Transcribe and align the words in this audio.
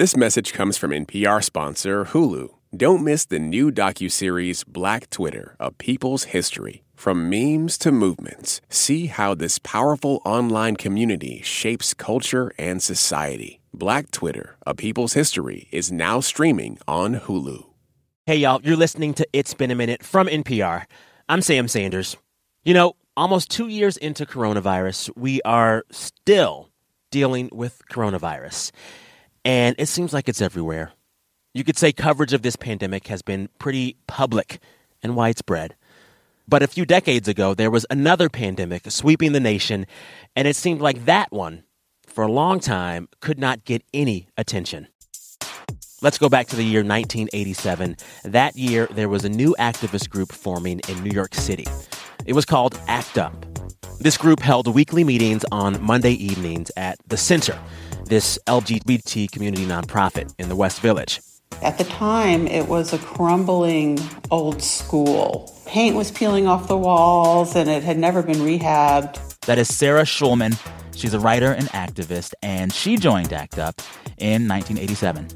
This 0.00 0.16
message 0.16 0.54
comes 0.54 0.78
from 0.78 0.92
NPR 0.92 1.44
sponsor 1.44 2.06
Hulu. 2.06 2.48
Don't 2.74 3.04
miss 3.04 3.26
the 3.26 3.38
new 3.38 3.70
docuseries 3.70 4.66
Black 4.66 5.10
Twitter, 5.10 5.56
A 5.60 5.70
People's 5.72 6.24
History. 6.32 6.84
From 6.94 7.28
memes 7.28 7.76
to 7.76 7.92
movements, 7.92 8.62
see 8.70 9.08
how 9.08 9.34
this 9.34 9.58
powerful 9.58 10.22
online 10.24 10.76
community 10.76 11.42
shapes 11.42 11.92
culture 11.92 12.50
and 12.56 12.82
society. 12.82 13.60
Black 13.74 14.10
Twitter, 14.10 14.56
A 14.66 14.74
People's 14.74 15.12
History 15.12 15.68
is 15.70 15.92
now 15.92 16.20
streaming 16.20 16.78
on 16.88 17.16
Hulu. 17.16 17.66
Hey, 18.24 18.36
y'all, 18.36 18.62
you're 18.64 18.78
listening 18.78 19.12
to 19.12 19.28
It's 19.34 19.52
Been 19.52 19.70
a 19.70 19.74
Minute 19.74 20.02
from 20.02 20.28
NPR. 20.28 20.86
I'm 21.28 21.42
Sam 21.42 21.68
Sanders. 21.68 22.16
You 22.64 22.72
know, 22.72 22.94
almost 23.18 23.50
two 23.50 23.68
years 23.68 23.98
into 23.98 24.24
coronavirus, 24.24 25.10
we 25.14 25.42
are 25.42 25.84
still 25.90 26.70
dealing 27.10 27.50
with 27.52 27.82
coronavirus. 27.92 28.72
And 29.44 29.74
it 29.78 29.86
seems 29.86 30.12
like 30.12 30.28
it's 30.28 30.42
everywhere. 30.42 30.92
You 31.54 31.64
could 31.64 31.78
say 31.78 31.92
coverage 31.92 32.32
of 32.32 32.42
this 32.42 32.56
pandemic 32.56 33.06
has 33.08 33.22
been 33.22 33.48
pretty 33.58 33.96
public 34.06 34.60
and 35.02 35.16
widespread. 35.16 35.74
But 36.46 36.62
a 36.62 36.66
few 36.66 36.84
decades 36.84 37.28
ago, 37.28 37.54
there 37.54 37.70
was 37.70 37.86
another 37.90 38.28
pandemic 38.28 38.90
sweeping 38.90 39.32
the 39.32 39.40
nation, 39.40 39.86
and 40.34 40.48
it 40.48 40.56
seemed 40.56 40.80
like 40.80 41.04
that 41.04 41.30
one, 41.32 41.64
for 42.06 42.24
a 42.24 42.30
long 42.30 42.60
time, 42.60 43.08
could 43.20 43.38
not 43.38 43.64
get 43.64 43.84
any 43.94 44.28
attention. 44.36 44.88
Let's 46.02 46.18
go 46.18 46.28
back 46.28 46.48
to 46.48 46.56
the 46.56 46.64
year 46.64 46.80
1987. 46.80 47.96
That 48.24 48.56
year, 48.56 48.88
there 48.90 49.08
was 49.08 49.24
a 49.24 49.28
new 49.28 49.54
activist 49.58 50.08
group 50.08 50.32
forming 50.32 50.80
in 50.88 51.04
New 51.04 51.10
York 51.10 51.34
City. 51.34 51.66
It 52.26 52.32
was 52.32 52.44
called 52.44 52.78
ACT 52.88 53.18
UP. 53.18 53.46
This 54.00 54.16
group 54.16 54.40
held 54.40 54.66
weekly 54.66 55.04
meetings 55.04 55.44
on 55.52 55.80
Monday 55.82 56.12
evenings 56.12 56.70
at 56.76 56.98
The 57.06 57.18
Center, 57.18 57.58
this 58.10 58.38
LGBT 58.48 59.30
community 59.30 59.64
nonprofit 59.64 60.34
in 60.38 60.48
the 60.48 60.56
West 60.56 60.80
Village. 60.80 61.20
At 61.62 61.78
the 61.78 61.84
time, 61.84 62.46
it 62.48 62.66
was 62.66 62.92
a 62.92 62.98
crumbling 62.98 63.98
old 64.30 64.62
school. 64.62 65.54
Paint 65.66 65.94
was 65.94 66.10
peeling 66.10 66.48
off 66.48 66.66
the 66.66 66.76
walls 66.76 67.54
and 67.54 67.70
it 67.70 67.84
had 67.84 67.98
never 67.98 68.22
been 68.22 68.38
rehabbed. 68.38 69.18
That 69.42 69.58
is 69.58 69.74
Sarah 69.74 70.02
Schulman. 70.02 70.58
She's 70.94 71.14
a 71.14 71.20
writer 71.20 71.52
and 71.52 71.68
activist, 71.68 72.34
and 72.42 72.72
she 72.72 72.96
joined 72.96 73.32
ACT 73.32 73.58
UP 73.58 73.80
in 74.18 74.46
1987. 74.46 75.28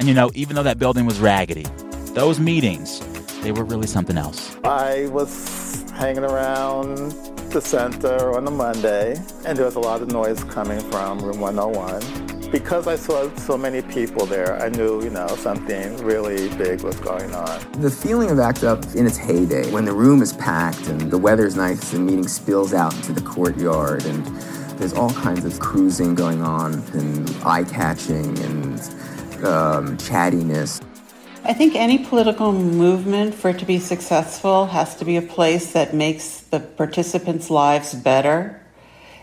And 0.00 0.08
you 0.08 0.14
know, 0.14 0.30
even 0.34 0.56
though 0.56 0.62
that 0.62 0.78
building 0.78 1.04
was 1.04 1.18
raggedy, 1.18 1.66
those 2.14 2.40
meetings, 2.40 3.00
they 3.44 3.52
were 3.52 3.64
really 3.64 3.86
something 3.86 4.16
else. 4.16 4.56
I 4.64 5.06
was 5.08 5.84
hanging 5.92 6.24
around 6.24 7.12
the 7.50 7.60
center 7.60 8.34
on 8.34 8.46
a 8.48 8.50
Monday, 8.50 9.16
and 9.44 9.58
there 9.58 9.66
was 9.66 9.76
a 9.76 9.80
lot 9.80 10.00
of 10.00 10.10
noise 10.10 10.42
coming 10.44 10.80
from 10.90 11.20
room 11.20 11.40
101. 11.40 12.50
Because 12.50 12.86
I 12.86 12.96
saw 12.96 13.28
so 13.36 13.58
many 13.58 13.82
people 13.82 14.24
there, 14.24 14.58
I 14.62 14.70
knew, 14.70 15.02
you 15.02 15.10
know, 15.10 15.26
something 15.26 15.96
really 15.98 16.48
big 16.56 16.82
was 16.82 16.98
going 17.00 17.34
on. 17.34 17.60
The 17.82 17.90
feeling 17.90 18.30
of 18.30 18.38
ACT 18.38 18.64
UP 18.64 18.82
in 18.94 19.06
its 19.06 19.18
heyday, 19.18 19.70
when 19.70 19.84
the 19.84 19.92
room 19.92 20.22
is 20.22 20.32
packed 20.32 20.86
and 20.86 21.10
the 21.10 21.18
weather's 21.18 21.54
nice, 21.54 21.90
the 21.90 21.98
meeting 21.98 22.28
spills 22.28 22.72
out 22.72 22.94
into 22.94 23.12
the 23.12 23.20
courtyard, 23.22 24.06
and 24.06 24.24
there's 24.78 24.94
all 24.94 25.10
kinds 25.10 25.44
of 25.44 25.58
cruising 25.60 26.14
going 26.14 26.40
on, 26.40 26.74
and 26.94 27.28
eye 27.44 27.64
catching, 27.64 28.38
and 28.38 28.80
um, 29.44 29.98
chattiness. 29.98 30.80
I 31.46 31.52
think 31.52 31.74
any 31.74 31.98
political 31.98 32.52
movement, 32.52 33.34
for 33.34 33.50
it 33.50 33.58
to 33.58 33.66
be 33.66 33.78
successful, 33.78 34.64
has 34.64 34.96
to 34.96 35.04
be 35.04 35.18
a 35.18 35.22
place 35.22 35.72
that 35.72 35.92
makes 35.92 36.40
the 36.40 36.58
participants' 36.58 37.50
lives 37.50 37.92
better. 37.92 38.62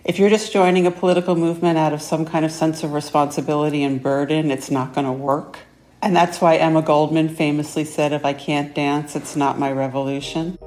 If 0.06 0.20
you're 0.20 0.30
just 0.30 0.54
joining 0.54 0.86
a 0.86 0.92
political 0.92 1.36
movement 1.36 1.80
out 1.80 1.94
of 1.94 2.02
some 2.02 2.28
kind 2.28 2.46
of 2.46 2.52
sense 2.52 2.84
of 2.84 2.94
responsibility 2.94 3.82
and 3.82 4.04
burden, 4.04 4.52
it's 4.52 4.70
not 4.70 4.94
going 4.94 5.08
to 5.08 5.12
work. 5.12 5.58
And 6.04 6.16
that's 6.16 6.40
why 6.40 6.58
Emma 6.58 6.84
Goldman 6.84 7.30
famously 7.30 7.86
said, 7.86 8.14
If 8.14 8.24
I 8.24 8.34
can't 8.34 8.76
dance, 8.76 9.16
it's 9.16 9.36
not 9.36 9.58
my 9.58 9.72
revolution. 9.72 10.60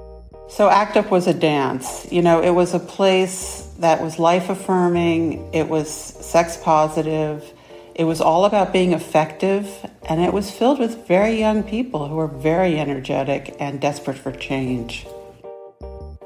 So 0.48 0.68
ACT 0.68 0.96
UP 0.96 1.10
was 1.12 1.28
a 1.28 1.34
dance. 1.34 2.10
You 2.10 2.22
know, 2.22 2.42
it 2.42 2.50
was 2.50 2.74
a 2.74 2.80
place 2.80 3.72
that 3.78 4.02
was 4.02 4.18
life 4.18 4.50
affirming, 4.50 5.54
it 5.54 5.68
was 5.68 5.88
sex 5.88 6.56
positive, 6.56 7.53
it 7.94 8.04
was 8.04 8.20
all 8.20 8.44
about 8.44 8.72
being 8.72 8.92
effective, 8.92 9.88
and 10.08 10.20
it 10.20 10.32
was 10.32 10.50
filled 10.50 10.80
with 10.80 11.06
very 11.06 11.38
young 11.38 11.62
people 11.62 12.08
who 12.08 12.16
were 12.16 12.26
very 12.26 12.78
energetic 12.78 13.54
and 13.60 13.80
desperate 13.80 14.18
for 14.18 14.32
change. 14.32 15.06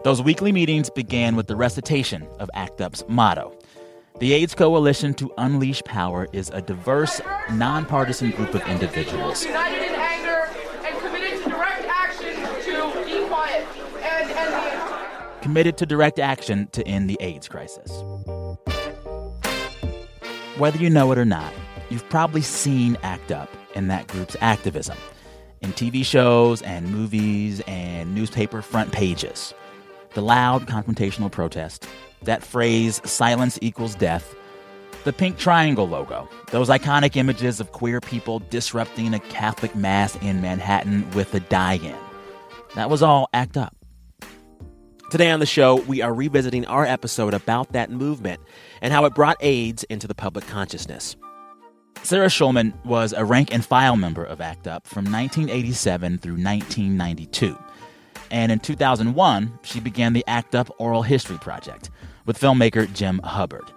Those 0.02 0.22
weekly 0.22 0.52
meetings 0.52 0.88
began 0.88 1.36
with 1.36 1.46
the 1.46 1.56
recitation 1.56 2.26
of 2.38 2.48
ACT 2.54 2.80
UP's 2.80 3.04
motto. 3.08 3.52
The 4.18 4.32
AIDS 4.32 4.54
Coalition 4.54 5.12
to 5.14 5.30
Unleash 5.36 5.82
Power 5.84 6.26
is 6.32 6.50
a 6.50 6.62
diverse, 6.62 7.20
nonpartisan 7.52 8.30
group 8.30 8.54
of 8.54 8.66
individuals. 8.66 9.44
United 9.44 9.82
in 9.82 9.94
anger 9.94 10.48
and 10.84 10.98
committed 11.00 11.42
to 11.42 11.50
direct 11.50 11.84
action 11.86 12.34
to 12.64 13.04
be 13.04 13.26
quiet 13.28 13.66
and 14.02 14.30
end 14.30 15.36
the 15.36 15.42
Committed 15.42 15.76
to 15.76 15.86
direct 15.86 16.18
action 16.18 16.68
to 16.72 16.86
end 16.88 17.10
the 17.10 17.18
AIDS 17.20 17.46
crisis. 17.46 18.02
Whether 20.58 20.78
you 20.78 20.90
know 20.90 21.12
it 21.12 21.18
or 21.18 21.24
not, 21.24 21.52
you've 21.88 22.08
probably 22.08 22.40
seen 22.40 22.98
ACT 23.04 23.30
UP 23.30 23.48
in 23.76 23.86
that 23.86 24.08
group's 24.08 24.36
activism 24.40 24.98
in 25.62 25.72
TV 25.72 26.04
shows 26.04 26.62
and 26.62 26.90
movies 26.90 27.62
and 27.68 28.12
newspaper 28.12 28.60
front 28.60 28.90
pages. 28.90 29.54
The 30.14 30.20
loud 30.20 30.66
confrontational 30.66 31.30
protest, 31.30 31.86
that 32.22 32.42
phrase, 32.42 33.00
silence 33.04 33.60
equals 33.62 33.94
death, 33.94 34.34
the 35.04 35.12
pink 35.12 35.38
triangle 35.38 35.88
logo, 35.88 36.28
those 36.50 36.68
iconic 36.68 37.14
images 37.14 37.60
of 37.60 37.70
queer 37.70 38.00
people 38.00 38.40
disrupting 38.50 39.14
a 39.14 39.20
Catholic 39.20 39.76
mass 39.76 40.16
in 40.16 40.40
Manhattan 40.40 41.08
with 41.12 41.32
a 41.34 41.40
die 41.40 41.74
in. 41.74 41.94
That 42.74 42.90
was 42.90 43.00
all 43.00 43.28
ACT 43.32 43.58
UP. 43.58 43.77
Today 45.10 45.30
on 45.30 45.40
the 45.40 45.46
show, 45.46 45.76
we 45.76 46.02
are 46.02 46.12
revisiting 46.12 46.66
our 46.66 46.84
episode 46.84 47.32
about 47.32 47.72
that 47.72 47.90
movement 47.90 48.42
and 48.82 48.92
how 48.92 49.06
it 49.06 49.14
brought 49.14 49.38
AIDS 49.40 49.82
into 49.84 50.06
the 50.06 50.14
public 50.14 50.46
consciousness. 50.48 51.16
Sarah 52.02 52.26
Schulman 52.26 52.74
was 52.84 53.14
a 53.14 53.24
rank 53.24 53.50
and 53.50 53.64
file 53.64 53.96
member 53.96 54.22
of 54.22 54.42
ACT 54.42 54.66
UP 54.66 54.86
from 54.86 55.04
1987 55.04 56.18
through 56.18 56.32
1992. 56.32 57.58
And 58.30 58.52
in 58.52 58.58
2001, 58.58 59.58
she 59.62 59.80
began 59.80 60.12
the 60.12 60.24
ACT 60.26 60.54
UP 60.54 60.70
Oral 60.78 61.02
History 61.02 61.38
Project 61.38 61.88
with 62.26 62.38
filmmaker 62.38 62.92
Jim 62.92 63.18
Hubbard. 63.24 63.72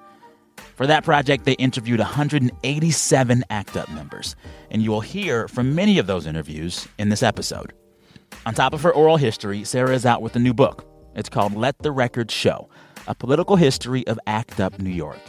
For 0.76 0.86
that 0.86 1.06
project, 1.06 1.46
they 1.46 1.54
interviewed 1.54 2.00
187 2.00 3.44
ACT 3.50 3.78
UP 3.78 3.90
members, 3.92 4.36
and 4.70 4.82
you 4.82 4.92
will 4.92 5.00
hear 5.00 5.48
from 5.48 5.76
many 5.76 5.98
of 5.98 6.08
those 6.08 6.26
interviews 6.26 6.90
in 7.00 7.08
this 7.08 7.24
episode. 7.24 7.72
On 8.46 8.54
top 8.54 8.74
of 8.74 8.82
her 8.82 8.92
oral 8.92 9.16
history, 9.16 9.64
Sarah 9.64 9.96
is 9.96 10.06
out 10.06 10.22
with 10.22 10.36
a 10.36 10.40
new 10.40 10.54
book. 10.54 10.91
It's 11.14 11.28
called 11.28 11.56
Let 11.56 11.78
the 11.80 11.92
Record 11.92 12.32
Show 12.32 12.70
A 13.08 13.14
Political 13.14 13.58
History 13.58 14.08
of 14.08 14.18
ACT 14.28 14.60
UP 14.62 14.80
New 14.80 14.90
York, 14.90 15.20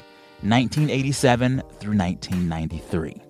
1987 0.42 1.60
through 1.80 1.96
1993. 1.96 3.20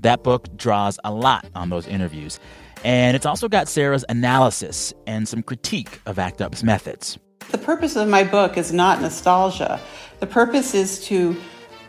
That 0.00 0.24
book 0.24 0.56
draws 0.56 0.98
a 1.04 1.12
lot 1.12 1.46
on 1.54 1.70
those 1.70 1.86
interviews, 1.86 2.40
and 2.84 3.14
it's 3.16 3.26
also 3.26 3.48
got 3.48 3.68
Sarah's 3.68 4.04
analysis 4.08 4.92
and 5.06 5.28
some 5.28 5.42
critique 5.44 6.00
of 6.06 6.18
ACT 6.18 6.42
UP's 6.42 6.64
methods. 6.64 7.16
The 7.52 7.58
purpose 7.58 7.94
of 7.94 8.08
my 8.08 8.24
book 8.24 8.58
is 8.58 8.72
not 8.72 9.00
nostalgia. 9.00 9.80
The 10.18 10.26
purpose 10.26 10.74
is 10.74 11.04
to 11.06 11.36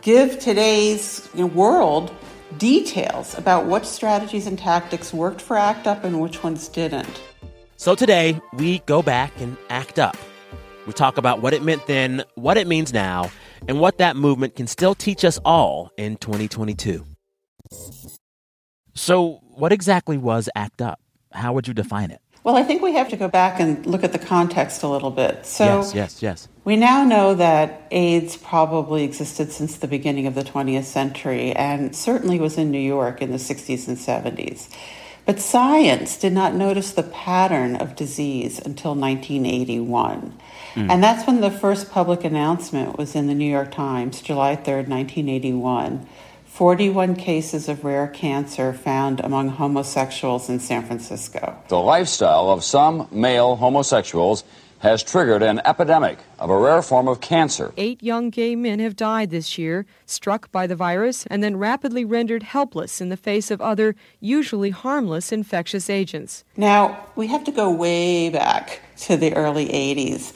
give 0.02 0.38
today's 0.38 1.28
world 1.34 2.14
details 2.58 3.36
about 3.36 3.66
what 3.66 3.84
strategies 3.86 4.46
and 4.46 4.56
tactics 4.56 5.12
worked 5.12 5.40
for 5.40 5.56
ACT 5.56 5.88
UP 5.88 6.04
and 6.04 6.20
which 6.20 6.44
ones 6.44 6.68
didn't. 6.68 7.20
So 7.76 7.94
today, 7.94 8.40
we 8.54 8.78
go 8.80 9.02
back 9.02 9.32
and 9.40 9.56
act 9.68 9.98
up. 9.98 10.16
We 10.86 10.92
talk 10.92 11.18
about 11.18 11.42
what 11.42 11.52
it 11.52 11.62
meant 11.62 11.86
then, 11.86 12.22
what 12.34 12.56
it 12.56 12.66
means 12.66 12.92
now, 12.92 13.30
and 13.66 13.80
what 13.80 13.98
that 13.98 14.16
movement 14.16 14.54
can 14.54 14.66
still 14.66 14.94
teach 14.94 15.24
us 15.24 15.38
all 15.44 15.90
in 15.96 16.16
2022. 16.16 17.04
So, 18.94 19.40
what 19.54 19.72
exactly 19.72 20.16
was 20.16 20.48
ACT 20.54 20.82
UP? 20.82 21.00
How 21.32 21.52
would 21.52 21.66
you 21.66 21.74
define 21.74 22.10
it? 22.10 22.20
Well, 22.44 22.56
I 22.56 22.62
think 22.62 22.82
we 22.82 22.92
have 22.92 23.08
to 23.08 23.16
go 23.16 23.26
back 23.26 23.58
and 23.58 23.84
look 23.86 24.04
at 24.04 24.12
the 24.12 24.18
context 24.18 24.82
a 24.82 24.88
little 24.88 25.10
bit. 25.10 25.46
So, 25.46 25.64
yes, 25.64 25.94
yes, 25.94 26.22
yes. 26.22 26.48
We 26.64 26.76
now 26.76 27.02
know 27.02 27.34
that 27.34 27.88
AIDS 27.90 28.36
probably 28.36 29.02
existed 29.02 29.50
since 29.50 29.78
the 29.78 29.88
beginning 29.88 30.26
of 30.26 30.34
the 30.34 30.44
20th 30.44 30.84
century 30.84 31.52
and 31.52 31.96
certainly 31.96 32.38
was 32.38 32.58
in 32.58 32.70
New 32.70 32.78
York 32.78 33.22
in 33.22 33.32
the 33.32 33.38
60s 33.38 33.88
and 33.88 33.96
70s. 33.96 34.68
But 35.26 35.40
science 35.40 36.18
did 36.18 36.32
not 36.32 36.54
notice 36.54 36.92
the 36.92 37.02
pattern 37.02 37.76
of 37.76 37.96
disease 37.96 38.58
until 38.58 38.94
1981. 38.94 40.38
Mm. 40.74 40.90
And 40.90 41.02
that's 41.02 41.26
when 41.26 41.40
the 41.40 41.50
first 41.50 41.90
public 41.90 42.24
announcement 42.24 42.98
was 42.98 43.14
in 43.14 43.26
the 43.26 43.34
New 43.34 43.50
York 43.50 43.70
Times, 43.72 44.20
July 44.20 44.54
3rd, 44.56 44.88
1981. 44.88 46.06
41 46.46 47.16
cases 47.16 47.68
of 47.68 47.84
rare 47.84 48.06
cancer 48.06 48.72
found 48.72 49.18
among 49.20 49.48
homosexuals 49.48 50.48
in 50.48 50.60
San 50.60 50.84
Francisco. 50.84 51.58
The 51.68 51.80
lifestyle 51.80 52.50
of 52.50 52.62
some 52.62 53.08
male 53.10 53.56
homosexuals 53.56 54.44
has 54.84 55.02
triggered 55.02 55.42
an 55.42 55.62
epidemic 55.64 56.18
of 56.38 56.50
a 56.50 56.58
rare 56.58 56.82
form 56.82 57.08
of 57.08 57.18
cancer. 57.22 57.72
Eight 57.78 58.02
young 58.02 58.28
gay 58.28 58.54
men 58.54 58.80
have 58.80 58.94
died 58.94 59.30
this 59.30 59.56
year, 59.56 59.86
struck 60.04 60.52
by 60.52 60.66
the 60.66 60.76
virus, 60.76 61.24
and 61.28 61.42
then 61.42 61.56
rapidly 61.56 62.04
rendered 62.04 62.42
helpless 62.42 63.00
in 63.00 63.08
the 63.08 63.16
face 63.16 63.50
of 63.50 63.62
other, 63.62 63.96
usually 64.20 64.68
harmless 64.68 65.32
infectious 65.32 65.88
agents. 65.88 66.44
Now, 66.58 67.06
we 67.16 67.28
have 67.28 67.44
to 67.44 67.50
go 67.50 67.72
way 67.72 68.28
back 68.28 68.82
to 68.98 69.16
the 69.16 69.34
early 69.34 69.68
80s. 69.68 70.34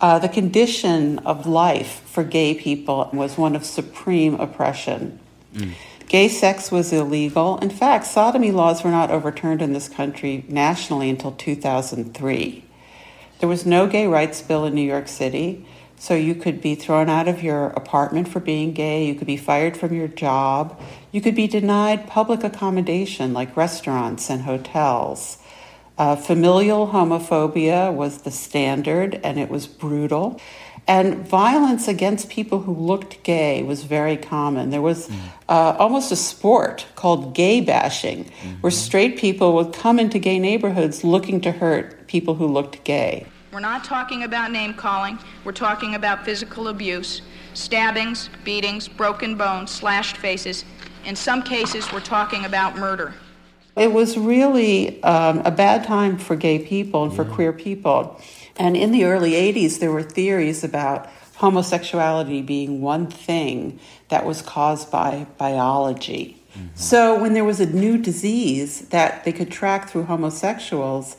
Uh, 0.00 0.18
the 0.18 0.30
condition 0.30 1.18
of 1.18 1.46
life 1.46 2.00
for 2.06 2.24
gay 2.24 2.54
people 2.54 3.10
was 3.12 3.36
one 3.36 3.54
of 3.54 3.66
supreme 3.66 4.34
oppression. 4.36 5.20
Mm. 5.52 5.74
Gay 6.08 6.28
sex 6.28 6.72
was 6.72 6.90
illegal. 6.90 7.58
In 7.58 7.68
fact, 7.68 8.06
sodomy 8.06 8.50
laws 8.50 8.82
were 8.82 8.90
not 8.90 9.10
overturned 9.10 9.60
in 9.60 9.74
this 9.74 9.90
country 9.90 10.46
nationally 10.48 11.10
until 11.10 11.32
2003. 11.32 12.64
There 13.40 13.48
was 13.48 13.64
no 13.64 13.86
gay 13.86 14.06
rights 14.06 14.42
bill 14.42 14.66
in 14.66 14.74
New 14.74 14.86
York 14.86 15.08
City, 15.08 15.64
so 15.96 16.14
you 16.14 16.34
could 16.34 16.60
be 16.60 16.74
thrown 16.74 17.08
out 17.08 17.26
of 17.26 17.42
your 17.42 17.68
apartment 17.68 18.28
for 18.28 18.38
being 18.38 18.72
gay, 18.74 19.06
you 19.06 19.14
could 19.14 19.26
be 19.26 19.38
fired 19.38 19.78
from 19.78 19.94
your 19.94 20.08
job, 20.08 20.78
you 21.10 21.22
could 21.22 21.34
be 21.34 21.46
denied 21.46 22.06
public 22.06 22.44
accommodation 22.44 23.32
like 23.32 23.56
restaurants 23.56 24.28
and 24.28 24.42
hotels. 24.42 25.38
Uh, 25.96 26.16
familial 26.16 26.88
homophobia 26.88 27.90
was 27.90 28.22
the 28.22 28.30
standard, 28.30 29.18
and 29.24 29.38
it 29.38 29.48
was 29.48 29.66
brutal. 29.66 30.38
And 30.90 31.24
violence 31.24 31.86
against 31.86 32.30
people 32.30 32.62
who 32.62 32.74
looked 32.74 33.22
gay 33.22 33.62
was 33.62 33.84
very 33.84 34.16
common. 34.16 34.70
There 34.70 34.82
was 34.82 35.06
mm. 35.06 35.16
uh, 35.48 35.76
almost 35.78 36.10
a 36.10 36.16
sport 36.16 36.84
called 36.96 37.32
gay 37.32 37.60
bashing, 37.60 38.24
mm-hmm. 38.24 38.54
where 38.54 38.72
straight 38.72 39.16
people 39.16 39.54
would 39.54 39.72
come 39.72 40.00
into 40.00 40.18
gay 40.18 40.40
neighborhoods 40.40 41.04
looking 41.04 41.40
to 41.42 41.52
hurt 41.52 42.08
people 42.08 42.34
who 42.34 42.48
looked 42.48 42.82
gay. 42.82 43.24
We're 43.52 43.60
not 43.60 43.84
talking 43.84 44.24
about 44.24 44.50
name 44.50 44.74
calling, 44.74 45.20
we're 45.44 45.52
talking 45.52 45.94
about 45.94 46.24
physical 46.24 46.66
abuse, 46.66 47.22
stabbings, 47.54 48.28
beatings, 48.42 48.88
broken 48.88 49.36
bones, 49.36 49.70
slashed 49.70 50.16
faces. 50.16 50.64
In 51.06 51.14
some 51.14 51.44
cases, 51.44 51.92
we're 51.92 52.00
talking 52.00 52.46
about 52.46 52.76
murder. 52.76 53.14
It 53.76 53.92
was 53.92 54.18
really 54.18 55.00
um, 55.04 55.38
a 55.44 55.52
bad 55.52 55.84
time 55.84 56.18
for 56.18 56.34
gay 56.34 56.58
people 56.58 57.04
and 57.04 57.14
for 57.14 57.24
yeah. 57.24 57.34
queer 57.34 57.52
people. 57.52 58.20
And 58.60 58.76
in 58.76 58.92
the 58.92 59.04
early 59.04 59.32
80s, 59.32 59.78
there 59.78 59.90
were 59.90 60.02
theories 60.02 60.62
about 60.62 61.08
homosexuality 61.36 62.42
being 62.42 62.82
one 62.82 63.06
thing 63.06 63.80
that 64.10 64.26
was 64.26 64.42
caused 64.42 64.90
by 64.90 65.26
biology. 65.38 66.42
Mm-hmm. 66.52 66.66
So 66.74 67.18
when 67.18 67.32
there 67.32 67.44
was 67.44 67.58
a 67.60 67.64
new 67.64 67.96
disease 67.96 68.82
that 68.90 69.24
they 69.24 69.32
could 69.32 69.50
track 69.50 69.88
through 69.88 70.02
homosexuals, 70.04 71.16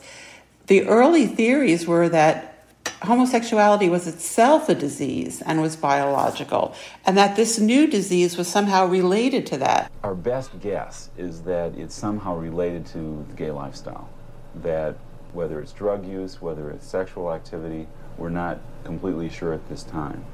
the 0.68 0.86
early 0.86 1.26
theories 1.26 1.84
were 1.84 2.08
that 2.10 2.64
homosexuality 3.02 3.88
was 3.88 4.06
itself 4.06 4.68
a 4.68 4.76
disease 4.76 5.42
and 5.42 5.60
was 5.60 5.74
biological, 5.74 6.76
and 7.04 7.18
that 7.18 7.34
this 7.34 7.58
new 7.58 7.88
disease 7.88 8.36
was 8.36 8.46
somehow 8.46 8.86
related 8.86 9.46
to 9.46 9.56
that. 9.56 9.90
Our 10.04 10.14
best 10.14 10.60
guess 10.60 11.10
is 11.18 11.42
that 11.42 11.74
it's 11.76 11.96
somehow 11.96 12.36
related 12.36 12.86
to 12.86 13.26
the 13.28 13.34
gay 13.34 13.50
lifestyle. 13.50 14.08
That 14.54 14.94
whether 15.32 15.60
it's 15.60 15.72
drug 15.72 16.06
use, 16.06 16.40
whether 16.40 16.70
it's 16.70 16.86
sexual 16.86 17.32
activity, 17.32 17.86
we're 18.18 18.28
not 18.28 18.58
completely 18.84 19.28
sure 19.28 19.52
at 19.52 19.68
this 19.68 19.82
time. 19.82 20.24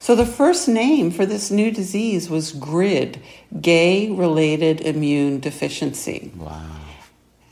So 0.00 0.16
the 0.16 0.26
first 0.26 0.68
name 0.68 1.12
for 1.12 1.24
this 1.24 1.50
new 1.50 1.70
disease 1.70 2.28
was 2.28 2.52
GRID, 2.52 3.20
gay 3.60 4.10
related 4.10 4.80
immune 4.80 5.38
deficiency. 5.38 6.32
Wow. 6.36 6.60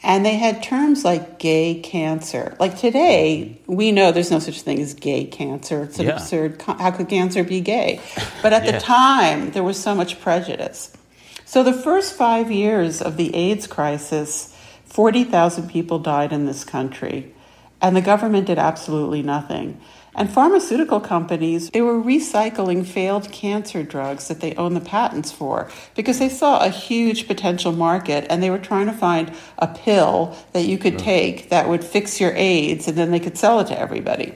And 0.02 0.24
they 0.24 0.36
had 0.36 0.62
terms 0.62 1.04
like 1.04 1.38
gay 1.38 1.78
cancer. 1.80 2.56
Like 2.58 2.76
today, 2.76 3.56
mm-hmm. 3.62 3.74
we 3.76 3.92
know 3.92 4.12
there's 4.12 4.30
no 4.30 4.38
such 4.38 4.62
thing 4.62 4.80
as 4.80 4.94
gay 4.94 5.26
cancer. 5.26 5.84
It's 5.84 5.98
an 5.98 6.06
yeah. 6.06 6.12
absurd. 6.14 6.60
How 6.62 6.90
could 6.90 7.08
cancer 7.08 7.44
be 7.44 7.60
gay? 7.60 8.00
But 8.42 8.54
at 8.54 8.64
yeah. 8.64 8.72
the 8.72 8.80
time, 8.80 9.50
there 9.50 9.62
was 9.62 9.78
so 9.78 9.94
much 9.94 10.20
prejudice. 10.20 10.96
So 11.44 11.62
the 11.62 11.72
first 11.72 12.14
five 12.14 12.50
years 12.50 13.02
of 13.02 13.16
the 13.16 13.34
AIDS 13.34 13.66
crisis, 13.66 14.49
40,000 14.90 15.70
people 15.70 16.00
died 16.00 16.32
in 16.32 16.46
this 16.46 16.64
country, 16.64 17.32
and 17.80 17.96
the 17.96 18.02
government 18.02 18.48
did 18.48 18.58
absolutely 18.58 19.22
nothing. 19.22 19.80
And 20.16 20.28
pharmaceutical 20.28 20.98
companies, 20.98 21.70
they 21.70 21.80
were 21.80 22.02
recycling 22.02 22.84
failed 22.84 23.30
cancer 23.30 23.84
drugs 23.84 24.26
that 24.26 24.40
they 24.40 24.56
own 24.56 24.74
the 24.74 24.80
patents 24.80 25.30
for 25.30 25.70
because 25.94 26.18
they 26.18 26.28
saw 26.28 26.64
a 26.64 26.68
huge 26.68 27.28
potential 27.28 27.70
market 27.70 28.26
and 28.28 28.42
they 28.42 28.50
were 28.50 28.58
trying 28.58 28.86
to 28.86 28.92
find 28.92 29.32
a 29.58 29.68
pill 29.68 30.36
that 30.52 30.64
you 30.64 30.78
could 30.78 30.98
take 30.98 31.48
that 31.50 31.68
would 31.68 31.84
fix 31.84 32.20
your 32.20 32.34
AIDS 32.34 32.88
and 32.88 32.98
then 32.98 33.12
they 33.12 33.20
could 33.20 33.38
sell 33.38 33.60
it 33.60 33.68
to 33.68 33.78
everybody. 33.78 34.34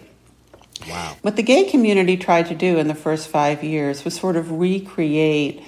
Wow. 0.88 1.16
What 1.22 1.34
the 1.34 1.42
gay 1.42 1.64
community 1.64 2.16
tried 2.16 2.46
to 2.46 2.54
do 2.54 2.78
in 2.78 2.86
the 2.86 2.94
first 2.94 3.28
five 3.28 3.64
years 3.64 4.04
was 4.04 4.14
sort 4.14 4.36
of 4.36 4.52
recreate 4.52 5.64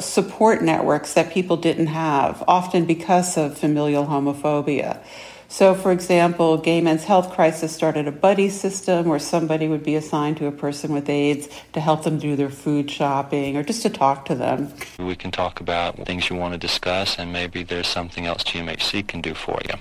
support 0.00 0.62
networks 0.62 1.14
that 1.14 1.32
people 1.32 1.56
didn't 1.56 1.88
have, 1.88 2.42
often 2.48 2.84
because 2.84 3.36
of 3.36 3.58
familial 3.58 4.06
homophobia. 4.06 5.02
So, 5.50 5.74
for 5.74 5.90
example, 5.90 6.58
Gay 6.58 6.80
Men's 6.80 7.02
Health 7.02 7.32
Crisis 7.32 7.74
started 7.74 8.06
a 8.06 8.12
buddy 8.12 8.48
system 8.50 9.08
where 9.08 9.18
somebody 9.18 9.66
would 9.66 9.82
be 9.82 9.96
assigned 9.96 10.36
to 10.36 10.46
a 10.46 10.52
person 10.52 10.92
with 10.92 11.08
AIDS 11.08 11.48
to 11.72 11.80
help 11.80 12.04
them 12.04 12.20
do 12.20 12.36
their 12.36 12.50
food 12.50 12.88
shopping 12.88 13.56
or 13.56 13.64
just 13.64 13.82
to 13.82 13.90
talk 13.90 14.24
to 14.26 14.36
them. 14.36 14.72
We 15.00 15.16
can 15.16 15.32
talk 15.32 15.60
about 15.60 15.96
things 16.06 16.30
you 16.30 16.36
want 16.36 16.54
to 16.54 16.58
discuss, 16.58 17.18
and 17.18 17.32
maybe 17.32 17.64
there's 17.64 17.88
something 17.88 18.26
else 18.26 18.44
GMHC 18.44 19.08
can 19.08 19.20
do 19.20 19.34
for 19.34 19.58
you. 19.68 19.74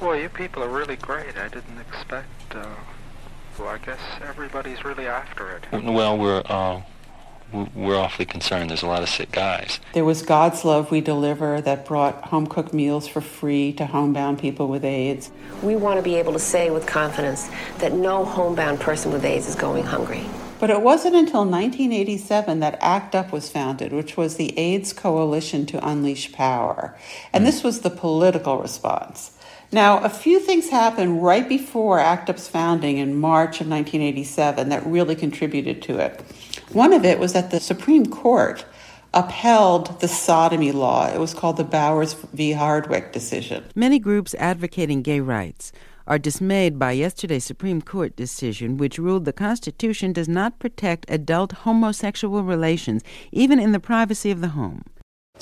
Well, 0.00 0.16
you 0.16 0.28
people 0.28 0.62
are 0.62 0.68
really 0.68 0.96
great. 0.96 1.36
I 1.36 1.48
didn't 1.48 1.80
expect. 1.80 2.54
Uh, 2.54 2.64
well, 3.58 3.68
I 3.68 3.78
guess 3.78 3.98
everybody's 4.22 4.84
really 4.84 5.08
after 5.08 5.50
it. 5.56 5.82
Well, 5.82 6.16
we're. 6.16 6.42
Uh, 6.44 6.82
we're 7.74 7.96
awfully 7.96 8.26
concerned. 8.26 8.70
There's 8.70 8.82
a 8.82 8.86
lot 8.86 9.02
of 9.02 9.08
sick 9.08 9.30
guys. 9.32 9.80
There 9.92 10.04
was 10.04 10.22
God's 10.22 10.64
Love 10.64 10.90
We 10.90 11.00
Deliver 11.00 11.60
that 11.60 11.84
brought 11.84 12.24
home 12.24 12.46
cooked 12.46 12.72
meals 12.72 13.06
for 13.06 13.20
free 13.20 13.72
to 13.74 13.86
homebound 13.86 14.38
people 14.38 14.68
with 14.68 14.84
AIDS. 14.84 15.30
We 15.62 15.76
want 15.76 15.98
to 15.98 16.02
be 16.02 16.16
able 16.16 16.32
to 16.32 16.38
say 16.38 16.70
with 16.70 16.86
confidence 16.86 17.48
that 17.78 17.92
no 17.92 18.24
homebound 18.24 18.80
person 18.80 19.12
with 19.12 19.24
AIDS 19.24 19.48
is 19.48 19.54
going 19.54 19.84
hungry. 19.84 20.24
But 20.58 20.70
it 20.70 20.80
wasn't 20.80 21.16
until 21.16 21.40
1987 21.40 22.60
that 22.60 22.78
ACT 22.80 23.14
UP 23.16 23.32
was 23.32 23.50
founded, 23.50 23.92
which 23.92 24.16
was 24.16 24.36
the 24.36 24.56
AIDS 24.58 24.92
Coalition 24.92 25.66
to 25.66 25.86
Unleash 25.86 26.32
Power. 26.32 26.96
And 27.32 27.42
hmm. 27.42 27.46
this 27.46 27.64
was 27.64 27.80
the 27.80 27.90
political 27.90 28.58
response. 28.58 29.32
Now, 29.72 30.04
a 30.04 30.10
few 30.10 30.38
things 30.38 30.68
happened 30.68 31.24
right 31.24 31.48
before 31.48 31.98
ACT 31.98 32.28
UP's 32.28 32.46
founding 32.46 32.98
in 32.98 33.16
March 33.16 33.60
of 33.60 33.68
1987 33.68 34.68
that 34.68 34.86
really 34.86 35.16
contributed 35.16 35.80
to 35.82 35.98
it. 35.98 36.22
One 36.72 36.94
of 36.94 37.04
it 37.04 37.18
was 37.18 37.34
that 37.34 37.50
the 37.50 37.60
Supreme 37.60 38.06
Court 38.06 38.64
upheld 39.12 40.00
the 40.00 40.08
sodomy 40.08 40.72
law. 40.72 41.06
It 41.06 41.20
was 41.20 41.34
called 41.34 41.58
the 41.58 41.64
Bowers 41.64 42.14
v. 42.32 42.52
Hardwick 42.52 43.12
decision. 43.12 43.64
Many 43.74 43.98
groups 43.98 44.34
advocating 44.38 45.02
gay 45.02 45.20
rights 45.20 45.70
are 46.06 46.18
dismayed 46.18 46.78
by 46.78 46.92
yesterday's 46.92 47.44
Supreme 47.44 47.82
Court 47.82 48.16
decision, 48.16 48.76
which 48.78 48.98
ruled 48.98 49.26
the 49.26 49.32
Constitution 49.32 50.12
does 50.12 50.28
not 50.28 50.58
protect 50.58 51.10
adult 51.10 51.52
homosexual 51.52 52.42
relations, 52.42 53.02
even 53.30 53.58
in 53.58 53.72
the 53.72 53.78
privacy 53.80 54.30
of 54.30 54.40
the 54.40 54.48
home. 54.48 54.84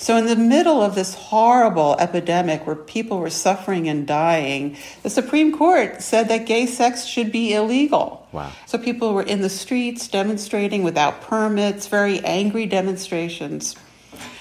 So, 0.00 0.16
in 0.16 0.24
the 0.24 0.34
middle 0.34 0.80
of 0.80 0.94
this 0.94 1.12
horrible 1.12 1.94
epidemic 1.98 2.66
where 2.66 2.74
people 2.74 3.18
were 3.18 3.28
suffering 3.28 3.86
and 3.86 4.06
dying, 4.06 4.78
the 5.02 5.10
Supreme 5.10 5.54
Court 5.54 6.00
said 6.00 6.28
that 6.28 6.46
gay 6.46 6.64
sex 6.64 7.04
should 7.04 7.30
be 7.30 7.52
illegal. 7.52 8.26
Wow. 8.32 8.50
So, 8.64 8.78
people 8.78 9.12
were 9.12 9.22
in 9.22 9.42
the 9.42 9.50
streets 9.50 10.08
demonstrating 10.08 10.84
without 10.84 11.20
permits, 11.20 11.86
very 11.86 12.18
angry 12.20 12.64
demonstrations. 12.64 13.76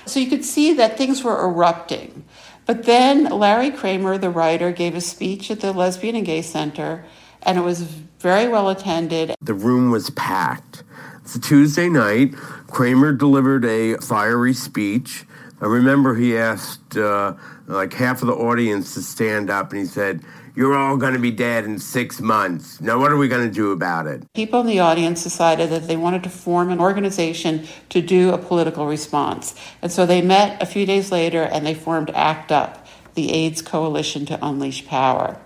So, 0.05 0.21
you 0.21 0.29
could 0.29 0.45
see 0.45 0.71
that 0.75 0.97
things 0.97 1.25
were 1.25 1.45
erupting. 1.45 2.23
But 2.65 2.83
then 2.83 3.25
Larry 3.25 3.69
Kramer, 3.69 4.17
the 4.17 4.29
writer, 4.29 4.71
gave 4.71 4.95
a 4.95 5.01
speech 5.01 5.51
at 5.51 5.59
the 5.59 5.73
Lesbian 5.73 6.15
and 6.15 6.25
Gay 6.25 6.41
Center, 6.41 7.03
and 7.43 7.57
it 7.57 7.63
was 7.63 7.81
very 7.81 8.47
well 8.47 8.69
attended. 8.69 9.35
The 9.41 9.53
room 9.53 9.91
was 9.91 10.09
packed. 10.11 10.83
It's 11.21 11.35
a 11.35 11.41
Tuesday 11.41 11.89
night. 11.89 12.33
Kramer 12.67 13.11
delivered 13.11 13.65
a 13.65 13.97
fiery 13.97 14.53
speech 14.53 15.25
I 15.61 15.65
remember 15.65 16.15
he 16.15 16.37
asked 16.37 16.95
uh, 16.95 17.33
like 17.67 17.93
half 17.93 18.21
of 18.21 18.27
the 18.27 18.33
audience 18.33 18.93
to 18.93 19.01
stand 19.01 19.49
up 19.49 19.71
and 19.71 19.79
he 19.81 19.85
said, 19.85 20.21
You're 20.55 20.75
all 20.75 20.95
going 20.95 21.13
to 21.13 21.19
be 21.19 21.31
dead 21.31 21.65
in 21.65 21.79
six 21.79 22.21
months. 22.21 22.79
Now, 22.79 22.97
what 22.97 23.11
are 23.11 23.17
we 23.17 23.27
going 23.27 23.47
to 23.47 23.53
do 23.53 23.71
about 23.71 24.07
it? 24.07 24.23
People 24.33 24.61
in 24.61 24.67
the 24.67 24.79
audience 24.79 25.23
decided 25.23 25.69
that 25.69 25.87
they 25.87 25.97
wanted 25.97 26.23
to 26.23 26.29
form 26.29 26.69
an 26.69 26.79
organization 26.79 27.67
to 27.89 28.01
do 28.01 28.31
a 28.31 28.37
political 28.37 28.87
response. 28.87 29.53
And 29.81 29.91
so 29.91 30.05
they 30.05 30.21
met 30.21 30.61
a 30.61 30.65
few 30.65 30.85
days 30.85 31.11
later 31.11 31.43
and 31.43 31.65
they 31.65 31.73
formed 31.73 32.09
ACT 32.11 32.51
UP, 32.51 32.87
the 33.15 33.31
AIDS 33.33 33.61
Coalition 33.61 34.25
to 34.27 34.39
Unleash 34.41 34.87
Power. 34.87 35.37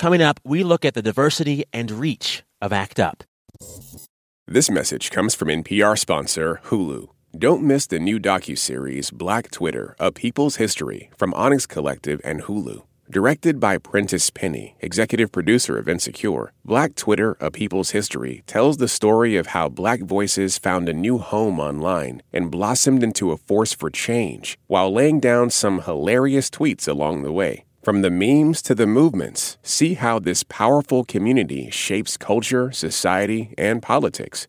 Coming 0.00 0.22
up, 0.22 0.40
we 0.44 0.62
look 0.64 0.84
at 0.84 0.94
the 0.94 1.02
diversity 1.02 1.64
and 1.72 1.90
reach 1.90 2.42
of 2.60 2.72
ACT 2.72 2.98
UP. 2.98 3.24
This 4.46 4.70
message 4.70 5.10
comes 5.10 5.34
from 5.34 5.48
NPR 5.48 5.98
sponsor 5.98 6.60
Hulu. 6.64 7.08
Don't 7.38 7.62
miss 7.62 7.86
the 7.86 8.00
new 8.00 8.18
docu-series 8.18 9.12
Black 9.12 9.52
Twitter: 9.52 9.94
A 10.00 10.10
People's 10.10 10.56
History 10.56 11.08
from 11.16 11.32
Onyx 11.34 11.66
Collective 11.66 12.20
and 12.24 12.42
Hulu. 12.42 12.82
Directed 13.08 13.60
by 13.60 13.78
Prentice 13.78 14.28
Penny, 14.30 14.74
executive 14.80 15.30
producer 15.30 15.78
of 15.78 15.88
Insecure, 15.88 16.52
Black 16.64 16.96
Twitter, 16.96 17.36
A 17.38 17.52
People's 17.52 17.90
History 17.90 18.42
tells 18.48 18.78
the 18.78 18.88
story 18.88 19.36
of 19.36 19.48
how 19.48 19.68
black 19.68 20.00
voices 20.00 20.58
found 20.58 20.88
a 20.88 20.92
new 20.92 21.18
home 21.18 21.60
online 21.60 22.22
and 22.32 22.50
blossomed 22.50 23.04
into 23.04 23.30
a 23.30 23.36
force 23.36 23.72
for 23.72 23.88
change 23.88 24.58
while 24.66 24.92
laying 24.92 25.20
down 25.20 25.48
some 25.48 25.82
hilarious 25.82 26.50
tweets 26.50 26.88
along 26.88 27.22
the 27.22 27.30
way. 27.30 27.64
From 27.84 28.02
the 28.02 28.10
memes 28.10 28.60
to 28.62 28.74
the 28.74 28.88
movements, 28.88 29.58
see 29.62 29.94
how 29.94 30.18
this 30.18 30.42
powerful 30.42 31.04
community 31.04 31.70
shapes 31.70 32.16
culture, 32.16 32.72
society, 32.72 33.54
and 33.56 33.80
politics. 33.80 34.48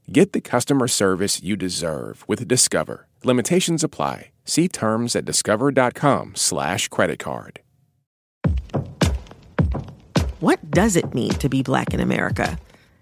Get 0.11 0.33
the 0.33 0.41
customer 0.41 0.89
service 0.89 1.41
you 1.41 1.55
deserve 1.55 2.25
with 2.27 2.45
Discover. 2.45 3.07
Limitations 3.23 3.81
apply. 3.81 4.31
See 4.43 4.67
terms 4.67 5.15
at 5.15 5.23
discover.com/slash 5.23 6.89
credit 6.89 7.17
card. 7.17 7.61
What 10.41 10.59
does 10.69 10.97
it 10.97 11.13
mean 11.13 11.31
to 11.35 11.47
be 11.47 11.63
black 11.63 11.93
in 11.93 12.01
America? 12.01 12.57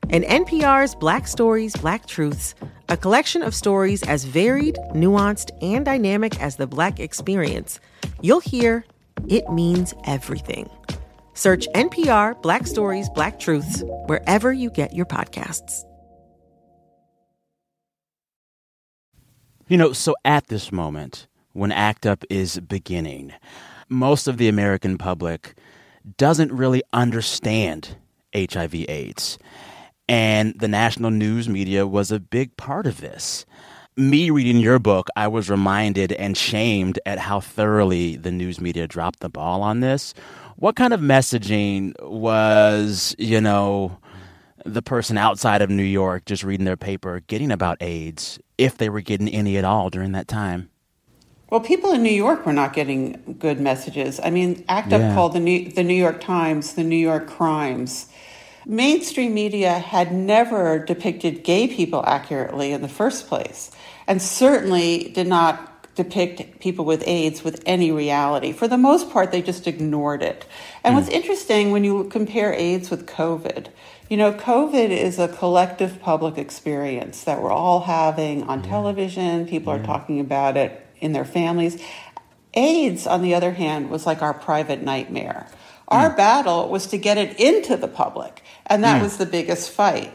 In 0.09 0.21
NPR's 0.21 0.93
Black 0.93 1.27
Stories, 1.27 1.75
Black 1.77 2.05
Truths, 2.05 2.53
a 2.89 2.97
collection 2.97 3.41
of 3.41 3.55
stories 3.55 4.03
as 4.03 4.25
varied, 4.25 4.77
nuanced, 4.93 5.49
and 5.63 5.83
dynamic 5.85 6.39
as 6.39 6.57
the 6.57 6.67
black 6.67 6.99
experience, 6.99 7.79
you'll 8.21 8.39
hear 8.39 8.85
it 9.27 9.49
means 9.49 9.95
everything. 10.05 10.69
Search 11.33 11.67
NPR 11.73 12.39
Black 12.43 12.67
Stories, 12.67 13.09
Black 13.09 13.39
Truths 13.39 13.83
wherever 14.05 14.53
you 14.53 14.69
get 14.69 14.93
your 14.93 15.07
podcasts. 15.07 15.88
You 19.69 19.77
know, 19.77 19.93
so 19.93 20.15
at 20.25 20.47
this 20.47 20.71
moment, 20.71 21.27
when 21.53 21.71
ACT 21.71 22.07
UP 22.07 22.25
is 22.27 22.59
beginning, 22.59 23.33
most 23.87 24.27
of 24.27 24.37
the 24.37 24.47
American 24.47 24.97
public 24.97 25.53
doesn't 26.17 26.51
really 26.51 26.81
understand 26.91 27.95
HIV 28.33 28.73
AIDS. 28.89 29.37
And 30.07 30.59
the 30.59 30.67
national 30.67 31.11
news 31.11 31.47
media 31.47 31.85
was 31.85 32.11
a 32.11 32.19
big 32.19 32.57
part 32.57 32.87
of 32.87 32.99
this. 32.99 33.45
Me 33.95 34.31
reading 34.31 34.57
your 34.57 34.79
book, 34.79 35.07
I 35.15 35.27
was 35.27 35.51
reminded 35.51 36.13
and 36.13 36.35
shamed 36.35 36.99
at 37.05 37.19
how 37.19 37.39
thoroughly 37.39 38.15
the 38.15 38.31
news 38.31 38.59
media 38.59 38.87
dropped 38.87 39.19
the 39.19 39.29
ball 39.29 39.61
on 39.61 39.81
this. 39.81 40.15
What 40.55 40.77
kind 40.77 40.95
of 40.95 40.99
messaging 40.99 41.93
was, 42.01 43.15
you 43.19 43.39
know, 43.39 43.99
the 44.65 44.81
person 44.81 45.17
outside 45.17 45.61
of 45.61 45.69
New 45.69 45.83
York 45.83 46.25
just 46.25 46.43
reading 46.43 46.65
their 46.65 46.77
paper 46.77 47.21
getting 47.27 47.51
about 47.51 47.81
AIDS, 47.81 48.39
if 48.57 48.77
they 48.77 48.89
were 48.89 49.01
getting 49.01 49.29
any 49.29 49.57
at 49.57 49.65
all 49.65 49.89
during 49.89 50.11
that 50.13 50.27
time? 50.27 50.69
Well, 51.49 51.61
people 51.61 51.91
in 51.91 52.03
New 52.03 52.13
York 52.13 52.45
were 52.45 52.53
not 52.53 52.73
getting 52.73 53.37
good 53.39 53.59
messages. 53.59 54.19
I 54.23 54.29
mean, 54.29 54.63
ACT 54.69 54.93
UP 54.93 55.01
Yeah. 55.01 55.13
called 55.15 55.33
the 55.33 55.39
New, 55.39 55.69
the 55.69 55.83
New 55.83 55.95
York 55.95 56.21
Times 56.21 56.73
the 56.73 56.83
New 56.83 56.95
York 56.95 57.27
crimes. 57.27 58.07
Mainstream 58.65 59.33
media 59.33 59.79
had 59.79 60.13
never 60.13 60.77
depicted 60.77 61.43
gay 61.43 61.67
people 61.67 62.03
accurately 62.05 62.71
in 62.71 62.81
the 62.81 62.87
first 62.87 63.27
place, 63.27 63.71
and 64.05 64.21
certainly 64.21 65.11
did 65.15 65.27
not 65.27 65.69
depict 65.95 66.59
people 66.59 66.85
with 66.85 67.03
AIDS 67.07 67.43
with 67.43 67.61
any 67.65 67.91
reality. 67.91 68.51
For 68.51 68.67
the 68.67 68.77
most 68.77 69.09
part, 69.09 69.31
they 69.31 69.41
just 69.41 69.67
ignored 69.67 70.21
it. 70.21 70.45
And 70.83 70.93
hmm. 70.93 70.99
what's 70.99 71.09
interesting 71.09 71.71
when 71.71 71.83
you 71.83 72.03
compare 72.05 72.53
AIDS 72.53 72.89
with 72.89 73.07
COVID, 73.07 73.67
you 74.09 74.17
know, 74.17 74.33
COVID 74.33 74.89
is 74.89 75.19
a 75.19 75.27
collective 75.27 76.01
public 76.01 76.37
experience 76.37 77.23
that 77.25 77.41
we're 77.41 77.51
all 77.51 77.81
having 77.81 78.43
on 78.43 78.63
television. 78.63 79.47
People 79.47 79.71
are 79.71 79.83
talking 79.83 80.19
about 80.19 80.57
it 80.57 80.85
in 80.99 81.13
their 81.13 81.25
families. 81.25 81.81
AIDS, 82.55 83.05
on 83.05 83.21
the 83.21 83.35
other 83.35 83.51
hand, 83.51 83.91
was 83.91 84.07
like 84.07 84.23
our 84.23 84.33
private 84.33 84.81
nightmare. 84.81 85.47
Our 85.87 86.09
battle 86.15 86.69
was 86.69 86.87
to 86.87 86.97
get 86.97 87.17
it 87.17 87.39
into 87.39 87.77
the 87.77 87.87
public, 87.87 88.43
and 88.65 88.83
that 88.83 88.99
Mm. 88.99 89.03
was 89.03 89.17
the 89.17 89.25
biggest 89.25 89.71
fight. 89.71 90.11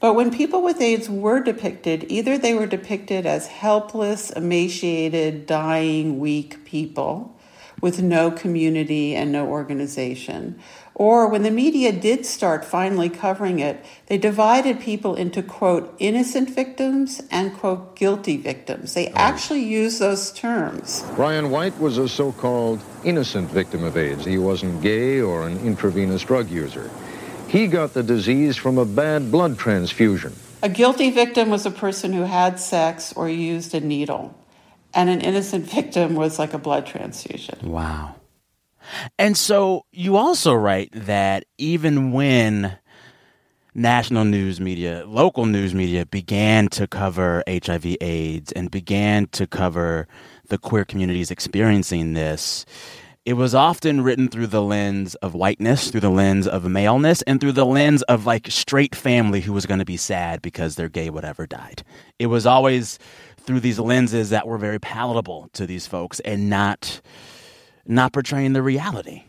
But 0.00 0.14
when 0.14 0.30
people 0.30 0.62
with 0.62 0.80
AIDS 0.80 1.08
were 1.08 1.40
depicted, 1.40 2.06
either 2.08 2.36
they 2.36 2.54
were 2.54 2.66
depicted 2.66 3.24
as 3.24 3.46
helpless, 3.46 4.30
emaciated, 4.30 5.46
dying, 5.46 6.18
weak 6.18 6.64
people 6.64 7.32
with 7.80 8.02
no 8.02 8.30
community 8.30 9.14
and 9.14 9.32
no 9.32 9.46
organization. 9.46 10.56
Or 10.94 11.26
when 11.28 11.42
the 11.42 11.50
media 11.50 11.90
did 11.90 12.26
start 12.26 12.64
finally 12.64 13.08
covering 13.08 13.60
it, 13.60 13.84
they 14.06 14.18
divided 14.18 14.78
people 14.78 15.14
into, 15.14 15.42
quote, 15.42 15.94
innocent 15.98 16.50
victims 16.50 17.22
and, 17.30 17.54
quote, 17.54 17.96
guilty 17.96 18.36
victims. 18.36 18.92
They 18.92 19.08
actually 19.08 19.62
used 19.64 20.00
those 20.00 20.32
terms. 20.32 21.04
Brian 21.16 21.50
White 21.50 21.78
was 21.78 21.96
a 21.96 22.08
so-called 22.08 22.80
innocent 23.04 23.50
victim 23.50 23.84
of 23.84 23.96
AIDS. 23.96 24.24
He 24.24 24.36
wasn't 24.36 24.82
gay 24.82 25.20
or 25.20 25.46
an 25.46 25.58
intravenous 25.60 26.22
drug 26.24 26.50
user. 26.50 26.90
He 27.48 27.66
got 27.66 27.94
the 27.94 28.02
disease 28.02 28.56
from 28.56 28.78
a 28.78 28.84
bad 28.84 29.30
blood 29.30 29.58
transfusion. 29.58 30.34
A 30.62 30.68
guilty 30.68 31.10
victim 31.10 31.50
was 31.50 31.66
a 31.66 31.70
person 31.70 32.12
who 32.12 32.22
had 32.22 32.60
sex 32.60 33.12
or 33.14 33.28
used 33.28 33.74
a 33.74 33.80
needle, 33.80 34.34
and 34.94 35.10
an 35.10 35.20
innocent 35.20 35.68
victim 35.70 36.14
was 36.14 36.38
like 36.38 36.54
a 36.54 36.58
blood 36.58 36.86
transfusion. 36.86 37.58
Wow. 37.62 38.14
And 39.18 39.36
so 39.36 39.86
you 39.92 40.16
also 40.16 40.54
write 40.54 40.90
that 40.92 41.44
even 41.58 42.12
when 42.12 42.78
national 43.74 44.24
news 44.24 44.60
media, 44.60 45.04
local 45.06 45.46
news 45.46 45.74
media 45.74 46.06
began 46.06 46.68
to 46.68 46.86
cover 46.86 47.42
HIV 47.48 47.96
AIDS 48.00 48.52
and 48.52 48.70
began 48.70 49.26
to 49.28 49.46
cover 49.46 50.06
the 50.48 50.58
queer 50.58 50.84
communities 50.84 51.30
experiencing 51.30 52.12
this, 52.12 52.66
it 53.24 53.34
was 53.34 53.54
often 53.54 54.02
written 54.02 54.28
through 54.28 54.48
the 54.48 54.62
lens 54.62 55.14
of 55.16 55.34
whiteness, 55.34 55.90
through 55.90 56.00
the 56.00 56.10
lens 56.10 56.48
of 56.48 56.64
maleness, 56.64 57.22
and 57.22 57.40
through 57.40 57.52
the 57.52 57.64
lens 57.64 58.02
of 58.02 58.26
like 58.26 58.50
straight 58.50 58.96
family 58.96 59.40
who 59.40 59.52
was 59.52 59.64
going 59.64 59.78
to 59.78 59.84
be 59.84 59.96
sad 59.96 60.42
because 60.42 60.74
their 60.74 60.88
gay 60.88 61.08
whatever 61.08 61.46
died. 61.46 61.84
It 62.18 62.26
was 62.26 62.46
always 62.46 62.98
through 63.38 63.60
these 63.60 63.78
lenses 63.78 64.30
that 64.30 64.46
were 64.46 64.58
very 64.58 64.80
palatable 64.80 65.50
to 65.52 65.66
these 65.66 65.86
folks 65.86 66.18
and 66.20 66.50
not 66.50 67.00
not 67.86 68.12
portraying 68.12 68.52
the 68.52 68.62
reality. 68.62 69.24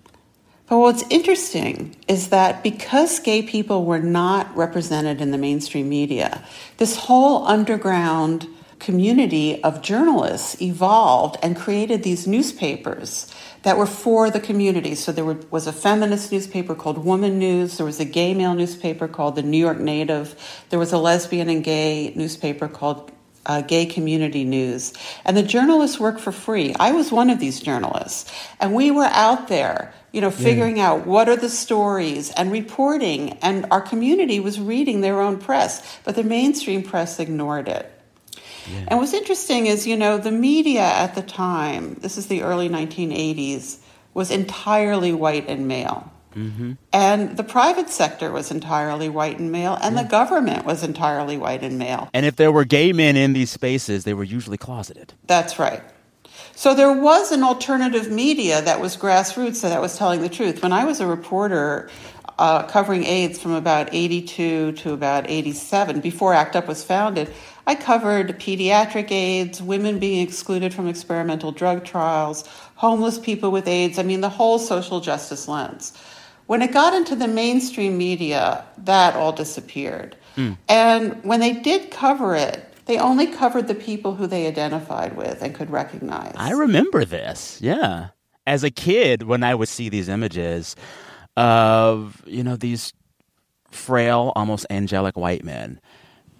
But 0.68 0.78
what's 0.78 1.04
interesting 1.10 1.96
is 2.08 2.30
that 2.30 2.64
because 2.64 3.20
gay 3.20 3.44
people 3.44 3.86
were 3.86 4.00
not 4.00 4.56
represented 4.56 5.22
in 5.22 5.32
the 5.32 5.38
mainstream 5.38 5.90
media, 5.90 6.44
this 6.78 6.96
whole 6.96 7.46
underground 7.46 8.48
community 8.80 9.64
of 9.64 9.82
journalists 9.82 10.62
evolved 10.62 11.38
and 11.42 11.56
created 11.56 12.04
these 12.04 12.28
newspapers 12.28 13.34
that 13.64 13.78
were 13.78 13.86
for 13.86 14.30
the 14.30 14.40
community. 14.40 14.94
So 14.94 15.12
there 15.12 15.24
was 15.24 15.68
a 15.68 15.74
feminist 15.74 16.32
newspaper 16.32 16.76
called 16.76 16.98
Woman 16.98 17.40
News, 17.40 17.78
there 17.78 17.86
was 17.86 18.00
a 18.00 18.06
gay 18.06 18.34
male 18.34 18.54
newspaper 18.54 19.08
called 19.08 19.36
the 19.36 19.42
New 19.42 19.58
York 19.58 19.80
Native, 19.80 20.36
there 20.70 20.80
was 20.80 20.92
a 20.92 20.98
lesbian 20.98 21.50
and 21.50 21.64
gay 21.64 22.14
newspaper 22.16 22.68
called 22.68 23.12
uh, 23.46 23.62
Gay 23.62 23.86
Community 23.86 24.44
News. 24.44 24.94
And 25.26 25.36
the 25.36 25.44
journalists 25.44 26.00
work 26.00 26.20
for 26.20 26.32
free. 26.32 26.76
I 26.80 26.92
was 26.92 27.12
one 27.12 27.30
of 27.30 27.40
these 27.40 27.60
journalists. 27.60 28.32
And 28.60 28.74
we 28.74 28.92
were 28.92 29.04
out 29.06 29.48
there, 29.48 29.94
you 30.12 30.22
know, 30.22 30.32
figuring 30.32 30.80
out 30.80 31.06
what 31.06 31.30
are 31.30 31.36
the 31.36 31.50
stories 31.50 32.32
and 32.32 32.52
reporting. 32.52 33.34
And 33.42 33.66
our 33.72 33.82
community 33.82 34.40
was 34.40 34.60
reading 34.60 35.02
their 35.02 35.20
own 35.22 35.40
press, 35.40 36.00
but 36.04 36.16
the 36.16 36.24
mainstream 36.24 36.84
press 36.84 37.20
ignored 37.20 37.68
it. 37.68 37.90
And 38.88 39.00
what's 39.00 39.14
interesting 39.14 39.66
is, 39.66 39.86
you 39.86 39.98
know, 39.98 40.18
the 40.18 40.32
media 40.32 40.84
at 40.84 41.16
the 41.16 41.22
time, 41.22 41.96
this 41.96 42.18
is 42.18 42.28
the 42.28 42.44
early 42.44 42.70
1980s, 42.70 43.80
was 44.14 44.32
entirely 44.32 45.12
white 45.12 45.50
and 45.50 45.68
male. 45.68 46.12
Mm-hmm. 46.36 46.74
And 46.92 47.38
the 47.38 47.44
private 47.44 47.90
sector 47.90 48.32
was 48.32 48.52
entirely 48.52 49.10
white 49.10 49.40
and 49.40 49.52
male, 49.52 49.78
and 49.82 49.98
the 49.98 50.04
government 50.04 50.66
was 50.66 50.84
entirely 50.84 51.38
white 51.38 51.64
and 51.64 51.78
male. 51.78 52.10
And 52.14 52.26
if 52.26 52.36
there 52.36 52.52
were 52.52 52.66
gay 52.66 52.94
men 52.94 53.16
in 53.16 53.34
these 53.34 53.52
spaces, 53.52 54.04
they 54.04 54.14
were 54.14 54.24
usually 54.24 54.58
closeted. 54.58 55.14
That's 55.28 55.60
right. 55.60 55.82
So 56.56 56.76
there 56.76 56.94
was 56.94 57.32
an 57.32 57.44
alternative 57.44 58.12
media 58.12 58.62
that 58.62 58.80
was 58.80 58.96
grassroots 58.96 59.62
that 59.62 59.82
was 59.82 59.98
telling 59.98 60.22
the 60.22 60.30
truth. 60.30 60.62
When 60.62 60.72
I 60.72 60.86
was 60.86 61.00
a 61.00 61.08
reporter 61.08 61.90
uh, 62.38 62.64
covering 62.64 63.04
AIDS 63.06 63.40
from 63.40 63.54
about 63.54 63.90
82 63.92 64.74
to 64.74 64.94
about 64.94 65.30
87, 65.30 66.00
before 66.00 66.34
ACT 66.34 66.56
UP 66.56 66.68
was 66.68 66.84
founded, 66.84 67.34
I 67.66 67.76
covered 67.76 68.40
pediatric 68.40 69.10
AIDS, 69.12 69.62
women 69.62 69.98
being 69.98 70.22
excluded 70.26 70.74
from 70.74 70.88
experimental 70.88 71.52
drug 71.52 71.86
trials, 71.86 72.48
homeless 72.76 73.18
people 73.18 73.52
with 73.52 73.68
AIDS, 73.68 73.98
I 73.98 74.04
mean, 74.04 74.22
the 74.22 74.30
whole 74.30 74.60
social 74.60 75.00
justice 75.00 75.48
lens. 75.48 75.94
When 76.48 76.62
it 76.62 76.72
got 76.72 76.94
into 76.94 77.16
the 77.16 77.28
mainstream 77.28 77.98
media, 77.98 78.66
that 78.80 79.16
all 79.16 79.32
disappeared. 79.32 80.16
Mm. 80.36 80.58
And 80.68 81.24
when 81.24 81.40
they 81.40 81.54
did 81.54 81.92
cover 81.92 82.36
it, 82.36 82.70
they 82.86 82.98
only 82.98 83.28
covered 83.28 83.68
the 83.68 83.76
people 83.76 84.16
who 84.16 84.28
they 84.28 84.48
identified 84.48 85.16
with 85.16 85.42
and 85.42 85.56
could 85.56 85.70
recognize. 85.70 86.34
I 86.36 86.52
remember 86.52 87.06
this. 87.06 87.60
Yeah. 87.62 88.10
As 88.46 88.64
a 88.64 88.70
kid, 88.70 89.24
when 89.24 89.42
I 89.44 89.56
would 89.56 89.70
see 89.70 89.88
these 89.88 90.10
images 90.10 90.76
of, 91.38 92.22
you 92.26 92.44
know, 92.44 92.58
these 92.58 92.92
frail, 93.72 94.34
almost 94.36 94.66
angelic 94.70 95.16
white 95.16 95.46
men, 95.46 95.80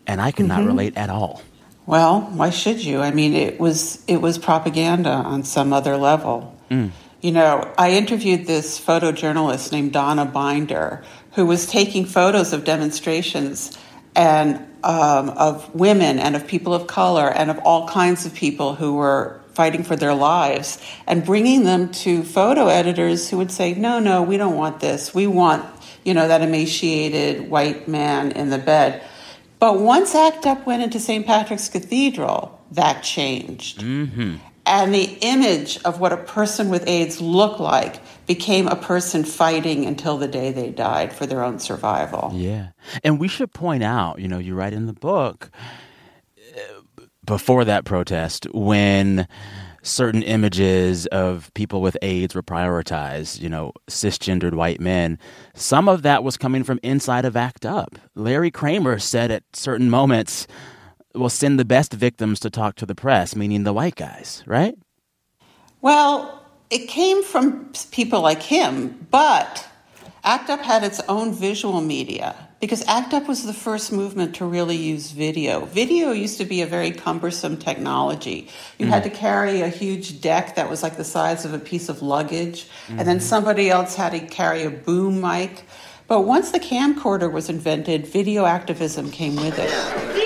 and 0.06 0.20
I 0.22 0.32
could 0.32 0.48
mm-hmm. 0.48 0.64
not 0.64 0.68
relate 0.68 0.98
at 0.98 1.10
all. 1.10 1.42
Well, 1.86 2.22
why 2.22 2.50
should 2.50 2.84
you? 2.84 3.00
I 3.02 3.12
mean, 3.12 3.34
it 3.34 3.60
was 3.60 4.04
it 4.08 4.18
was 4.18 4.38
propaganda 4.38 5.10
on 5.10 5.44
some 5.44 5.74
other 5.74 5.98
level. 5.98 6.58
Mm. 6.70 6.92
You 7.24 7.32
know, 7.32 7.74
I 7.78 7.92
interviewed 7.92 8.48
this 8.48 8.78
photojournalist 8.78 9.72
named 9.72 9.94
Donna 9.94 10.26
Binder 10.26 11.06
who 11.32 11.46
was 11.46 11.66
taking 11.66 12.06
photos 12.06 12.52
of 12.52 12.66
demonstrations 12.66 13.78
and 14.14 14.58
um, 14.84 15.30
of 15.30 15.74
women 15.74 16.20
and 16.20 16.36
of 16.36 16.46
people 16.46 16.74
of 16.74 16.86
color 16.86 17.30
and 17.30 17.50
of 17.50 17.60
all 17.60 17.88
kinds 17.88 18.26
of 18.26 18.34
people 18.34 18.76
who 18.76 18.96
were 18.96 19.40
fighting 19.54 19.86
for 19.86 19.96
their 19.96 20.14
lives 20.14 20.80
and 21.08 21.24
bringing 21.24 21.64
them 21.64 21.94
to 21.94 22.24
photo 22.24 22.68
editors 22.68 23.30
who 23.30 23.38
would 23.38 23.52
say, 23.52 23.74
no, 23.74 24.00
no, 24.00 24.22
we 24.22 24.36
don't 24.36 24.58
want 24.58 24.82
this. 24.82 25.16
We 25.16 25.26
want, 25.26 25.66
you 26.04 26.14
know, 26.14 26.28
that 26.28 26.42
emaciated 26.42 27.50
white 27.50 27.88
man 27.88 28.34
in 28.34 28.50
the 28.50 28.58
bed. 28.58 29.02
But 29.60 29.80
once 29.80 30.14
ACT 30.14 30.46
UP 30.46 30.66
went 30.66 30.84
into 30.84 31.00
St. 31.00 31.26
Patrick's 31.26 31.70
Cathedral, 31.70 32.60
that 32.72 33.02
changed. 33.02 33.80
Mm-hmm. 33.80 34.36
And 34.66 34.94
the 34.94 35.18
image 35.22 35.82
of 35.84 36.00
what 36.00 36.14
a 36.14 36.18
person 36.18 36.70
with 36.70 36.88
AIDS 36.88 37.20
looked 37.20 37.60
like 37.60 38.00
became 38.26 38.68
a 38.68 38.76
person 38.76 39.26
fighting 39.26 39.86
until 39.86 40.18
the 40.18 40.28
day 40.28 40.52
they 40.52 40.70
died 40.70 41.12
for 41.12 41.26
their 41.26 41.44
own 41.44 41.60
survival. 41.60 42.32
Yeah. 42.34 42.70
And 43.04 43.20
we 43.20 43.28
should 43.28 43.54
point 43.54 43.84
out, 43.84 44.20
you 44.20 44.28
know, 44.28 44.38
you 44.38 44.56
write 44.56 44.74
in 44.74 44.86
the 44.86 44.94
book 44.94 45.52
uh, 46.56 47.04
before 47.26 47.66
that 47.66 47.84
protest 47.84 48.48
when 48.54 49.28
certain 49.84 50.24
images 50.24 51.06
of 51.08 51.54
people 51.54 51.82
with 51.82 51.98
AIDS 52.02 52.34
were 52.34 52.42
prioritized, 52.42 53.42
you 53.42 53.50
know, 53.50 53.74
cisgendered 53.90 54.54
white 54.54 54.80
men. 54.80 55.20
Some 55.54 55.90
of 55.90 56.02
that 56.04 56.24
was 56.24 56.38
coming 56.38 56.64
from 56.64 56.80
inside 56.82 57.26
of 57.26 57.36
ACT 57.36 57.66
UP. 57.66 58.00
Larry 58.16 58.50
Kramer 58.50 58.98
said 58.98 59.30
at 59.30 59.44
certain 59.54 59.90
moments, 59.90 60.48
will 61.14 61.30
send 61.30 61.60
the 61.60 61.66
best 61.66 61.94
victims 61.94 62.40
to 62.42 62.50
talk 62.50 62.76
to 62.76 62.86
the 62.86 62.96
press, 62.96 63.36
meaning 63.36 63.64
the 63.64 63.74
white 63.74 63.96
guys, 63.96 64.44
right? 64.46 64.76
Well, 65.82 66.44
it 66.70 66.88
came 66.88 67.24
from 67.24 67.72
people 67.92 68.22
like 68.22 68.42
him, 68.42 69.08
but 69.12 69.68
ACT 70.24 70.50
UP 70.50 70.62
had 70.62 70.84
its 70.84 71.02
own 71.10 71.34
visual 71.34 71.82
media 71.82 72.36
because 72.60 72.82
ACT 72.88 73.14
UP 73.14 73.28
was 73.28 73.44
the 73.44 73.54
first 73.54 73.92
movement 73.92 74.34
to 74.36 74.46
really 74.46 74.78
use 74.78 75.12
video. 75.12 75.66
Video 75.66 76.12
used 76.12 76.38
to 76.38 76.46
be 76.46 76.62
a 76.62 76.66
very 76.66 76.92
cumbersome 76.92 77.58
technology. 77.58 78.48
You 78.80 78.86
mm-hmm. 78.86 78.94
had 78.94 79.04
to 79.04 79.10
carry 79.10 79.62
a 79.62 79.68
huge 79.68 80.22
deck 80.22 80.56
that 80.56 80.70
was 80.70 80.82
like 80.82 80.96
the 80.96 81.04
size 81.04 81.44
of 81.44 81.54
a 81.54 81.60
piece 81.60 81.90
of 81.90 82.02
luggage, 82.02 82.64
mm-hmm. 82.64 83.00
and 83.00 83.08
then 83.08 83.18
mm-hmm. 83.18 83.26
somebody 83.26 83.70
else 83.70 83.96
had 83.96 84.14
to 84.14 84.20
carry 84.22 84.64
a 84.64 84.70
boom 84.70 85.20
mic. 85.20 85.66
But 86.08 86.22
once 86.22 86.52
the 86.52 86.60
camcorder 86.60 87.32
was 87.32 87.50
invented, 87.50 88.08
video 88.08 88.46
activism 88.46 89.12
came 89.12 89.36
with 89.36 89.60
it. 89.60 90.24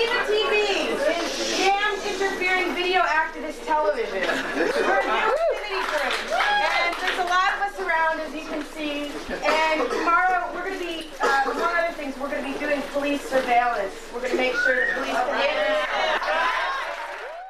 Police 13.08 13.28
surveillance. 13.28 13.94
We're 14.12 14.20
going 14.20 14.32
to 14.32 14.36
make 14.36 14.52
sure 14.52 14.86
the 14.86 14.92
police 14.92 15.12
can. 15.14 15.74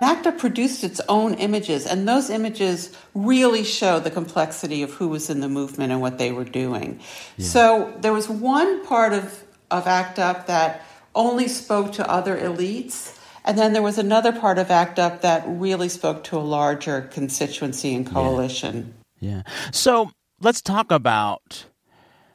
ACT 0.00 0.26
UP 0.28 0.38
produced 0.38 0.84
its 0.84 1.00
own 1.08 1.34
images, 1.34 1.84
and 1.84 2.06
those 2.06 2.30
images 2.30 2.96
really 3.14 3.64
show 3.64 3.98
the 3.98 4.12
complexity 4.12 4.82
of 4.84 4.92
who 4.92 5.08
was 5.08 5.28
in 5.28 5.40
the 5.40 5.48
movement 5.48 5.90
and 5.90 6.00
what 6.00 6.18
they 6.18 6.30
were 6.30 6.44
doing. 6.44 7.00
Yeah. 7.36 7.46
So 7.46 7.94
there 7.98 8.12
was 8.12 8.28
one 8.28 8.86
part 8.86 9.12
of, 9.12 9.42
of 9.73 9.88
ACT 9.88 10.21
UP 10.21 10.47
that 10.47 10.82
only 11.16 11.49
spoke 11.49 11.92
to 11.94 12.08
other 12.08 12.38
elites, 12.38 13.18
and 13.44 13.58
then 13.58 13.73
there 13.73 13.82
was 13.82 13.99
another 13.99 14.30
part 14.30 14.58
of 14.58 14.71
ACT 14.71 15.00
UP 15.00 15.21
that 15.23 15.42
really 15.47 15.88
spoke 15.88 16.23
to 16.25 16.36
a 16.36 16.47
larger 16.47 17.02
constituency 17.02 17.92
and 17.97 18.06
coalition. 18.06 18.94
Yeah. 19.18 19.30
yeah. 19.30 19.42
So 19.73 20.12
let's 20.40 20.62
talk 20.62 20.92
about 20.92 21.66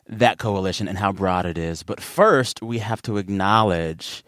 that 0.07 0.37
coalition 0.37 0.87
and 0.87 0.97
how 0.97 1.11
broad 1.11 1.45
it 1.45 1.57
is. 1.57 1.83
But 1.83 2.01
first, 2.01 2.61
we 2.61 2.79
have 2.79 3.01
to 3.03 3.17
acknowledge 3.17 4.23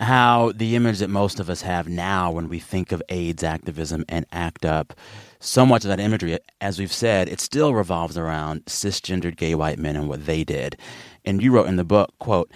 how 0.00 0.52
the 0.54 0.76
image 0.76 0.98
that 0.98 1.08
most 1.08 1.40
of 1.40 1.48
us 1.48 1.62
have 1.62 1.88
now 1.88 2.30
when 2.30 2.48
we 2.48 2.58
think 2.58 2.92
of 2.92 3.02
AIDS 3.08 3.42
activism 3.42 4.04
and 4.08 4.26
ACT 4.30 4.64
UP, 4.64 4.92
so 5.40 5.64
much 5.64 5.84
of 5.84 5.88
that 5.88 6.00
imagery, 6.00 6.38
as 6.60 6.78
we've 6.78 6.92
said, 6.92 7.28
it 7.28 7.40
still 7.40 7.74
revolves 7.74 8.18
around 8.18 8.64
cisgendered 8.66 9.36
gay 9.36 9.54
white 9.54 9.78
men 9.78 9.96
and 9.96 10.08
what 10.08 10.26
they 10.26 10.44
did. 10.44 10.76
And 11.24 11.42
you 11.42 11.52
wrote 11.52 11.68
in 11.68 11.76
the 11.76 11.84
book, 11.84 12.12
quote, 12.18 12.50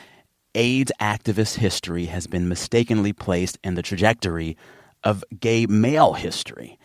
AIDS 0.55 0.93
activist 1.01 1.57
history 1.57 2.07
has 2.07 2.27
been 2.27 2.49
mistakenly 2.49 3.13
placed 3.13 3.59
in 3.63 3.75
the 3.75 3.83
trajectory 3.83 4.57
of 5.05 5.25
gay 5.39 5.67
male 5.67 6.15
history. 6.15 6.79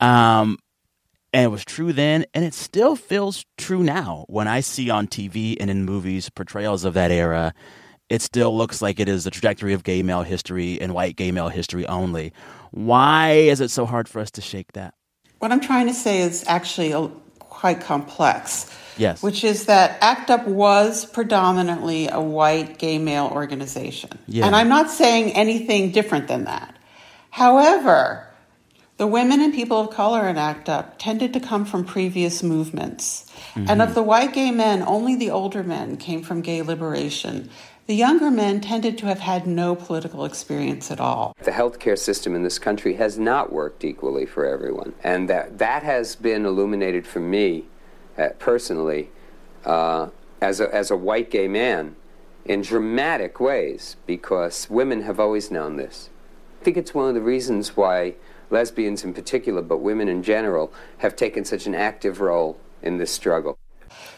Um, 0.00 0.58
and 1.32 1.44
it 1.44 1.48
was 1.48 1.64
true 1.64 1.92
then, 1.92 2.26
and 2.34 2.44
it 2.44 2.54
still 2.54 2.96
feels 2.96 3.44
true 3.56 3.82
now. 3.82 4.26
When 4.28 4.48
I 4.48 4.60
see 4.60 4.90
on 4.90 5.06
TV 5.06 5.56
and 5.58 5.70
in 5.70 5.84
movies 5.84 6.28
portrayals 6.28 6.84
of 6.84 6.94
that 6.94 7.10
era, 7.10 7.54
it 8.08 8.20
still 8.20 8.56
looks 8.56 8.82
like 8.82 9.00
it 9.00 9.08
is 9.08 9.24
the 9.24 9.30
trajectory 9.30 9.72
of 9.72 9.84
gay 9.84 10.02
male 10.02 10.22
history 10.22 10.80
and 10.80 10.92
white 10.92 11.16
gay 11.16 11.32
male 11.32 11.48
history 11.48 11.86
only. 11.86 12.32
Why 12.70 13.32
is 13.32 13.60
it 13.60 13.70
so 13.70 13.86
hard 13.86 14.08
for 14.08 14.20
us 14.20 14.30
to 14.32 14.42
shake 14.42 14.72
that? 14.72 14.94
What 15.38 15.50
I'm 15.52 15.60
trying 15.60 15.86
to 15.86 15.94
say 15.94 16.20
is 16.20 16.44
actually 16.46 16.92
a, 16.92 17.08
quite 17.38 17.80
complex. 17.80 18.70
Yes. 18.98 19.22
Which 19.22 19.44
is 19.44 19.64
that 19.66 19.96
ACT 20.02 20.30
UP 20.30 20.46
was 20.46 21.06
predominantly 21.06 22.08
a 22.08 22.20
white 22.20 22.78
gay 22.78 22.98
male 22.98 23.30
organization. 23.32 24.10
Yeah. 24.26 24.46
And 24.46 24.54
I'm 24.54 24.68
not 24.68 24.90
saying 24.90 25.32
anything 25.32 25.92
different 25.92 26.28
than 26.28 26.44
that. 26.44 26.76
However, 27.30 28.28
the 29.02 29.08
women 29.08 29.40
and 29.40 29.52
people 29.52 29.80
of 29.80 29.90
color 29.90 30.28
in 30.28 30.38
ACT 30.38 30.68
UP 30.68 30.96
tended 30.96 31.32
to 31.32 31.40
come 31.40 31.64
from 31.64 31.84
previous 31.84 32.40
movements. 32.40 33.26
Mm-hmm. 33.56 33.68
And 33.68 33.82
of 33.82 33.96
the 33.96 34.02
white 34.04 34.32
gay 34.32 34.52
men, 34.52 34.80
only 34.80 35.16
the 35.16 35.28
older 35.28 35.64
men 35.64 35.96
came 35.96 36.22
from 36.22 36.40
gay 36.40 36.62
liberation. 36.62 37.50
The 37.88 37.96
younger 37.96 38.30
men 38.30 38.60
tended 38.60 38.96
to 38.98 39.06
have 39.06 39.18
had 39.18 39.44
no 39.44 39.74
political 39.74 40.24
experience 40.24 40.92
at 40.92 41.00
all. 41.00 41.34
The 41.42 41.50
healthcare 41.50 41.98
system 41.98 42.36
in 42.36 42.44
this 42.44 42.60
country 42.60 42.94
has 42.94 43.18
not 43.18 43.52
worked 43.52 43.82
equally 43.82 44.24
for 44.24 44.46
everyone. 44.46 44.94
And 45.02 45.28
that, 45.28 45.58
that 45.58 45.82
has 45.82 46.14
been 46.14 46.46
illuminated 46.46 47.04
for 47.04 47.18
me 47.18 47.64
uh, 48.16 48.28
personally 48.38 49.10
uh, 49.64 50.10
as, 50.40 50.60
a, 50.60 50.72
as 50.72 50.92
a 50.92 50.96
white 50.96 51.28
gay 51.28 51.48
man 51.48 51.96
in 52.44 52.62
dramatic 52.62 53.40
ways 53.40 53.96
because 54.06 54.70
women 54.70 55.02
have 55.02 55.18
always 55.18 55.50
known 55.50 55.74
this. 55.74 56.08
I 56.60 56.64
think 56.64 56.76
it's 56.76 56.94
one 56.94 57.08
of 57.08 57.16
the 57.16 57.20
reasons 57.20 57.76
why 57.76 58.14
lesbians 58.52 59.02
in 59.02 59.12
particular, 59.14 59.62
but 59.62 59.78
women 59.78 60.08
in 60.08 60.22
general, 60.22 60.72
have 60.98 61.16
taken 61.16 61.44
such 61.44 61.66
an 61.66 61.74
active 61.74 62.20
role 62.20 62.58
in 62.82 62.98
this 62.98 63.10
struggle. 63.10 63.58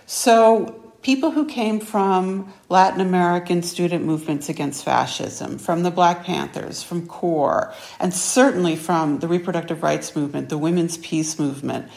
So, 0.07 0.85
people 1.03 1.31
who 1.31 1.47
came 1.47 1.81
from 1.81 2.53
Latin 2.69 3.01
American 3.01 3.63
student 3.63 4.05
movements 4.05 4.49
against 4.49 4.85
fascism, 4.85 5.59
from 5.59 5.83
the 5.83 5.91
Black 5.91 6.25
Panthers, 6.25 6.83
from 6.83 7.07
CORE, 7.07 7.73
and 8.01 8.13
certainly 8.13 8.75
from 8.75 9.21
the 9.21 9.29
reproductive 9.29 9.83
rights 9.83 10.17
movement, 10.17 10.49
the 10.49 10.59
women's 10.59 10.97
peace 10.99 11.39
movement, 11.39 11.89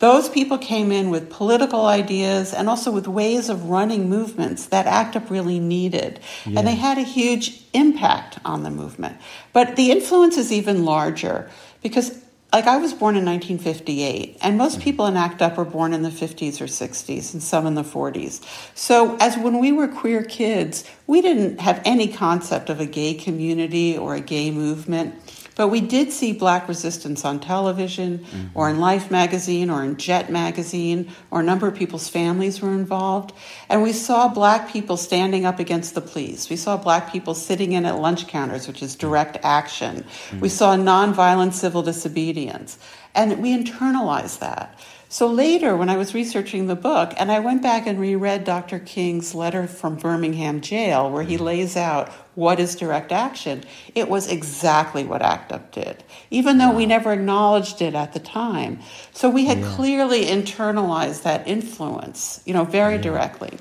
those 0.00 0.28
people 0.28 0.58
came 0.58 0.92
in 0.92 1.08
with 1.08 1.30
political 1.30 1.86
ideas 1.86 2.52
and 2.52 2.68
also 2.68 2.90
with 2.90 3.08
ways 3.08 3.48
of 3.48 3.70
running 3.70 4.10
movements 4.10 4.66
that 4.66 4.86
ACT 4.86 5.16
UP 5.16 5.30
really 5.30 5.58
needed. 5.58 6.20
Yeah. 6.44 6.58
And 6.58 6.68
they 6.68 6.74
had 6.74 6.98
a 6.98 7.02
huge 7.02 7.62
impact 7.72 8.38
on 8.44 8.64
the 8.64 8.70
movement. 8.70 9.16
But 9.54 9.76
the 9.76 9.90
influence 9.90 10.36
is 10.36 10.52
even 10.52 10.84
larger 10.84 11.48
because 11.84 12.24
like 12.54 12.66
I 12.66 12.76
was 12.76 12.92
born 12.92 13.16
in 13.16 13.24
1958, 13.24 14.38
and 14.40 14.56
most 14.56 14.74
mm-hmm. 14.74 14.84
people 14.84 15.06
in 15.06 15.16
ACT 15.16 15.42
UP 15.42 15.56
were 15.56 15.64
born 15.64 15.92
in 15.92 16.02
the 16.02 16.08
50s 16.08 16.60
or 16.60 16.66
60s, 16.66 17.32
and 17.32 17.42
some 17.42 17.66
in 17.66 17.74
the 17.74 17.82
40s. 17.82 18.44
So, 18.76 19.16
as 19.16 19.36
when 19.36 19.58
we 19.58 19.72
were 19.72 19.88
queer 19.88 20.22
kids, 20.22 20.88
we 21.08 21.20
didn't 21.20 21.60
have 21.60 21.82
any 21.84 22.06
concept 22.06 22.70
of 22.70 22.78
a 22.78 22.86
gay 22.86 23.14
community 23.14 23.98
or 23.98 24.14
a 24.14 24.20
gay 24.20 24.52
movement. 24.52 25.16
But 25.56 25.68
we 25.68 25.80
did 25.80 26.10
see 26.10 26.32
black 26.32 26.68
resistance 26.68 27.24
on 27.24 27.38
television 27.38 28.18
mm-hmm. 28.18 28.58
or 28.58 28.68
in 28.68 28.80
Life 28.80 29.10
magazine 29.10 29.70
or 29.70 29.84
in 29.84 29.96
Jet 29.96 30.30
magazine, 30.30 31.10
or 31.30 31.40
a 31.40 31.44
number 31.44 31.68
of 31.68 31.76
people's 31.76 32.08
families 32.08 32.60
were 32.60 32.72
involved. 32.72 33.32
And 33.68 33.82
we 33.82 33.92
saw 33.92 34.28
black 34.28 34.70
people 34.72 34.96
standing 34.96 35.46
up 35.46 35.60
against 35.60 35.94
the 35.94 36.00
police. 36.00 36.50
We 36.50 36.56
saw 36.56 36.76
black 36.76 37.12
people 37.12 37.34
sitting 37.34 37.72
in 37.72 37.86
at 37.86 38.00
lunch 38.00 38.26
counters, 38.26 38.66
which 38.66 38.82
is 38.82 38.96
direct 38.96 39.38
action. 39.42 40.04
Mm-hmm. 40.04 40.40
We 40.40 40.48
saw 40.48 40.76
nonviolent 40.76 41.52
civil 41.52 41.82
disobedience. 41.82 42.78
And 43.14 43.40
we 43.40 43.56
internalized 43.56 44.40
that. 44.40 44.78
So 45.08 45.28
later, 45.28 45.76
when 45.76 45.88
I 45.88 45.96
was 45.96 46.12
researching 46.12 46.66
the 46.66 46.74
book, 46.74 47.12
and 47.16 47.30
I 47.30 47.38
went 47.38 47.62
back 47.62 47.86
and 47.86 48.00
reread 48.00 48.42
Dr. 48.42 48.80
King's 48.80 49.32
letter 49.32 49.68
from 49.68 49.94
Birmingham 49.94 50.60
jail, 50.60 51.08
where 51.08 51.22
he 51.22 51.38
lays 51.38 51.76
out 51.76 52.12
what 52.34 52.58
is 52.58 52.74
direct 52.74 53.12
action, 53.12 53.64
it 53.94 54.08
was 54.08 54.28
exactly 54.28 55.04
what 55.04 55.22
ACT 55.22 55.52
UP 55.52 55.72
did, 55.72 56.04
even 56.30 56.58
though 56.58 56.72
we 56.72 56.86
never 56.86 57.12
acknowledged 57.12 57.80
it 57.80 57.94
at 57.94 58.12
the 58.12 58.18
time. 58.20 58.80
So 59.12 59.28
we 59.30 59.46
had 59.46 59.58
Yeah. 59.58 59.70
clearly 59.76 60.24
internalized 60.26 61.22
that 61.22 61.46
influence, 61.46 62.40
you 62.44 62.52
know, 62.54 62.64
very 62.64 62.98
directly. 62.98 63.52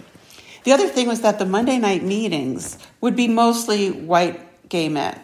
The 0.63 0.71
other 0.71 0.87
thing 0.87 1.07
was 1.07 1.21
that 1.21 1.39
the 1.39 1.45
Monday 1.45 1.77
night 1.77 2.03
meetings 2.03 2.77
would 3.01 3.15
be 3.15 3.27
mostly 3.27 3.91
white 3.91 4.69
gay 4.69 4.89
men. 4.89 5.19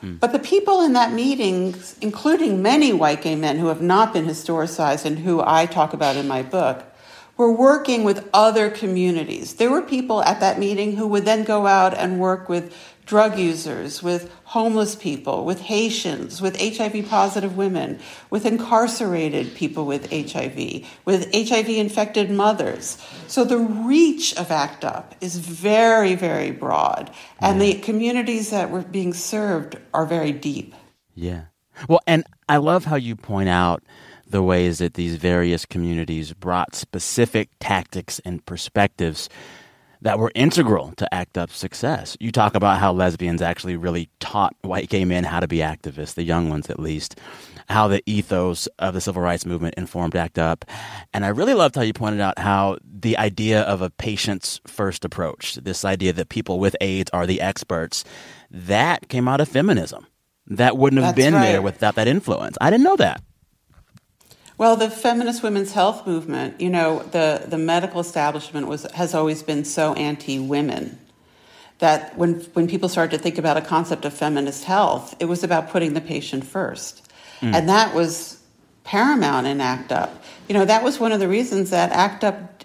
Hmm. 0.00 0.16
But 0.20 0.32
the 0.32 0.38
people 0.38 0.80
in 0.82 0.92
that 0.92 1.12
meeting, 1.12 1.74
including 2.00 2.62
many 2.62 2.92
white 2.92 3.22
gay 3.22 3.34
men 3.34 3.58
who 3.58 3.66
have 3.68 3.82
not 3.82 4.12
been 4.12 4.26
historicized 4.26 5.04
and 5.04 5.18
who 5.18 5.42
I 5.44 5.66
talk 5.66 5.92
about 5.92 6.16
in 6.16 6.28
my 6.28 6.42
book, 6.42 6.84
were 7.38 7.50
working 7.50 8.04
with 8.04 8.28
other 8.34 8.68
communities. 8.68 9.54
There 9.54 9.70
were 9.70 9.80
people 9.80 10.22
at 10.24 10.40
that 10.40 10.58
meeting 10.58 10.96
who 10.96 11.06
would 11.06 11.24
then 11.24 11.44
go 11.44 11.66
out 11.66 11.96
and 11.96 12.20
work 12.20 12.48
with 12.48 12.74
drug 13.06 13.38
users, 13.38 14.02
with 14.02 14.30
homeless 14.44 14.94
people, 14.94 15.46
with 15.46 15.60
Haitians, 15.60 16.42
with 16.42 16.60
HIV 16.60 17.08
positive 17.08 17.56
women, 17.56 18.00
with 18.28 18.44
incarcerated 18.44 19.54
people 19.54 19.86
with 19.86 20.10
HIV, 20.10 20.84
with 21.06 21.32
HIV 21.32 21.70
infected 21.70 22.30
mothers. 22.30 23.02
So 23.26 23.44
the 23.44 23.56
reach 23.56 24.36
of 24.36 24.50
ACT 24.50 24.84
UP 24.84 25.14
is 25.22 25.38
very, 25.38 26.16
very 26.16 26.50
broad, 26.50 27.10
and 27.40 27.62
the 27.62 27.74
communities 27.74 28.50
that 28.50 28.70
were 28.70 28.82
being 28.82 29.14
served 29.14 29.78
are 29.94 30.04
very 30.04 30.32
deep. 30.32 30.74
Yeah. 31.14 31.44
Well, 31.88 32.00
and 32.06 32.24
I 32.48 32.58
love 32.58 32.84
how 32.84 32.96
you 32.96 33.16
point 33.16 33.48
out 33.48 33.82
the 34.28 34.42
ways 34.42 34.78
that 34.78 34.94
these 34.94 35.16
various 35.16 35.64
communities 35.64 36.32
brought 36.32 36.74
specific 36.74 37.48
tactics 37.60 38.20
and 38.24 38.44
perspectives 38.44 39.28
that 40.00 40.18
were 40.18 40.30
integral 40.34 40.92
to 40.96 41.12
ACT 41.12 41.36
UP's 41.36 41.56
success. 41.56 42.16
You 42.20 42.30
talk 42.30 42.54
about 42.54 42.78
how 42.78 42.92
lesbians 42.92 43.42
actually 43.42 43.76
really 43.76 44.08
taught 44.20 44.54
white 44.62 44.88
gay 44.88 45.04
men 45.04 45.24
how 45.24 45.40
to 45.40 45.48
be 45.48 45.58
activists, 45.58 46.14
the 46.14 46.22
young 46.22 46.48
ones 46.48 46.70
at 46.70 46.78
least, 46.78 47.18
how 47.68 47.88
the 47.88 48.02
ethos 48.06 48.66
of 48.78 48.94
the 48.94 49.00
civil 49.00 49.22
rights 49.22 49.44
movement 49.44 49.74
informed 49.76 50.14
ACT 50.14 50.38
UP. 50.38 50.64
And 51.12 51.24
I 51.24 51.28
really 51.28 51.54
loved 51.54 51.74
how 51.74 51.82
you 51.82 51.92
pointed 51.92 52.20
out 52.20 52.38
how 52.38 52.78
the 52.84 53.18
idea 53.18 53.62
of 53.62 53.82
a 53.82 53.90
patient's 53.90 54.60
first 54.66 55.04
approach, 55.04 55.56
this 55.56 55.84
idea 55.84 56.12
that 56.12 56.28
people 56.28 56.60
with 56.60 56.76
AIDS 56.80 57.10
are 57.12 57.26
the 57.26 57.40
experts, 57.40 58.04
that 58.50 59.08
came 59.08 59.26
out 59.26 59.40
of 59.40 59.48
feminism. 59.48 60.06
That 60.46 60.78
wouldn't 60.78 61.02
have 61.02 61.16
That's 61.16 61.26
been 61.26 61.34
there 61.34 61.60
without 61.60 61.96
that 61.96 62.08
influence. 62.08 62.56
I 62.60 62.70
didn't 62.70 62.84
know 62.84 62.96
that. 62.96 63.20
Well, 64.58 64.74
the 64.74 64.90
feminist 64.90 65.44
women's 65.44 65.72
health 65.72 66.04
movement, 66.04 66.60
you 66.60 66.68
know, 66.68 67.04
the, 67.12 67.44
the 67.46 67.58
medical 67.58 68.00
establishment 68.00 68.66
was 68.66 68.82
has 68.92 69.14
always 69.14 69.42
been 69.44 69.64
so 69.64 69.94
anti-women 69.94 70.98
that 71.78 72.18
when 72.18 72.40
when 72.54 72.66
people 72.66 72.88
started 72.88 73.16
to 73.16 73.22
think 73.22 73.38
about 73.38 73.56
a 73.56 73.60
concept 73.60 74.04
of 74.04 74.12
feminist 74.12 74.64
health, 74.64 75.14
it 75.20 75.26
was 75.26 75.44
about 75.44 75.70
putting 75.70 75.94
the 75.94 76.00
patient 76.00 76.44
first. 76.44 77.08
Mm. 77.40 77.54
And 77.54 77.68
that 77.68 77.94
was 77.94 78.42
paramount 78.82 79.46
in 79.46 79.60
ACT 79.60 79.92
UP. 79.92 80.24
You 80.48 80.54
know, 80.54 80.64
that 80.64 80.82
was 80.82 80.98
one 80.98 81.12
of 81.12 81.20
the 81.20 81.28
reasons 81.28 81.70
that 81.70 81.92
ACT 81.92 82.24
UP 82.24 82.64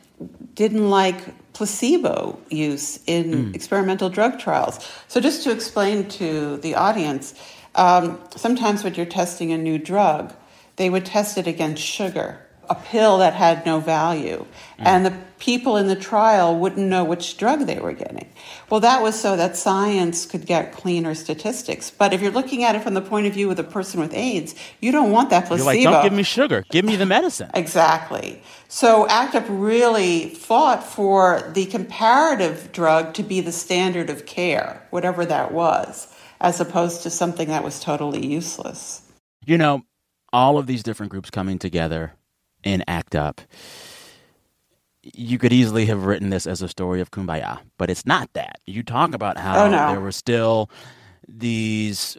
didn't 0.56 0.90
like 0.90 1.22
placebo 1.54 2.40
use 2.50 3.00
in 3.06 3.54
experimental 3.54 4.10
drug 4.10 4.40
trials. 4.40 4.80
So, 5.08 5.22
just 5.22 5.44
to 5.44 5.52
explain 5.52 6.10
to 6.10 6.58
the 6.58 6.74
audience, 6.74 7.36
um, 7.76 8.20
sometimes 8.36 8.84
when 8.84 8.96
you're 8.96 9.06
testing 9.06 9.52
a 9.52 9.58
new 9.58 9.78
drug, 9.78 10.34
they 10.76 10.90
would 10.90 11.06
test 11.06 11.38
it 11.38 11.48
against 11.48 11.84
sugar, 11.84 12.40
a 12.70 12.76
pill 12.76 13.20
that 13.20 13.34
had 13.34 13.66
no 13.66 13.80
value. 13.80 14.46
Mm. 14.80 14.86
And 14.86 15.06
the 15.06 15.18
people 15.38 15.76
in 15.76 15.88
the 15.88 15.96
trial 15.96 16.58
wouldn't 16.58 16.88
know 16.88 17.04
which 17.04 17.38
drug 17.38 17.66
they 17.68 17.78
were 17.78 17.92
getting. 17.92 18.30
Well, 18.70 18.80
that 18.80 19.02
was 19.02 19.20
so 19.20 19.36
that 19.36 19.58
science 19.58 20.26
could 20.26 20.46
get 20.46 20.72
cleaner 20.72 21.14
statistics. 21.14 21.92
But 21.92 22.14
if 22.14 22.22
you're 22.22 22.32
looking 22.32 22.64
at 22.64 22.76
it 22.76 22.82
from 22.82 22.94
the 22.94 23.02
point 23.02 23.28
of 23.28 23.34
view 23.34 23.50
of 23.50 23.58
the 23.58 23.64
person 23.64 24.00
with 24.00 24.14
AIDS, 24.14 24.56
you 24.80 24.92
don't 24.92 25.12
want 25.12 25.30
that 25.32 25.48
placebo. 25.48 25.72
You're 25.72 25.84
like, 25.84 25.94
don't 25.94 26.04
give 26.04 26.14
me 26.14 26.24
sugar, 26.24 26.64
give 26.72 26.86
me 26.86 26.96
the 26.96 27.06
medicine. 27.06 27.50
Exactly. 27.64 28.42
So 28.68 29.08
ACT 29.08 29.36
UP 29.36 29.46
really 29.48 30.30
fought 30.30 30.84
for 30.84 31.52
the 31.54 31.66
comparative 31.66 32.72
drug 32.72 33.14
to 33.14 33.24
be 33.24 33.40
the 33.40 33.52
standard 33.52 34.10
of 34.10 34.26
care, 34.26 34.86
whatever 34.90 35.26
that 35.26 35.52
was, 35.52 36.14
as 36.42 36.60
opposed 36.60 37.04
to 37.04 37.10
something 37.10 37.48
that 37.50 37.64
was 37.64 37.80
totally 37.80 38.26
useless. 38.26 39.02
You 39.46 39.58
know, 39.58 39.84
all 40.34 40.58
of 40.58 40.68
these 40.68 40.84
different 40.84 41.12
groups 41.12 41.30
coming 41.30 41.58
together 41.60 42.14
in 42.64 42.84
ACT 42.88 43.16
UP. 43.16 43.42
You 45.04 45.38
could 45.38 45.52
easily 45.54 45.86
have 45.88 46.06
written 46.06 46.30
this 46.30 46.48
as 46.48 46.62
a 46.62 46.68
story 46.70 47.02
of 47.02 47.12
kumbaya, 47.12 47.60
but 47.78 47.90
it's 47.90 48.06
not 48.06 48.32
that. 48.34 48.60
You 48.66 48.84
talk 48.84 49.14
about 49.14 49.38
how 49.38 49.66
Oh, 49.66 49.70
no. 49.70 49.92
there 49.92 50.00
were 50.02 50.14
still 50.14 50.70
these 51.28 52.18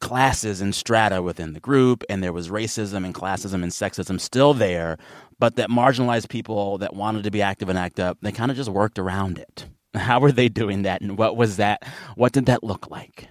classes 0.00 0.60
and 0.60 0.74
strata 0.74 1.20
within 1.20 1.52
the 1.52 1.60
group, 1.60 2.04
and 2.08 2.22
there 2.22 2.32
was 2.32 2.48
racism 2.48 3.04
and 3.04 3.14
classism 3.14 3.62
and 3.62 3.72
sexism 3.72 4.18
still 4.20 4.54
there, 4.54 4.96
but 5.38 5.56
that 5.56 5.68
marginalized 5.68 6.28
people 6.28 6.78
that 6.78 6.94
wanted 6.94 7.24
to 7.24 7.30
be 7.30 7.42
active 7.42 7.68
in 7.68 7.76
ACT 7.76 8.00
UP, 8.00 8.18
they 8.22 8.32
kind 8.32 8.50
of 8.50 8.56
just 8.56 8.70
worked 8.70 8.98
around 8.98 9.38
it. 9.38 9.66
How 9.94 10.20
were 10.20 10.32
they 10.32 10.48
doing 10.48 10.82
that, 10.82 11.00
and 11.02 11.18
what 11.18 11.36
was 11.36 11.56
that? 11.56 11.82
What 12.14 12.32
did 12.32 12.46
that 12.46 12.62
look 12.62 12.88
like? 12.90 13.26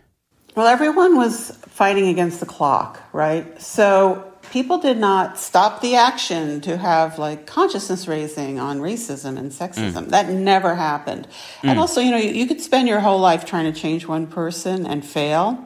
Well, 0.59 0.67
everyone 0.67 1.15
was 1.15 1.51
fighting 1.69 2.09
against 2.09 2.41
the 2.41 2.45
clock, 2.45 3.01
right? 3.13 3.61
So 3.61 4.29
people 4.51 4.77
did 4.77 4.97
not 4.97 5.39
stop 5.39 5.79
the 5.79 5.95
action 5.95 6.59
to 6.67 6.75
have 6.75 7.17
like 7.17 7.47
consciousness 7.47 8.09
raising 8.09 8.59
on 8.59 8.81
racism 8.81 9.37
and 9.37 9.53
sexism. 9.53 10.07
Mm. 10.07 10.09
That 10.09 10.27
never 10.27 10.75
happened. 10.75 11.29
And 11.63 11.77
Mm. 11.77 11.81
also, 11.81 12.01
you 12.01 12.11
know, 12.11 12.17
you, 12.17 12.31
you 12.31 12.45
could 12.45 12.59
spend 12.59 12.89
your 12.89 12.99
whole 12.99 13.19
life 13.19 13.45
trying 13.45 13.71
to 13.71 13.79
change 13.79 14.05
one 14.05 14.27
person 14.27 14.85
and 14.85 15.05
fail. 15.05 15.65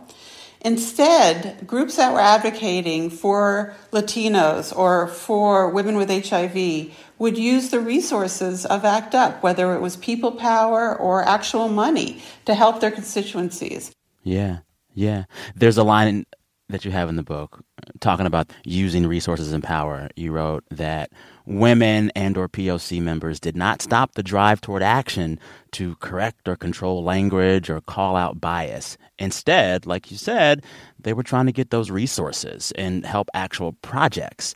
Instead, 0.61 1.65
groups 1.65 1.95
that 1.95 2.13
were 2.13 2.19
advocating 2.19 3.09
for 3.09 3.73
Latinos 3.91 4.71
or 4.77 5.07
for 5.07 5.69
women 5.69 5.97
with 5.97 6.11
HIV 6.11 6.91
would 7.17 7.35
use 7.35 7.71
the 7.71 7.79
resources 7.79 8.63
of 8.63 8.85
ACT 8.85 9.15
UP, 9.15 9.41
whether 9.41 9.73
it 9.73 9.81
was 9.81 9.95
people 9.95 10.33
power 10.33 10.95
or 10.95 11.27
actual 11.27 11.67
money, 11.67 12.21
to 12.45 12.53
help 12.53 12.79
their 12.79 12.91
constituencies. 12.91 13.91
Yeah, 14.23 14.59
yeah. 14.93 15.25
There's 15.55 15.77
a 15.77 15.83
line 15.83 16.07
in, 16.07 16.25
that 16.69 16.85
you 16.85 16.91
have 16.91 17.09
in 17.09 17.15
the 17.15 17.23
book 17.23 17.63
uh, 17.81 17.91
talking 17.99 18.25
about 18.25 18.51
using 18.63 19.05
resources 19.05 19.51
and 19.51 19.63
power. 19.63 20.09
You 20.15 20.31
wrote 20.31 20.63
that 20.71 21.11
women 21.45 22.11
and 22.15 22.37
or 22.37 22.47
POC 22.47 23.01
members 23.01 23.39
did 23.39 23.55
not 23.55 23.81
stop 23.81 24.13
the 24.13 24.23
drive 24.23 24.61
toward 24.61 24.81
action 24.81 25.39
to 25.73 25.95
correct 25.97 26.47
or 26.47 26.55
control 26.55 27.03
language 27.03 27.69
or 27.69 27.81
call 27.81 28.15
out 28.15 28.41
bias. 28.41 28.97
Instead, 29.19 29.85
like 29.85 30.09
you 30.09 30.17
said, 30.17 30.63
they 30.99 31.13
were 31.13 31.23
trying 31.23 31.45
to 31.45 31.51
get 31.51 31.69
those 31.69 31.91
resources 31.91 32.71
and 32.75 33.05
help 33.05 33.29
actual 33.33 33.73
projects. 33.81 34.55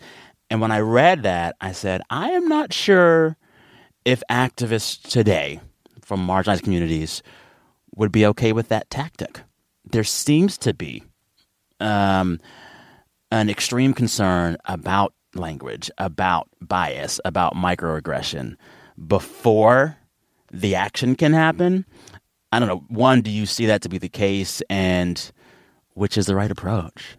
And 0.49 0.61
when 0.61 0.71
I 0.71 0.79
read 0.79 1.23
that, 1.23 1.55
I 1.59 1.73
said, 1.73 2.01
I 2.09 2.31
am 2.31 2.47
not 2.47 2.73
sure 2.73 3.37
if 4.05 4.23
activists 4.31 5.01
today 5.09 5.59
from 6.01 6.25
marginalized 6.25 6.63
communities 6.63 7.21
would 7.95 8.11
be 8.11 8.25
okay 8.25 8.53
with 8.53 8.69
that 8.69 8.89
tactic. 8.89 9.41
There 9.91 10.03
seems 10.03 10.57
to 10.59 10.73
be 10.73 11.03
um, 11.79 12.39
an 13.31 13.49
extreme 13.49 13.93
concern 13.93 14.57
about 14.65 15.13
language, 15.35 15.91
about 15.97 16.49
bias, 16.61 17.19
about 17.25 17.53
microaggression 17.53 18.55
before 19.07 19.97
the 20.51 20.75
action 20.75 21.15
can 21.15 21.33
happen. 21.33 21.85
I 22.51 22.59
don't 22.59 22.67
know. 22.67 22.83
One, 22.87 23.21
do 23.21 23.29
you 23.29 23.45
see 23.45 23.65
that 23.67 23.81
to 23.83 23.89
be 23.89 23.97
the 23.97 24.09
case? 24.09 24.61
And 24.69 25.31
which 25.93 26.17
is 26.17 26.25
the 26.25 26.35
right 26.35 26.49
approach? 26.49 27.17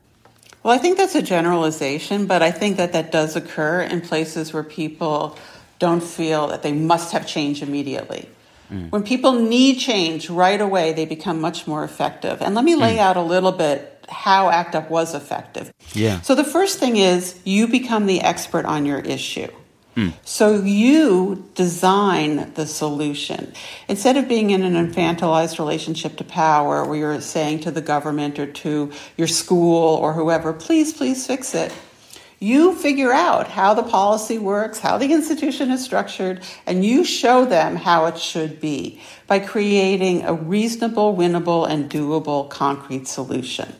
Well, 0.62 0.74
I 0.74 0.78
think 0.78 0.96
that's 0.96 1.14
a 1.14 1.22
generalization, 1.22 2.26
but 2.26 2.42
I 2.42 2.50
think 2.50 2.76
that 2.78 2.92
that 2.92 3.12
does 3.12 3.37
occur 3.37 3.83
in 3.83 4.00
places 4.00 4.52
where 4.52 4.62
people 4.62 5.38
don't 5.78 6.02
feel 6.02 6.48
that 6.48 6.62
they 6.62 6.72
must 6.72 7.12
have 7.12 7.26
change 7.26 7.62
immediately. 7.62 8.28
When 8.68 9.02
people 9.02 9.33
need 9.33 9.78
change 9.78 10.28
right 10.28 10.61
away, 10.61 10.92
they 10.92 11.07
become 11.07 11.40
much 11.40 11.66
more 11.66 11.85
effective. 11.85 12.42
And 12.42 12.54
let 12.54 12.64
me 12.64 12.76
lay 12.76 12.98
out 12.98 13.16
a 13.16 13.22
little 13.22 13.52
bit 13.52 13.94
how 14.09 14.50
ACT 14.50 14.74
UP 14.74 14.90
was 14.90 15.14
effective. 15.14 15.72
Yeah. 15.92 16.20
So 16.20 16.35
the 16.35 16.44
first 16.44 16.78
thing 16.78 16.96
is 16.96 17.38
you 17.44 17.66
become 17.68 18.07
the 18.07 18.20
expert 18.20 18.64
on 18.64 18.87
your 18.87 19.00
issue. 19.00 19.48
Hmm. 19.94 20.11
So 20.22 20.62
you 20.62 21.50
design 21.54 22.52
the 22.54 22.66
solution. 22.66 23.52
Instead 23.88 24.16
of 24.16 24.28
being 24.28 24.50
in 24.50 24.62
an 24.62 24.74
infantilized 24.74 25.59
relationship 25.59 26.16
to 26.18 26.24
power 26.24 26.85
where 26.85 26.96
you're 26.96 27.20
saying 27.20 27.61
to 27.61 27.70
the 27.70 27.81
government 27.81 28.38
or 28.38 28.46
to 28.46 28.92
your 29.16 29.26
school 29.26 29.96
or 29.96 30.12
whoever, 30.12 30.52
please, 30.52 30.92
please 30.92 31.26
fix 31.26 31.54
it. 31.54 31.72
You 32.40 32.77
figure 32.77 33.12
out 33.12 33.48
how 33.48 33.74
the 33.74 33.83
policy 33.83 34.38
works, 34.38 34.79
how 34.79 34.96
the 34.96 35.12
institution 35.12 35.72
is 35.72 35.85
structured, 35.85 36.40
and 36.66 36.85
you 36.85 37.05
show 37.05 37.44
them 37.44 37.74
how 37.74 38.07
it 38.07 38.16
should 38.16 38.61
be 38.61 39.01
by 39.27 39.40
creating 39.40 40.24
a 40.24 40.33
reasonable, 40.33 41.16
winnable, 41.16 41.68
and 41.68 41.90
doable 41.90 42.48
concrete 42.48 43.09
solution. 43.09 43.74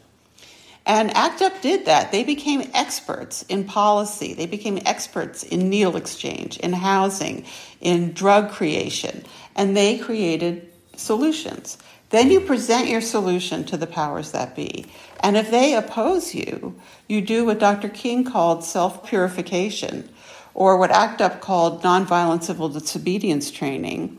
And 0.85 1.15
ACT 1.15 1.43
UP 1.43 1.61
did 1.61 1.85
that. 1.85 2.11
They 2.11 2.25
became 2.25 2.69
experts 2.75 3.45
in 3.49 3.65
policy, 3.65 4.35
they 4.35 4.47
became 4.47 4.81
experts 4.87 5.45
in 5.45 5.69
needle 5.69 5.97
exchange, 5.97 6.57
in 6.57 6.73
housing, 6.73 7.45
in 7.81 8.13
drug 8.13 8.51
creation, 8.51 9.25
and 9.55 9.77
they 9.77 9.99
created 9.99 10.69
solutions. 10.97 11.79
Then 12.11 12.31
you 12.31 12.41
present 12.41 12.89
your 12.89 13.03
solution 13.03 13.65
to 13.65 13.77
the 13.77 13.87
powers 13.87 14.33
that 14.33 14.57
be. 14.57 14.87
And 15.21 15.37
if 15.37 15.51
they 15.51 15.75
oppose 15.75 16.35
you, 16.35 16.79
you 17.09 17.21
do 17.21 17.45
what 17.45 17.59
Dr. 17.59 17.89
King 17.89 18.25
called 18.25 18.65
self 18.65 19.07
purification, 19.07 20.09
or 20.55 20.77
what 20.77 20.91
ACT 20.91 21.21
UP 21.21 21.41
called 21.41 21.83
nonviolent 21.83 22.43
civil 22.43 22.69
disobedience 22.69 23.51
training 23.51 24.19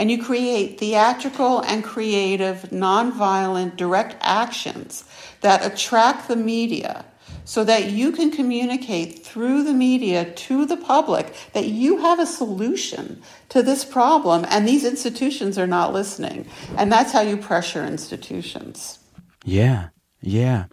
and 0.00 0.10
you 0.10 0.22
create 0.22 0.80
theatrical 0.80 1.60
and 1.60 1.84
creative, 1.84 2.62
nonviolent, 2.70 3.76
direct 3.76 4.16
actions 4.22 5.04
that 5.42 5.62
attract 5.62 6.26
the 6.26 6.36
media 6.36 7.04
so 7.44 7.64
that 7.64 7.90
you 7.90 8.10
can 8.10 8.30
communicate 8.30 9.18
through 9.18 9.62
the 9.62 9.74
media 9.74 10.32
to 10.32 10.64
the 10.64 10.78
public 10.78 11.34
that 11.52 11.66
you 11.66 11.98
have 11.98 12.18
a 12.18 12.24
solution 12.24 13.20
to 13.50 13.62
this 13.62 13.84
problem 13.84 14.46
and 14.48 14.66
these 14.66 14.86
institutions 14.86 15.58
are 15.58 15.66
not 15.66 15.92
listening. 15.92 16.46
And 16.78 16.90
that's 16.90 17.12
how 17.12 17.20
you 17.20 17.36
pressure 17.36 17.84
institutions. 17.84 19.00
Yeah, 19.44 19.88
yeah. 20.20 20.66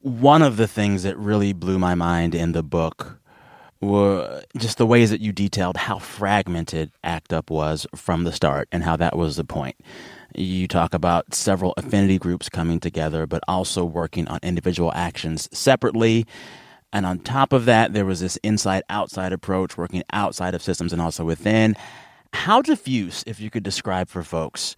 One 0.00 0.42
of 0.42 0.56
the 0.56 0.68
things 0.68 1.02
that 1.02 1.16
really 1.18 1.52
blew 1.52 1.78
my 1.78 1.94
mind 1.94 2.34
in 2.34 2.52
the 2.52 2.62
book 2.62 3.18
were 3.80 4.42
just 4.56 4.78
the 4.78 4.86
ways 4.86 5.10
that 5.10 5.20
you 5.20 5.32
detailed 5.32 5.76
how 5.76 5.98
fragmented 5.98 6.90
ACT 7.04 7.32
UP 7.32 7.50
was 7.50 7.86
from 7.94 8.24
the 8.24 8.32
start 8.32 8.68
and 8.72 8.82
how 8.82 8.96
that 8.96 9.16
was 9.16 9.36
the 9.36 9.44
point. 9.44 9.76
You 10.34 10.66
talk 10.68 10.94
about 10.94 11.34
several 11.34 11.74
affinity 11.76 12.18
groups 12.18 12.48
coming 12.48 12.80
together, 12.80 13.26
but 13.26 13.42
also 13.48 13.84
working 13.84 14.26
on 14.28 14.40
individual 14.42 14.92
actions 14.94 15.48
separately. 15.56 16.26
And 16.92 17.06
on 17.06 17.20
top 17.20 17.52
of 17.52 17.66
that, 17.66 17.92
there 17.92 18.04
was 18.04 18.20
this 18.20 18.36
inside 18.38 18.82
outside 18.88 19.32
approach, 19.32 19.76
working 19.76 20.02
outside 20.12 20.54
of 20.54 20.62
systems 20.62 20.92
and 20.92 21.00
also 21.00 21.24
within. 21.24 21.76
How 22.32 22.62
diffuse, 22.62 23.24
if 23.26 23.40
you 23.40 23.50
could 23.50 23.62
describe 23.62 24.08
for 24.08 24.22
folks, 24.22 24.74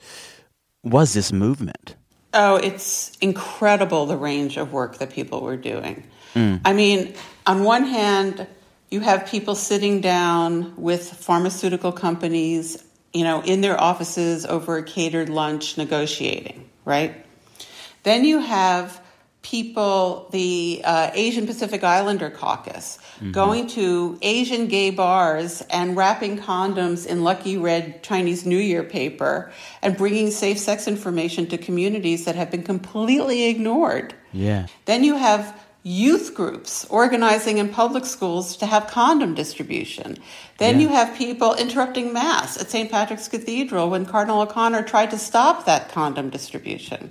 was 0.82 1.14
this 1.14 1.32
movement? 1.32 1.96
Oh, 2.32 2.56
it's 2.56 3.16
incredible 3.20 4.06
the 4.06 4.16
range 4.16 4.56
of 4.56 4.72
work 4.72 4.98
that 4.98 5.10
people 5.10 5.40
were 5.40 5.56
doing. 5.56 6.04
Mm. 6.34 6.60
I 6.64 6.72
mean, 6.72 7.14
on 7.46 7.64
one 7.64 7.84
hand, 7.84 8.46
you 8.90 9.00
have 9.00 9.26
people 9.26 9.54
sitting 9.54 10.00
down 10.00 10.74
with 10.76 11.12
pharmaceutical 11.12 11.92
companies, 11.92 12.82
you 13.12 13.24
know, 13.24 13.42
in 13.42 13.60
their 13.60 13.80
offices 13.80 14.46
over 14.46 14.76
a 14.78 14.82
catered 14.82 15.28
lunch 15.28 15.76
negotiating, 15.76 16.68
right? 16.84 17.24
Then 18.04 18.24
you 18.24 18.38
have 18.40 19.00
people, 19.42 20.28
the 20.32 20.82
uh, 20.84 21.10
Asian 21.14 21.46
Pacific 21.46 21.82
Islander 21.82 22.30
Caucus, 22.30 22.98
mm-hmm. 23.16 23.32
going 23.32 23.66
to 23.68 24.18
Asian 24.22 24.66
gay 24.66 24.90
bars 24.90 25.62
and 25.70 25.96
wrapping 25.96 26.38
condoms 26.38 27.06
in 27.06 27.24
lucky 27.24 27.56
red 27.56 28.02
Chinese 28.02 28.44
New 28.44 28.58
Year 28.58 28.82
paper 28.82 29.50
and 29.82 29.96
bringing 29.96 30.30
safe 30.30 30.58
sex 30.58 30.86
information 30.86 31.46
to 31.48 31.58
communities 31.58 32.26
that 32.26 32.34
have 32.36 32.50
been 32.50 32.62
completely 32.62 33.48
ignored. 33.48 34.14
Yeah. 34.32 34.66
Then 34.84 35.04
you 35.04 35.16
have 35.16 35.58
youth 35.82 36.34
groups 36.34 36.84
organizing 36.90 37.56
in 37.56 37.66
public 37.66 38.04
schools 38.04 38.54
to 38.58 38.66
have 38.66 38.86
condom 38.88 39.34
distribution. 39.34 40.18
Then 40.58 40.74
yeah. 40.74 40.82
you 40.82 40.88
have 40.90 41.16
people 41.16 41.54
interrupting 41.54 42.12
Mass 42.12 42.60
at 42.60 42.70
St. 42.70 42.90
Patrick's 42.90 43.28
Cathedral 43.28 43.88
when 43.88 44.04
Cardinal 44.04 44.42
O'Connor 44.42 44.82
tried 44.82 45.10
to 45.12 45.18
stop 45.18 45.64
that 45.64 45.88
condom 45.88 46.28
distribution. 46.28 47.10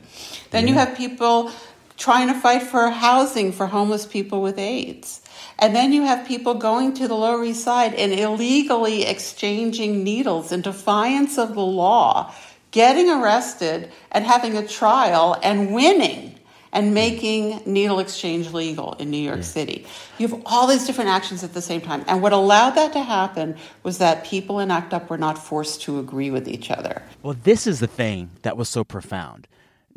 Then 0.52 0.68
yeah. 0.68 0.74
you 0.74 0.80
have 0.80 0.96
people 0.96 1.52
trying 2.00 2.30
to 2.30 2.34
fight 2.34 2.64
for 2.64 2.90
housing 2.90 3.52
for 3.52 3.68
homeless 3.68 4.06
people 4.06 4.42
with 4.42 4.58
AIDS. 4.58 5.22
And 5.60 5.76
then 5.76 5.92
you 5.92 6.04
have 6.04 6.26
people 6.26 6.54
going 6.54 6.94
to 6.94 7.08
the 7.08 7.14
Lower 7.14 7.44
East 7.44 7.64
Side 7.64 7.94
and 7.94 8.14
illegally 8.14 9.04
exchanging 9.04 10.04
needles 10.04 10.54
in 10.54 10.62
defiance 10.62 11.38
of 11.38 11.54
the 11.54 11.62
law, 11.62 12.34
getting 12.72 13.10
arrested 13.10 13.92
and 14.12 14.26
having 14.26 14.56
a 14.56 14.66
trial 14.66 15.38
and 15.44 15.74
winning 15.74 16.40
and 16.72 16.94
making 16.94 17.62
needle 17.66 18.00
exchange 18.00 18.54
legal 18.54 18.94
in 18.94 19.10
New 19.10 19.18
York 19.18 19.38
yeah. 19.38 19.44
City. 19.44 19.86
You 20.20 20.28
have 20.30 20.42
all 20.46 20.68
these 20.68 20.86
different 20.86 21.10
actions 21.10 21.44
at 21.44 21.54
the 21.54 21.62
same 21.62 21.82
time. 21.82 22.06
And 22.08 22.22
what 22.22 22.32
allowed 22.32 22.72
that 22.72 22.94
to 22.94 23.02
happen 23.02 23.58
was 23.84 23.98
that 23.98 24.24
people 24.24 24.60
in 24.60 24.72
ACT 24.72 24.94
UP 24.94 25.10
were 25.10 25.18
not 25.18 25.38
forced 25.38 25.82
to 25.82 26.00
agree 26.00 26.30
with 26.32 26.48
each 26.48 26.72
other. 26.72 27.02
Well, 27.24 27.36
this 27.44 27.68
is 27.68 27.80
the 27.80 27.88
thing 27.88 28.30
that 28.44 28.56
was 28.56 28.70
so 28.70 28.84
profound. 28.84 29.48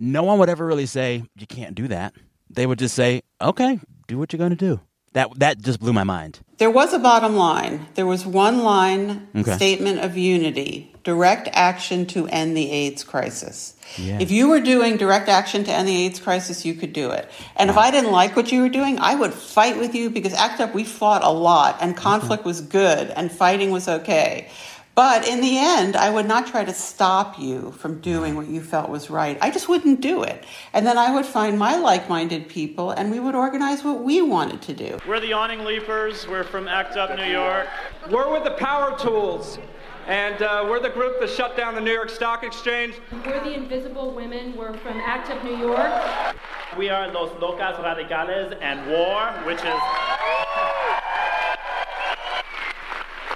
No 0.03 0.25
one 0.25 0.41
would 0.41 0.49
ever 0.49 0.67
really 0.67 0.87
say, 0.87 1.23
you 1.37 1.47
can't 1.47 1.77
do 1.77 1.87
that. 1.87 2.13
They 2.51 2.67
would 2.67 2.81
just 2.81 2.97
say, 2.97 3.23
okay, 3.41 3.79
do 4.09 4.19
what 4.19 4.33
you're 4.33 4.39
going 4.39 4.51
to 4.51 4.57
do. 4.57 4.81
That, 5.13 5.39
that 5.39 5.61
just 5.61 5.79
blew 5.79 5.93
my 5.93 6.03
mind. 6.03 6.41
There 6.59 6.73
was 6.73 6.93
a 6.93 6.99
bottom 6.99 7.37
line. 7.37 7.87
There 7.95 8.07
was 8.07 8.27
one 8.27 8.65
line 8.65 9.29
okay. 9.37 9.55
statement 9.55 10.01
of 10.01 10.17
unity 10.17 10.93
direct 11.05 11.49
action 11.53 12.07
to 12.07 12.29
end 12.29 12.57
the 12.57 12.71
AIDS 12.71 13.05
crisis. 13.05 13.77
Yeah. 13.97 14.19
If 14.21 14.31
you 14.31 14.49
were 14.49 14.61
doing 14.61 14.97
direct 14.97 15.29
action 15.29 15.65
to 15.65 15.73
end 15.73 15.89
the 15.89 16.05
AIDS 16.05 16.21
crisis, 16.21 16.65
you 16.65 16.75
could 16.75 16.93
do 16.93 17.11
it. 17.11 17.29
And 17.57 17.69
wow. 17.69 17.75
if 17.75 17.79
I 17.79 17.91
didn't 17.91 18.13
like 18.13 18.37
what 18.37 18.53
you 18.53 18.63
were 18.63 18.69
doing, 18.69 18.99
I 18.99 19.15
would 19.15 19.35
fight 19.35 19.79
with 19.79 19.95
you 19.95 20.11
because 20.11 20.33
ACT 20.33 20.61
UP, 20.61 20.75
we 20.75 20.85
fought 20.85 21.25
a 21.25 21.31
lot 21.31 21.79
and 21.81 21.97
conflict 21.97 22.43
mm-hmm. 22.43 22.49
was 22.49 22.61
good 22.61 23.11
and 23.11 23.33
fighting 23.33 23.71
was 23.71 23.89
okay. 23.89 24.49
But 24.95 25.27
in 25.27 25.41
the 25.41 25.57
end, 25.57 25.97
I 25.97 26.11
would 26.11 26.27
not 26.27 26.47
try 26.47 26.65
to 26.65 26.75
stop 26.75 27.39
you 27.39 27.73
from 27.73 28.01
doing 28.01 28.37
what 28.37 28.47
you 28.47 28.61
felt 28.61 28.91
was 28.91 29.09
right. 29.09 29.39
I 29.41 29.51
just 29.51 29.67
wouldn't 29.67 30.03
do 30.03 30.23
it. 30.23 30.45
And 30.75 30.87
then 30.87 30.99
I 30.99 31.15
would 31.15 31.25
find 31.25 31.59
my 31.59 31.77
like 31.77 32.11
minded 32.11 32.47
people 32.47 32.91
and 32.91 33.11
we 33.11 33.19
would 33.19 33.35
organize 33.35 33.83
what 33.83 34.03
we 34.03 34.21
wanted 34.21 34.61
to 34.63 34.75
do. 34.75 34.99
We're 35.09 35.21
the 35.21 35.33
Awning 35.33 35.65
Leapers. 35.65 36.29
We're 36.29 36.45
from 36.45 36.69
ACT 36.69 36.97
UP 36.99 37.17
New 37.17 37.25
York. 37.25 37.69
We're 38.11 38.31
with 38.31 38.45
the 38.45 38.51
Power 38.51 38.99
Tools. 38.99 39.59
And 40.07 40.43
uh, 40.43 40.67
we're 40.69 40.81
the 40.81 40.91
group 40.91 41.21
that 41.21 41.31
shut 41.31 41.57
down 41.57 41.75
the 41.75 41.81
New 41.81 41.93
York 41.93 42.11
Stock 42.11 42.43
Exchange. 42.43 42.97
We're 43.25 43.43
the 43.45 43.55
Invisible 43.55 44.13
Women. 44.13 44.57
We're 44.57 44.77
from 44.79 44.99
ACT 44.99 45.31
UP 45.31 45.45
New 45.45 45.57
York. 45.57 46.37
We 46.77 46.91
are 46.91 47.11
Los 47.13 47.31
Locas 47.41 47.77
Radicales 47.77 48.59
and 48.61 48.91
WAR, 48.91 49.33
which 49.47 49.61
is. 49.61 49.81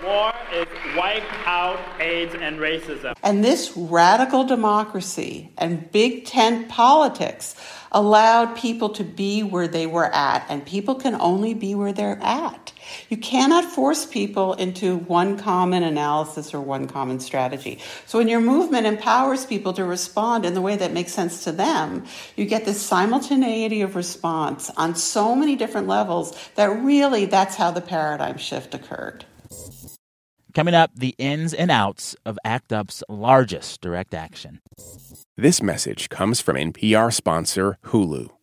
War 0.06 0.32
is 0.54 0.68
wipe 0.96 1.48
out 1.48 1.80
AIDS 1.98 2.36
and 2.36 2.60
racism. 2.60 3.16
And 3.24 3.42
this 3.42 3.76
radical 3.76 4.44
democracy 4.44 5.50
and 5.58 5.90
big 5.90 6.26
tent 6.26 6.68
politics 6.68 7.56
allowed 7.90 8.56
people 8.56 8.90
to 8.90 9.02
be 9.02 9.42
where 9.42 9.66
they 9.66 9.84
were 9.88 10.14
at, 10.14 10.46
and 10.48 10.64
people 10.64 10.94
can 10.94 11.16
only 11.16 11.54
be 11.54 11.74
where 11.74 11.92
they're 11.92 12.20
at. 12.22 12.72
You 13.08 13.16
cannot 13.16 13.64
force 13.64 14.06
people 14.06 14.52
into 14.54 14.98
one 14.98 15.38
common 15.38 15.82
analysis 15.82 16.54
or 16.54 16.60
one 16.60 16.86
common 16.86 17.18
strategy. 17.18 17.80
So 18.06 18.18
when 18.18 18.28
your 18.28 18.40
movement 18.40 18.86
empowers 18.86 19.44
people 19.44 19.72
to 19.72 19.84
respond 19.84 20.44
in 20.44 20.54
the 20.54 20.62
way 20.62 20.76
that 20.76 20.92
makes 20.92 21.12
sense 21.12 21.42
to 21.44 21.52
them, 21.52 22.04
you 22.36 22.44
get 22.44 22.64
this 22.64 22.80
simultaneity 22.80 23.80
of 23.80 23.96
response 23.96 24.70
on 24.76 24.94
so 24.94 25.34
many 25.34 25.56
different 25.56 25.88
levels 25.88 26.32
that 26.54 26.66
really 26.66 27.24
that's 27.24 27.56
how 27.56 27.72
the 27.72 27.80
paradigm 27.80 28.38
shift 28.38 28.72
occurred. 28.72 29.24
Coming 30.56 30.72
up, 30.72 30.90
the 30.96 31.14
ins 31.18 31.52
and 31.52 31.70
outs 31.70 32.16
of 32.24 32.38
ACT 32.42 32.72
UP's 32.72 33.04
largest 33.10 33.82
direct 33.82 34.14
action. 34.14 34.62
This 35.36 35.60
message 35.60 36.08
comes 36.08 36.40
from 36.40 36.56
NPR 36.56 37.12
sponsor 37.12 37.76
Hulu. 37.84 38.30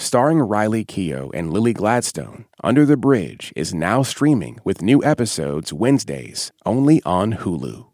Starring 0.00 0.38
Riley 0.38 0.84
Keough 0.84 1.32
and 1.34 1.52
Lily 1.52 1.72
Gladstone, 1.72 2.44
Under 2.62 2.86
the 2.86 2.96
Bridge 2.96 3.52
is 3.56 3.74
now 3.74 4.04
streaming 4.04 4.60
with 4.62 4.80
new 4.80 5.02
episodes 5.02 5.72
Wednesdays 5.72 6.52
only 6.64 7.02
on 7.04 7.32
Hulu. 7.32 7.84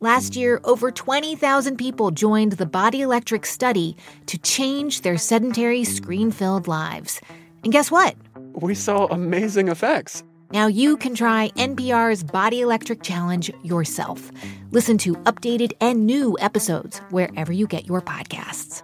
Last 0.00 0.34
year, 0.34 0.60
over 0.64 0.90
20,000 0.90 1.76
people 1.76 2.10
joined 2.10 2.52
the 2.52 2.64
Body 2.64 3.02
Electric 3.02 3.44
study 3.44 3.98
to 4.24 4.38
change 4.38 5.02
their 5.02 5.18
sedentary, 5.18 5.84
screen 5.84 6.30
filled 6.30 6.66
lives. 6.66 7.20
And 7.64 7.70
guess 7.70 7.90
what? 7.90 8.16
We 8.54 8.74
saw 8.74 9.04
amazing 9.08 9.68
effects. 9.68 10.24
Now 10.52 10.68
you 10.68 10.96
can 10.96 11.14
try 11.14 11.50
NPR's 11.50 12.24
Body 12.24 12.62
Electric 12.62 13.02
Challenge 13.02 13.52
yourself. 13.62 14.30
Listen 14.70 14.96
to 14.98 15.16
updated 15.16 15.72
and 15.82 16.06
new 16.06 16.38
episodes 16.40 17.00
wherever 17.10 17.52
you 17.52 17.66
get 17.66 17.86
your 17.86 18.00
podcasts. 18.00 18.82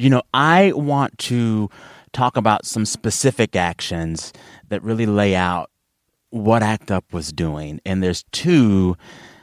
You 0.00 0.08
know, 0.08 0.22
I 0.32 0.72
want 0.72 1.18
to 1.18 1.68
talk 2.14 2.38
about 2.38 2.64
some 2.64 2.86
specific 2.86 3.54
actions 3.54 4.32
that 4.70 4.82
really 4.82 5.04
lay 5.04 5.36
out 5.36 5.70
what 6.30 6.62
ACT 6.62 6.90
UP 6.90 7.12
was 7.12 7.32
doing. 7.32 7.82
And 7.84 8.02
there's 8.02 8.24
two 8.32 8.96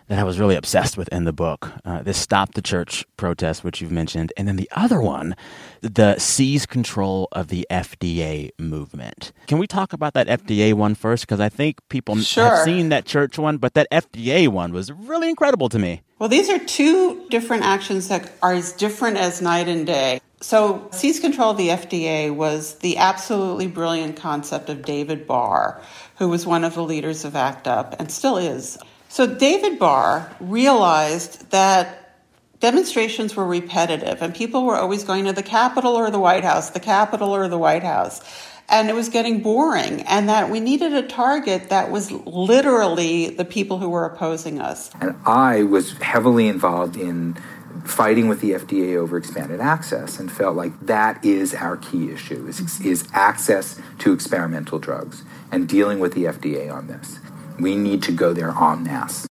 that 0.08 0.18
I 0.18 0.24
was 0.24 0.40
really 0.40 0.56
obsessed 0.56 0.98
with 0.98 1.10
in 1.10 1.26
the 1.26 1.34
book. 1.34 1.72
Uh, 1.86 2.02
this 2.02 2.18
Stop 2.18 2.56
the 2.56 2.62
Church 2.64 3.06
protest, 3.18 3.64
which 3.64 3.82
you've 3.82 3.92
mentioned. 3.92 4.34
And 4.36 4.48
then 4.48 4.56
the 4.56 4.70
other 4.72 5.00
one, 5.00 5.36
the 5.82 6.18
seize 6.18 6.66
control 6.66 7.28
of 7.34 7.50
the 7.50 7.68
FDA 7.70 8.50
movement. 8.58 9.34
Can 9.46 9.60
we 9.60 9.68
talk 9.68 9.94
about 9.94 10.16
that 10.16 10.28
FDA 10.28 10.74
one 10.74 10.96
first? 10.96 11.28
Because 11.28 11.40
I 11.40 11.50
think 11.50 11.78
people 11.90 12.16
Sure. 12.18 12.46
have 12.56 12.64
seen 12.64 12.90
that 12.90 13.06
church 13.06 13.38
one, 13.38 13.58
but 13.58 13.76
that 13.76 13.86
FDA 13.92 14.48
one 14.48 14.72
was 14.74 14.92
really 14.92 15.30
incredible 15.30 15.70
to 15.70 15.78
me. 15.78 16.02
Well, 16.18 16.30
these 16.30 16.50
are 16.50 16.58
two 16.58 17.28
different 17.30 17.64
actions 17.64 18.08
that 18.08 18.32
are 18.42 18.54
as 18.54 18.72
different 18.72 19.18
as 19.18 19.40
night 19.40 19.68
and 19.68 19.86
day. 19.86 20.20
So, 20.40 20.88
seize 20.92 21.20
control 21.20 21.52
of 21.52 21.58
the 21.58 21.70
FDA 21.70 22.34
was 22.34 22.76
the 22.76 22.98
absolutely 22.98 23.66
brilliant 23.66 24.18
concept 24.18 24.70
of 24.70 24.84
David 24.84 25.26
Barr, 25.26 25.82
who 26.18 26.30
was 26.30 26.46
one 26.46 26.64
of 26.64 26.76
the 26.76 26.84
leaders 26.84 27.26
of 27.26 27.36
ACT 27.36 27.68
UP 27.68 27.96
and 27.98 28.12
still 28.12 28.38
is. 28.38 28.78
So, 29.10 29.26
David 29.26 29.80
Barr 29.80 30.32
realized 30.40 31.50
that 31.50 32.20
demonstrations 32.60 33.36
were 33.36 33.46
repetitive 33.48 34.22
and 34.22 34.34
people 34.34 34.64
were 34.64 34.76
always 34.76 35.04
going 35.04 35.26
to 35.26 35.34
the 35.34 35.44
Capitol 35.44 35.96
or 35.96 36.12
the 36.12 36.20
White 36.20 36.44
House, 36.44 36.70
the 36.70 36.80
Capitol 36.80 37.36
or 37.36 37.48
the 37.48 37.58
White 37.58 37.84
House. 37.84 38.22
And 38.70 38.90
it 38.90 38.96
was 38.96 39.08
getting 39.08 39.42
boring, 39.42 40.02
and 40.02 40.28
that 40.28 40.50
we 40.50 40.60
needed 40.60 40.92
a 40.92 41.02
target 41.02 41.70
that 41.70 41.90
was 41.90 42.12
literally 42.12 43.30
the 43.30 43.46
people 43.46 43.80
who 43.80 43.88
were 43.88 44.04
opposing 44.04 44.60
us. 44.60 44.92
And 45.00 45.16
I 45.26 45.64
was 45.64 45.94
heavily 46.00 46.50
involved 46.50 46.98
in 46.98 47.38
fighting 47.86 48.28
with 48.28 48.42
the 48.42 48.52
FDA 48.52 48.96
over 48.96 49.18
expanded 49.18 49.60
access 49.60 50.20
and 50.20 50.32
felt 50.32 50.56
like 50.56 50.80
that 50.86 51.24
is 51.24 51.54
our 51.54 51.78
key 51.78 52.12
issue 52.12 52.48
is, 52.48 52.60
mm-hmm. 52.60 52.88
is 52.88 53.08
access 53.14 53.80
to 54.00 54.14
experimental 54.14 54.80
drugs 54.80 55.24
and 55.52 55.68
dealing 55.68 56.00
with 56.00 56.14
the 56.14 56.26
FDA 56.26 56.72
on 56.72 56.88
this. 56.88 57.20
We 57.60 57.76
need 57.76 58.04
to 58.04 58.12
go 58.12 58.34
there 58.34 58.50
en 58.50 58.84
masse. 58.84 59.28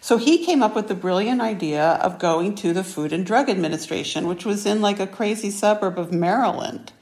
So 0.00 0.16
he 0.16 0.44
came 0.44 0.62
up 0.62 0.74
with 0.74 0.88
the 0.88 0.94
brilliant 0.94 1.42
idea 1.42 1.84
of 2.02 2.18
going 2.18 2.54
to 2.56 2.72
the 2.72 2.82
Food 2.82 3.12
and 3.12 3.26
Drug 3.26 3.50
Administration, 3.50 4.26
which 4.26 4.46
was 4.46 4.64
in 4.64 4.80
like 4.80 4.98
a 5.00 5.06
crazy 5.06 5.50
suburb 5.50 5.98
of 5.98 6.12
Maryland. 6.12 6.92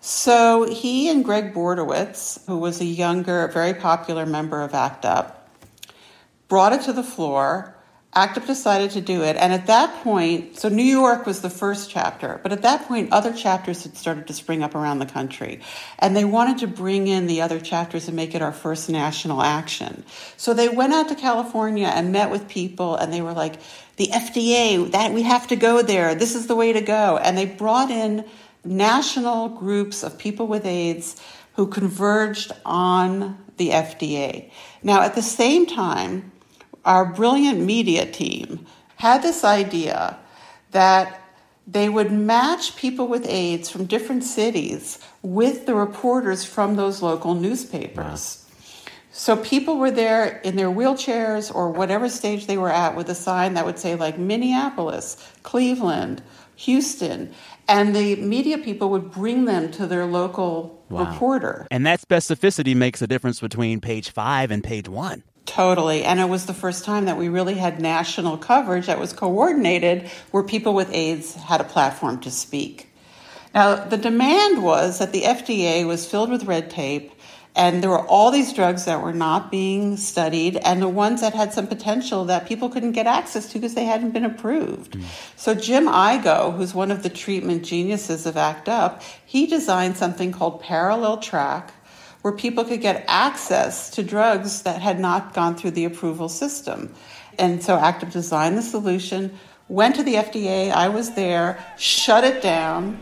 So 0.00 0.64
he 0.70 1.08
and 1.08 1.24
Greg 1.24 1.54
Bordowitz, 1.54 2.44
who 2.46 2.58
was 2.58 2.80
a 2.80 2.84
younger, 2.84 3.48
very 3.48 3.72
popular 3.74 4.26
member 4.26 4.60
of 4.60 4.74
ACT 4.74 5.06
UP, 5.06 5.50
brought 6.48 6.72
it 6.72 6.82
to 6.82 6.92
the 6.92 7.02
floor. 7.02 7.74
ACT 8.14 8.38
UP 8.38 8.46
decided 8.46 8.90
to 8.92 9.00
do 9.00 9.22
it. 9.22 9.36
And 9.36 9.52
at 9.52 9.66
that 9.66 10.02
point, 10.02 10.58
so 10.58 10.68
New 10.68 10.82
York 10.82 11.26
was 11.26 11.42
the 11.42 11.50
first 11.50 11.90
chapter, 11.90 12.40
but 12.42 12.52
at 12.52 12.62
that 12.62 12.88
point, 12.88 13.12
other 13.12 13.32
chapters 13.32 13.82
had 13.82 13.96
started 13.96 14.26
to 14.26 14.32
spring 14.32 14.62
up 14.62 14.74
around 14.74 14.98
the 14.98 15.06
country. 15.06 15.60
And 15.98 16.16
they 16.16 16.24
wanted 16.24 16.58
to 16.58 16.66
bring 16.66 17.06
in 17.06 17.26
the 17.26 17.42
other 17.42 17.60
chapters 17.60 18.08
and 18.08 18.16
make 18.16 18.34
it 18.34 18.42
our 18.42 18.52
first 18.52 18.88
national 18.88 19.42
action. 19.42 20.04
So 20.36 20.54
they 20.54 20.68
went 20.68 20.94
out 20.94 21.08
to 21.10 21.14
California 21.14 21.86
and 21.86 22.10
met 22.10 22.30
with 22.30 22.48
people, 22.48 22.96
and 22.96 23.12
they 23.12 23.20
were 23.20 23.34
like, 23.34 23.60
the 23.96 24.06
FDA, 24.06 24.90
that 24.92 25.12
we 25.12 25.22
have 25.22 25.46
to 25.48 25.56
go 25.56 25.82
there. 25.82 26.14
This 26.14 26.34
is 26.34 26.46
the 26.46 26.56
way 26.56 26.72
to 26.72 26.80
go. 26.80 27.18
And 27.18 27.36
they 27.36 27.46
brought 27.46 27.90
in 27.90 28.24
national 28.64 29.50
groups 29.50 30.02
of 30.02 30.18
people 30.18 30.46
with 30.46 30.64
AIDS 30.64 31.20
who 31.54 31.66
converged 31.66 32.52
on 32.64 33.36
the 33.58 33.70
FDA. 33.70 34.50
Now, 34.82 35.02
at 35.02 35.14
the 35.14 35.22
same 35.22 35.66
time, 35.66 36.32
our 36.88 37.04
brilliant 37.04 37.60
media 37.60 38.06
team 38.06 38.66
had 38.96 39.22
this 39.22 39.44
idea 39.44 40.18
that 40.70 41.20
they 41.66 41.88
would 41.88 42.10
match 42.10 42.76
people 42.76 43.06
with 43.06 43.26
AIDS 43.28 43.68
from 43.68 43.84
different 43.84 44.24
cities 44.24 44.98
with 45.22 45.66
the 45.66 45.74
reporters 45.74 46.46
from 46.46 46.76
those 46.76 47.02
local 47.02 47.34
newspapers. 47.34 48.46
So 49.12 49.36
people 49.36 49.76
were 49.76 49.90
there 49.90 50.38
in 50.44 50.56
their 50.56 50.70
wheelchairs 50.70 51.54
or 51.54 51.70
whatever 51.70 52.08
stage 52.08 52.46
they 52.46 52.56
were 52.56 52.70
at 52.70 52.96
with 52.96 53.10
a 53.10 53.14
sign 53.14 53.52
that 53.54 53.66
would 53.66 53.78
say, 53.78 53.94
like, 53.94 54.16
Minneapolis, 54.16 55.16
Cleveland, 55.42 56.22
Houston. 56.56 57.34
And 57.68 57.94
the 57.94 58.16
media 58.16 58.56
people 58.56 58.88
would 58.90 59.10
bring 59.10 59.44
them 59.44 59.70
to 59.72 59.86
their 59.86 60.06
local 60.06 60.78
Wow. 60.88 61.04
reporter. 61.04 61.66
And 61.70 61.84
that 61.84 62.00
specificity 62.00 62.74
makes 62.74 63.02
a 63.02 63.06
difference 63.06 63.40
between 63.40 63.80
page 63.80 64.08
five 64.10 64.50
and 64.50 64.64
page 64.64 64.88
one. 64.88 65.22
Totally. 65.48 66.04
And 66.04 66.20
it 66.20 66.28
was 66.28 66.44
the 66.44 66.52
first 66.52 66.84
time 66.84 67.06
that 67.06 67.16
we 67.16 67.30
really 67.30 67.54
had 67.54 67.80
national 67.80 68.36
coverage 68.36 68.84
that 68.86 69.00
was 69.00 69.14
coordinated 69.14 70.06
where 70.30 70.42
people 70.42 70.74
with 70.74 70.92
AIDS 70.92 71.34
had 71.34 71.62
a 71.62 71.64
platform 71.64 72.20
to 72.20 72.30
speak. 72.30 72.90
Now, 73.54 73.76
the 73.76 73.96
demand 73.96 74.62
was 74.62 74.98
that 74.98 75.12
the 75.12 75.22
FDA 75.22 75.86
was 75.86 76.04
filled 76.04 76.30
with 76.30 76.44
red 76.44 76.68
tape 76.68 77.12
and 77.56 77.82
there 77.82 77.88
were 77.88 78.06
all 78.06 78.30
these 78.30 78.52
drugs 78.52 78.84
that 78.84 79.02
were 79.02 79.14
not 79.14 79.50
being 79.50 79.96
studied 79.96 80.58
and 80.58 80.82
the 80.82 80.88
ones 80.88 81.22
that 81.22 81.32
had 81.32 81.54
some 81.54 81.66
potential 81.66 82.26
that 82.26 82.46
people 82.46 82.68
couldn't 82.68 82.92
get 82.92 83.06
access 83.06 83.48
to 83.48 83.54
because 83.54 83.74
they 83.74 83.86
hadn't 83.86 84.10
been 84.10 84.26
approved. 84.26 84.92
Mm. 84.92 85.04
So 85.36 85.54
Jim 85.54 85.86
Eigo, 85.86 86.54
who's 86.54 86.74
one 86.74 86.90
of 86.90 87.02
the 87.02 87.08
treatment 87.08 87.64
geniuses 87.64 88.26
of 88.26 88.36
ACT 88.36 88.68
UP, 88.68 89.02
he 89.24 89.46
designed 89.46 89.96
something 89.96 90.30
called 90.30 90.60
Parallel 90.60 91.16
Track 91.16 91.72
where 92.28 92.36
people 92.36 92.62
could 92.62 92.82
get 92.82 93.02
access 93.08 93.88
to 93.88 94.02
drugs 94.02 94.60
that 94.60 94.82
had 94.82 95.00
not 95.00 95.32
gone 95.32 95.56
through 95.56 95.70
the 95.70 95.86
approval 95.86 96.28
system. 96.28 96.92
And 97.38 97.62
so 97.62 97.78
ACT 97.78 98.04
UP 98.04 98.10
designed 98.10 98.58
the 98.58 98.62
solution, 98.62 99.32
went 99.68 99.96
to 99.96 100.02
the 100.02 100.16
FDA, 100.16 100.70
I 100.70 100.90
was 100.90 101.12
there, 101.12 101.58
shut 101.78 102.24
it 102.24 102.42
down. 102.42 103.00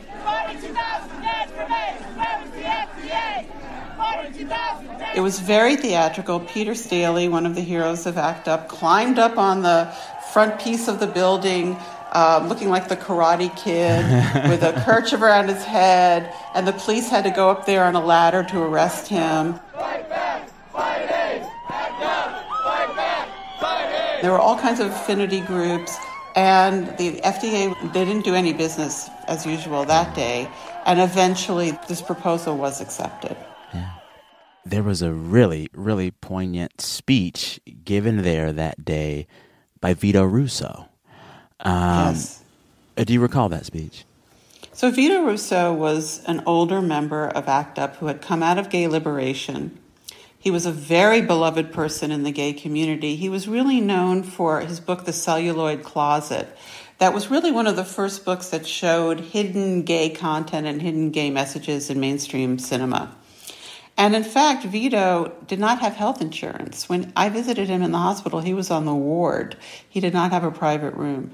It 5.17 5.21
was 5.21 5.41
very 5.41 5.75
theatrical. 5.75 6.39
Peter 6.39 6.77
Staley, 6.77 7.29
one 7.29 7.47
of 7.47 7.57
the 7.57 7.63
heroes 7.63 8.07
of 8.07 8.17
ACT 8.17 8.47
UP, 8.47 8.69
climbed 8.69 9.19
up 9.19 9.39
on 9.39 9.63
the 9.63 9.93
front 10.33 10.61
piece 10.61 10.87
of 10.87 11.01
the 11.01 11.09
building, 11.09 11.77
uh, 12.17 12.43
looking 12.49 12.71
like 12.71 12.89
the 12.89 12.97
Karate 12.97 13.55
Kid, 13.57 14.03
with 14.51 14.63
a 14.63 14.73
kerchief 14.87 15.21
around 15.21 15.49
his 15.51 15.63
head, 15.63 16.33
and 16.55 16.67
the 16.67 16.73
police 16.73 17.11
had 17.11 17.25
to 17.25 17.31
go 17.31 17.51
up 17.51 17.67
there 17.67 17.85
on 17.85 17.95
a 17.95 18.03
ladder 18.03 18.43
to 18.43 18.63
arrest 18.63 19.07
him. 19.07 19.61
There 24.23 24.33
were 24.33 24.39
all 24.39 24.59
kinds 24.59 24.81
of 24.81 24.87
affinity 24.87 25.41
groups, 25.41 25.95
and 26.35 26.87
the 26.97 27.21
FDA 27.21 27.93
they 27.93 28.05
didn't 28.07 28.25
do 28.25 28.35
any 28.35 28.55
business 28.55 29.11
as 29.29 29.45
usual 29.45 29.85
that 29.85 30.17
day, 30.17 30.49
and 30.87 30.99
eventually 30.99 31.79
this 31.87 32.01
proposal 32.01 32.57
was 32.57 32.81
accepted. 32.81 33.37
There 34.65 34.83
was 34.83 35.03
a 35.03 35.13
really, 35.13 35.69
really 35.75 36.11
poignant 36.11 36.81
speech 36.81 37.61
given 37.85 38.23
there 38.23 38.53
that 38.53 38.85
day 38.87 39.27
by 39.81 39.93
Vito 39.93 40.25
Russo. 40.25 40.89
Um, 41.61 42.15
Yes. 42.15 42.43
uh, 42.97 43.05
Do 43.05 43.13
you 43.13 43.21
recall 43.21 43.49
that 43.49 43.67
speech? 43.67 44.05
So 44.73 44.91
Vito 44.91 45.23
Russo 45.23 45.73
was 45.73 46.23
an 46.27 46.43
older 46.45 46.83
member 46.83 47.27
of 47.29 47.49
ACT 47.49 47.79
UP 47.79 47.97
who 47.97 48.07
had 48.07 48.21
come 48.21 48.43
out 48.43 48.59
of 48.59 48.69
gay 48.69 48.87
liberation. 48.87 49.79
He 50.39 50.51
was 50.51 50.67
a 50.67 50.71
very 50.71 51.23
beloved 51.23 51.73
person 51.73 52.13
in 52.13 52.23
the 52.23 52.31
gay 52.31 52.53
community. 52.53 53.17
He 53.17 53.29
was 53.29 53.49
really 53.49 53.81
known 53.81 54.23
for 54.23 54.61
his 54.61 54.79
book, 54.79 55.05
The 55.05 55.13
Celluloid 55.13 55.83
Closet. 55.83 56.57
That 56.99 57.13
was 57.15 57.31
really 57.31 57.51
one 57.51 57.67
of 57.67 57.77
the 57.77 57.85
first 57.85 58.25
books 58.25 58.51
that 58.51 58.67
showed 58.67 59.21
hidden 59.21 59.83
gay 59.83 60.09
content 60.11 60.67
and 60.67 60.81
hidden 60.81 61.11
gay 61.11 61.31
messages 61.31 61.91
in 61.91 61.99
mainstream 61.99 62.59
cinema. 62.59 63.15
And 63.97 64.15
in 64.15 64.25
fact, 64.25 64.65
Vito 64.65 65.33
did 65.47 65.59
not 65.59 65.81
have 65.81 65.95
health 65.95 66.21
insurance. 66.21 66.89
When 66.89 67.13
I 67.17 67.31
visited 67.31 67.69
him 67.69 67.83
in 67.83 67.93
the 67.93 67.99
hospital, 67.99 68.41
he 68.41 68.53
was 68.53 68.71
on 68.71 68.85
the 68.85 68.95
ward. 68.95 69.57
He 69.89 70.01
did 70.01 70.13
not 70.13 70.33
have 70.33 70.45
a 70.45 70.51
private 70.51 70.95
room. 70.95 71.33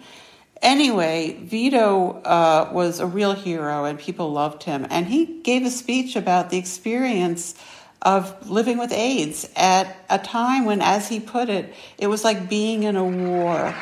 Anyway, 0.62 1.40
Vito 1.42 2.22
uh, 2.22 2.70
was 2.72 3.00
a 3.00 3.06
real 3.06 3.32
hero 3.32 3.84
and 3.84 3.98
people 3.98 4.30
loved 4.30 4.62
him. 4.62 4.86
And 4.90 5.06
he 5.06 5.40
gave 5.42 5.66
a 5.66 5.70
speech 5.70 6.14
about 6.14 6.50
the 6.50 6.58
experience 6.58 7.56
of 8.00 8.48
living 8.48 8.78
with 8.78 8.92
AIDS 8.92 9.48
at 9.56 9.96
a 10.08 10.18
time 10.20 10.64
when, 10.64 10.80
as 10.80 11.08
he 11.08 11.18
put 11.18 11.48
it, 11.48 11.74
it 11.98 12.06
was 12.06 12.22
like 12.22 12.48
being 12.48 12.84
in 12.84 12.94
a 12.94 13.04
war. 13.04 13.74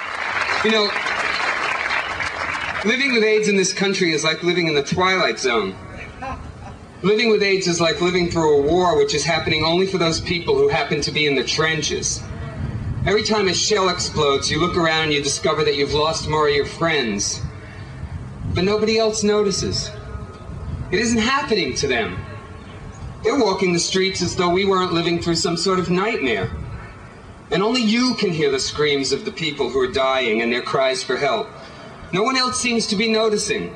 You 0.65 0.71
know, 0.71 0.91
living 2.87 3.13
with 3.13 3.25
AIDS 3.25 3.49
in 3.49 3.57
this 3.57 3.75
country 3.75 4.13
is 4.13 4.25
like 4.25 4.43
living 4.43 4.67
in 4.67 4.75
the 4.75 4.83
Twilight 4.83 5.39
Zone. 5.39 5.75
Living 7.03 7.31
with 7.31 7.43
AIDS 7.43 7.67
is 7.67 7.81
like 7.81 8.03
living 8.03 8.31
through 8.31 8.59
a 8.59 8.63
war 8.63 8.99
which 8.99 9.15
is 9.15 9.25
happening 9.25 9.65
only 9.65 9.87
for 9.87 9.97
those 9.97 10.21
people 10.21 10.55
who 10.55 10.69
happen 10.69 11.01
to 11.01 11.11
be 11.11 11.27
in 11.27 11.35
the 11.35 11.43
trenches. 11.43 12.23
Every 13.07 13.23
time 13.23 13.49
a 13.49 13.55
shell 13.55 13.89
explodes, 13.89 14.51
you 14.51 14.61
look 14.61 14.77
around 14.77 15.05
and 15.05 15.13
you 15.15 15.23
discover 15.23 15.65
that 15.65 15.77
you've 15.77 15.95
lost 15.95 16.29
more 16.29 16.47
of 16.47 16.55
your 16.55 16.67
friends. 16.67 17.41
But 18.55 18.65
nobody 18.65 18.99
else 18.99 19.23
notices. 19.23 19.91
It 20.91 21.01
isn't 21.01 21.21
happening 21.21 21.75
to 21.77 21.87
them. 21.87 22.19
They're 23.25 23.39
walking 23.39 23.73
the 23.73 23.79
streets 23.79 24.21
as 24.21 24.37
though 24.37 24.51
we 24.51 24.67
weren't 24.67 24.93
living 24.93 25.23
through 25.23 25.37
some 25.37 25.57
sort 25.57 25.79
of 25.79 25.89
nightmare. 25.89 26.51
And 27.51 27.63
only 27.63 27.81
you 27.81 28.15
can 28.17 28.31
hear 28.31 28.51
the 28.51 28.61
screams 28.61 29.11
of 29.11 29.25
the 29.25 29.33
people 29.33 29.71
who 29.71 29.81
are 29.81 29.91
dying 29.91 30.43
and 30.43 30.53
their 30.53 30.61
cries 30.61 31.03
for 31.03 31.17
help. 31.17 31.49
No 32.13 32.23
one 32.23 32.37
else 32.37 32.61
seems 32.61 32.87
to 32.89 32.97
be 32.97 33.11
noticing. 33.11 33.75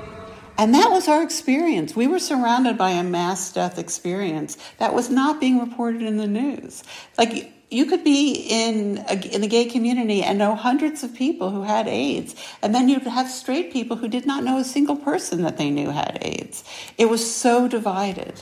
And 0.57 0.73
that 0.75 0.91
was 0.91 1.09
our 1.09 1.23
experience. 1.23 1.97
We 1.97 2.07
were 2.07 2.21
surrounded 2.21 2.79
by 2.79 2.91
a 2.91 3.03
mass 3.03 3.53
death 3.53 3.79
experience 3.79 4.57
that 4.79 4.95
was 4.95 5.11
not 5.11 5.41
being 5.41 5.59
reported 5.59 6.03
in 6.03 6.17
the 6.17 6.29
news. 6.29 6.85
Like 7.19 7.53
you 7.71 7.87
could 7.87 8.05
be 8.05 8.47
in 8.49 9.05
a, 9.09 9.15
in 9.35 9.41
the 9.41 9.49
gay 9.49 9.65
community 9.65 10.23
and 10.23 10.39
know 10.39 10.55
hundreds 10.55 11.03
of 11.03 11.13
people 11.13 11.51
who 11.51 11.63
had 11.63 11.89
AIDS, 11.89 12.37
and 12.63 12.73
then 12.73 12.89
you'd 12.89 13.03
have 13.03 13.29
straight 13.29 13.73
people 13.73 13.97
who 13.97 14.07
did 14.07 14.27
not 14.27 14.45
know 14.45 14.59
a 14.59 14.65
single 14.65 14.97
person 14.97 15.43
that 15.43 15.57
they 15.57 15.71
knew 15.71 15.91
had 15.91 16.19
AIDS. 16.23 16.63
It 16.99 17.07
was 17.07 17.35
so 17.35 17.67
divided. 17.67 18.41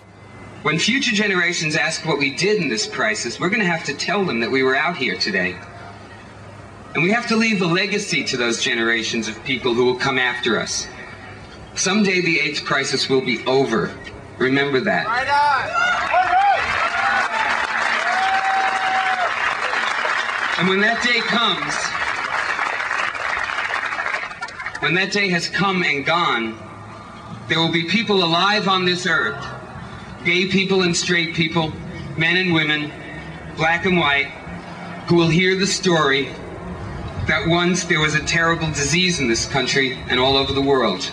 When 0.63 0.79
future 0.79 1.17
generations 1.17 1.77
ask 1.77 2.05
what 2.05 2.19
we 2.19 2.37
did 2.37 2.61
in 2.61 2.69
this 2.69 2.87
crisis, 2.87 3.41
we're 3.41 3.49
going 3.49 3.61
to 3.61 3.67
have 3.67 3.85
to 3.85 3.95
tell 3.95 4.25
them 4.25 4.41
that 4.41 4.51
we 4.51 4.63
were 4.63 4.77
out 4.77 4.97
here 4.97 5.17
today. 5.17 5.59
And 6.95 7.03
we 7.03 7.11
have 7.11 7.27
to 7.29 7.37
leave 7.37 7.63
a 7.63 7.67
legacy 7.67 8.23
to 8.25 8.37
those 8.37 8.63
generations 8.63 9.29
of 9.29 9.43
people 9.45 9.73
who 9.73 9.87
will 9.87 9.97
come 9.97 10.19
after 10.19 10.61
us. 10.61 10.87
Someday 11.75 12.21
the 12.21 12.41
AIDS 12.41 12.61
crisis 12.61 13.09
will 13.09 13.23
be 13.23 13.45
over. 13.47 13.95
Remember 14.39 14.81
that. 14.81 15.07
Right 15.07 15.29
on. 15.29 15.93
And 20.59 20.69
when 20.69 20.81
that 20.81 21.03
day 21.03 21.19
comes, 21.21 21.75
when 24.83 24.95
that 24.95 25.11
day 25.11 25.29
has 25.31 25.49
come 25.49 25.83
and 25.83 26.05
gone, 26.05 26.57
there 27.49 27.59
will 27.59 27.73
be 27.73 27.85
people 27.89 28.23
alive 28.23 28.69
on 28.69 28.85
this 28.85 29.07
earth, 29.07 29.45
gay 30.25 30.47
people 30.47 30.83
and 30.83 30.97
straight 30.97 31.35
people, 31.35 31.73
men 32.17 32.37
and 32.37 32.53
women, 32.53 32.93
black 33.57 33.87
and 33.87 33.99
white, 33.99 34.27
who 35.09 35.17
will 35.17 35.29
hear 35.29 35.57
the 35.57 35.67
story 35.67 36.27
that 37.27 37.45
once 37.47 37.85
there 37.85 38.01
was 38.01 38.15
a 38.15 38.23
terrible 38.25 38.69
disease 38.69 39.21
in 39.21 39.29
this 39.29 39.47
country 39.47 39.99
and 40.09 40.21
all 40.21 40.37
over 40.37 40.53
the 40.53 40.63
world, 40.63 41.11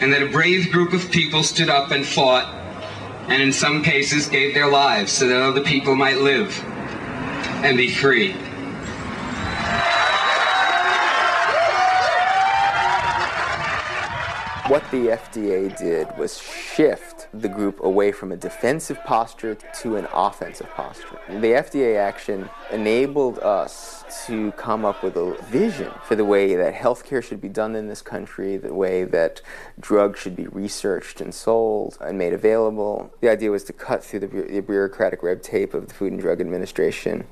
and 0.00 0.12
that 0.12 0.22
a 0.22 0.28
brave 0.28 0.72
group 0.72 0.92
of 0.92 1.10
people 1.10 1.42
stood 1.42 1.68
up 1.68 1.90
and 1.90 2.06
fought, 2.06 2.54
and 3.28 3.42
in 3.42 3.52
some 3.52 3.82
cases 3.82 4.26
gave 4.26 4.54
their 4.54 4.68
lives 4.68 5.12
so 5.12 5.28
that 5.28 5.42
other 5.42 5.60
people 5.60 5.94
might 5.94 6.18
live 6.18 6.58
and 7.62 7.76
be 7.76 7.90
free. 7.90 8.32
What 14.68 14.88
the 14.90 15.18
FDA 15.18 15.76
did 15.76 16.16
was 16.16 16.40
shift 16.40 17.19
the 17.32 17.48
group 17.48 17.78
away 17.80 18.10
from 18.10 18.32
a 18.32 18.36
defensive 18.36 19.02
posture 19.04 19.54
to 19.54 19.96
an 19.96 20.06
offensive 20.12 20.68
posture. 20.70 21.20
The 21.28 21.52
FDA 21.52 21.96
action 21.96 22.50
enabled 22.72 23.38
us 23.38 24.04
to 24.26 24.50
come 24.52 24.84
up 24.84 25.04
with 25.04 25.16
a 25.16 25.36
vision 25.44 25.92
for 26.04 26.16
the 26.16 26.24
way 26.24 26.56
that 26.56 26.74
healthcare 26.74 27.22
should 27.22 27.40
be 27.40 27.48
done 27.48 27.76
in 27.76 27.86
this 27.86 28.02
country, 28.02 28.56
the 28.56 28.74
way 28.74 29.04
that 29.04 29.42
drugs 29.78 30.18
should 30.18 30.34
be 30.34 30.48
researched 30.48 31.20
and 31.20 31.32
sold 31.32 31.96
and 32.00 32.18
made 32.18 32.32
available. 32.32 33.12
The 33.20 33.28
idea 33.28 33.50
was 33.50 33.62
to 33.64 33.72
cut 33.72 34.02
through 34.04 34.20
the 34.20 34.60
bureaucratic 34.60 35.22
red 35.22 35.42
tape 35.42 35.72
of 35.72 35.86
the 35.86 35.94
Food 35.94 36.12
and 36.12 36.20
Drug 36.20 36.40
Administration. 36.40 37.26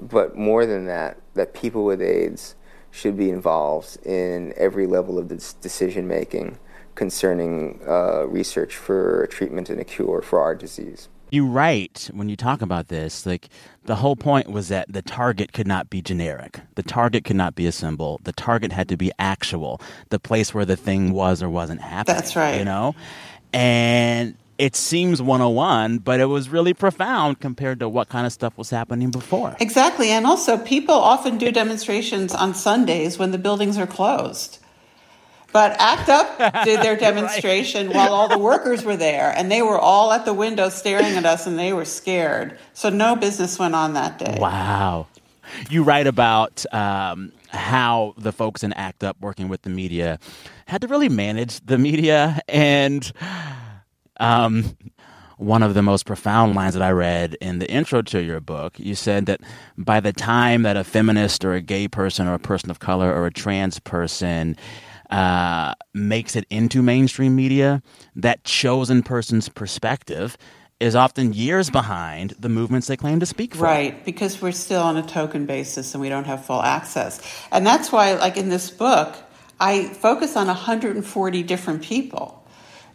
But 0.00 0.36
more 0.36 0.64
than 0.64 0.86
that, 0.86 1.20
that 1.34 1.54
people 1.54 1.84
with 1.84 2.00
AIDS 2.00 2.54
should 2.90 3.16
be 3.16 3.30
involved 3.30 3.98
in 4.06 4.54
every 4.56 4.86
level 4.86 5.18
of 5.18 5.26
decision 5.28 6.06
making 6.06 6.58
concerning 6.94 7.80
uh, 7.86 8.26
research 8.26 8.76
for 8.76 9.22
a 9.22 9.28
treatment 9.28 9.70
and 9.70 9.80
a 9.80 9.84
cure 9.84 10.22
for 10.22 10.40
our 10.40 10.54
disease. 10.54 11.08
You 11.30 11.46
write 11.46 12.10
when 12.12 12.28
you 12.28 12.36
talk 12.36 12.62
about 12.62 12.88
this, 12.88 13.26
like 13.26 13.48
the 13.86 13.96
whole 13.96 14.14
point 14.14 14.48
was 14.50 14.68
that 14.68 14.92
the 14.92 15.02
target 15.02 15.52
could 15.52 15.66
not 15.66 15.90
be 15.90 16.00
generic. 16.00 16.60
The 16.76 16.82
target 16.84 17.24
could 17.24 17.36
not 17.36 17.56
be 17.56 17.66
a 17.66 17.72
symbol. 17.72 18.20
The 18.22 18.32
target 18.32 18.70
had 18.70 18.88
to 18.90 18.96
be 18.96 19.10
actual, 19.18 19.80
the 20.10 20.20
place 20.20 20.54
where 20.54 20.64
the 20.64 20.76
thing 20.76 21.12
was 21.12 21.42
or 21.42 21.50
wasn't 21.50 21.80
happening. 21.80 22.16
That's 22.16 22.36
right. 22.36 22.58
You 22.58 22.64
know? 22.64 22.94
And 23.52 24.36
it 24.58 24.76
seems 24.76 25.20
101, 25.20 25.98
but 25.98 26.20
it 26.20 26.26
was 26.26 26.48
really 26.48 26.74
profound 26.74 27.40
compared 27.40 27.80
to 27.80 27.88
what 27.88 28.08
kind 28.08 28.26
of 28.26 28.32
stuff 28.32 28.56
was 28.56 28.70
happening 28.70 29.10
before. 29.10 29.56
Exactly. 29.58 30.10
And 30.10 30.26
also, 30.26 30.56
people 30.56 30.94
often 30.94 31.38
do 31.38 31.50
demonstrations 31.50 32.34
on 32.34 32.54
Sundays 32.54 33.18
when 33.18 33.32
the 33.32 33.38
buildings 33.38 33.76
are 33.76 33.86
closed. 33.86 34.58
But 35.54 35.76
ACT 35.78 36.08
UP 36.08 36.64
did 36.64 36.82
their 36.82 36.96
demonstration 37.08 37.86
right. 37.86 37.94
while 37.94 38.12
all 38.12 38.26
the 38.26 38.38
workers 38.38 38.84
were 38.84 38.96
there, 38.96 39.32
and 39.36 39.52
they 39.52 39.62
were 39.62 39.78
all 39.78 40.12
at 40.12 40.24
the 40.24 40.34
window 40.34 40.68
staring 40.68 41.14
at 41.14 41.24
us, 41.24 41.46
and 41.46 41.56
they 41.56 41.72
were 41.72 41.84
scared. 41.84 42.58
So 42.72 42.90
no 42.90 43.14
business 43.14 43.56
went 43.56 43.76
on 43.76 43.94
that 43.94 44.18
day. 44.18 44.36
Wow. 44.40 45.06
You 45.70 45.84
write 45.84 46.08
about 46.08 46.66
um, 46.74 47.30
how 47.50 48.14
the 48.18 48.32
folks 48.32 48.64
in 48.64 48.72
ACT 48.72 49.04
UP 49.04 49.20
working 49.20 49.48
with 49.48 49.62
the 49.62 49.70
media 49.70 50.18
had 50.66 50.80
to 50.80 50.88
really 50.88 51.08
manage 51.08 51.60
the 51.60 51.78
media. 51.78 52.40
And 52.48 53.12
um, 54.18 54.76
one 55.36 55.62
of 55.62 55.74
the 55.74 55.82
most 55.82 56.04
profound 56.04 56.56
lines 56.56 56.74
that 56.74 56.82
I 56.82 56.90
read 56.90 57.34
in 57.40 57.60
the 57.60 57.70
intro 57.70 58.02
to 58.02 58.20
your 58.20 58.40
book, 58.40 58.80
you 58.80 58.96
said 58.96 59.26
that 59.26 59.40
by 59.78 60.00
the 60.00 60.12
time 60.12 60.62
that 60.62 60.76
a 60.76 60.82
feminist 60.82 61.44
or 61.44 61.54
a 61.54 61.60
gay 61.60 61.86
person 61.86 62.26
or 62.26 62.34
a 62.34 62.40
person 62.40 62.72
of 62.72 62.80
color 62.80 63.14
or 63.14 63.26
a 63.26 63.32
trans 63.32 63.78
person 63.78 64.56
uh, 65.10 65.74
makes 65.92 66.36
it 66.36 66.46
into 66.50 66.82
mainstream 66.82 67.34
media, 67.36 67.82
that 68.16 68.44
chosen 68.44 69.02
person's 69.02 69.48
perspective 69.48 70.36
is 70.80 70.94
often 70.94 71.32
years 71.32 71.70
behind 71.70 72.30
the 72.38 72.48
movements 72.48 72.88
they 72.88 72.96
claim 72.96 73.20
to 73.20 73.26
speak 73.26 73.54
for. 73.54 73.62
Right, 73.62 74.04
because 74.04 74.42
we're 74.42 74.52
still 74.52 74.82
on 74.82 74.96
a 74.96 75.02
token 75.02 75.46
basis 75.46 75.94
and 75.94 76.00
we 76.00 76.08
don't 76.08 76.24
have 76.24 76.44
full 76.44 76.60
access. 76.60 77.20
And 77.52 77.66
that's 77.66 77.92
why, 77.92 78.14
like 78.14 78.36
in 78.36 78.48
this 78.48 78.70
book, 78.70 79.16
I 79.60 79.84
focus 79.84 80.36
on 80.36 80.48
140 80.48 81.42
different 81.44 81.82
people. 81.82 82.40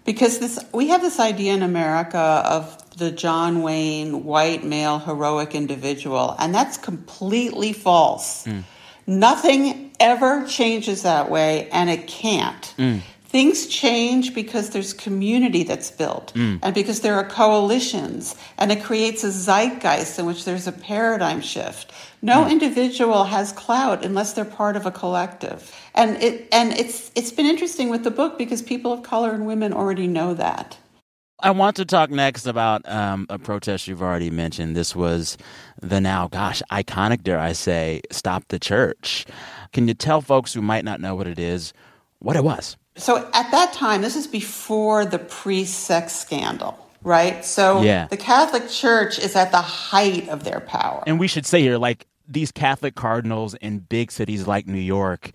Because 0.05 0.39
this, 0.39 0.59
we 0.73 0.87
have 0.89 1.01
this 1.01 1.19
idea 1.19 1.53
in 1.53 1.61
America 1.61 2.17
of 2.17 2.97
the 2.97 3.11
John 3.11 3.61
Wayne 3.61 4.23
white 4.23 4.63
male 4.63 4.99
heroic 4.99 5.55
individual, 5.55 6.35
and 6.39 6.53
that's 6.53 6.77
completely 6.77 7.73
false. 7.73 8.45
Mm. 8.45 8.63
Nothing 9.09 9.89
ever 9.99 10.45
changes 10.45 11.01
that 11.01 11.31
way, 11.31 11.67
and 11.71 11.89
it 11.89 12.05
can't. 12.05 12.75
Mm. 12.77 13.01
Things 13.23 13.65
change 13.65 14.35
because 14.35 14.69
there's 14.69 14.93
community 14.93 15.63
that's 15.63 15.89
built 15.89 16.33
mm. 16.35 16.59
and 16.61 16.75
because 16.75 17.01
there 17.01 17.15
are 17.15 17.27
coalitions, 17.27 18.35
and 18.59 18.71
it 18.71 18.83
creates 18.83 19.23
a 19.23 19.31
zeitgeist 19.31 20.19
in 20.19 20.27
which 20.27 20.45
there's 20.45 20.67
a 20.67 20.71
paradigm 20.71 21.41
shift. 21.41 21.91
No 22.21 22.43
mm. 22.43 22.51
individual 22.51 23.23
has 23.25 23.51
clout 23.51 24.05
unless 24.05 24.33
they're 24.33 24.45
part 24.45 24.75
of 24.75 24.85
a 24.85 24.91
collective. 24.91 25.75
And 25.95 26.21
it 26.21 26.47
and 26.51 26.73
it's 26.73 27.11
it's 27.15 27.31
been 27.31 27.45
interesting 27.45 27.89
with 27.89 28.03
the 28.03 28.11
book 28.11 28.37
because 28.37 28.61
people 28.61 28.93
of 28.93 29.03
color 29.03 29.31
and 29.31 29.45
women 29.45 29.73
already 29.73 30.07
know 30.07 30.33
that. 30.33 30.77
I 31.41 31.51
want 31.51 31.77
to 31.77 31.85
talk 31.85 32.09
next 32.09 32.45
about 32.45 32.87
um, 32.89 33.25
a 33.29 33.39
protest 33.39 33.87
you've 33.87 34.01
already 34.01 34.29
mentioned. 34.29 34.75
This 34.75 34.95
was 34.95 35.37
the 35.81 36.01
now, 36.01 36.27
gosh, 36.27 36.61
iconic, 36.71 37.23
dare 37.23 37.39
I 37.39 37.53
say, 37.53 38.01
Stop 38.11 38.43
the 38.49 38.59
Church. 38.59 39.25
Can 39.71 39.87
you 39.87 39.93
tell 39.93 40.21
folks 40.21 40.53
who 40.53 40.61
might 40.61 40.83
not 40.83 40.99
know 40.99 41.15
what 41.15 41.27
it 41.27 41.39
is 41.39 41.73
what 42.19 42.35
it 42.35 42.43
was? 42.43 42.75
So 42.97 43.29
at 43.33 43.49
that 43.51 43.71
time, 43.71 44.01
this 44.01 44.17
is 44.17 44.27
before 44.27 45.05
the 45.05 45.19
pre 45.19 45.63
sex 45.63 46.13
scandal, 46.13 46.77
right? 47.01 47.45
So 47.45 47.81
yeah. 47.81 48.07
the 48.07 48.17
Catholic 48.17 48.67
Church 48.69 49.17
is 49.17 49.35
at 49.35 49.51
the 49.51 49.61
height 49.61 50.27
of 50.27 50.43
their 50.43 50.59
power. 50.59 51.03
And 51.07 51.19
we 51.19 51.27
should 51.27 51.45
say 51.45 51.61
here, 51.61 51.77
like, 51.77 52.05
these 52.27 52.51
Catholic 52.51 52.95
cardinals 52.95 53.55
in 53.55 53.79
big 53.79 54.11
cities 54.11 54.45
like 54.45 54.67
New 54.67 54.77
York, 54.79 55.31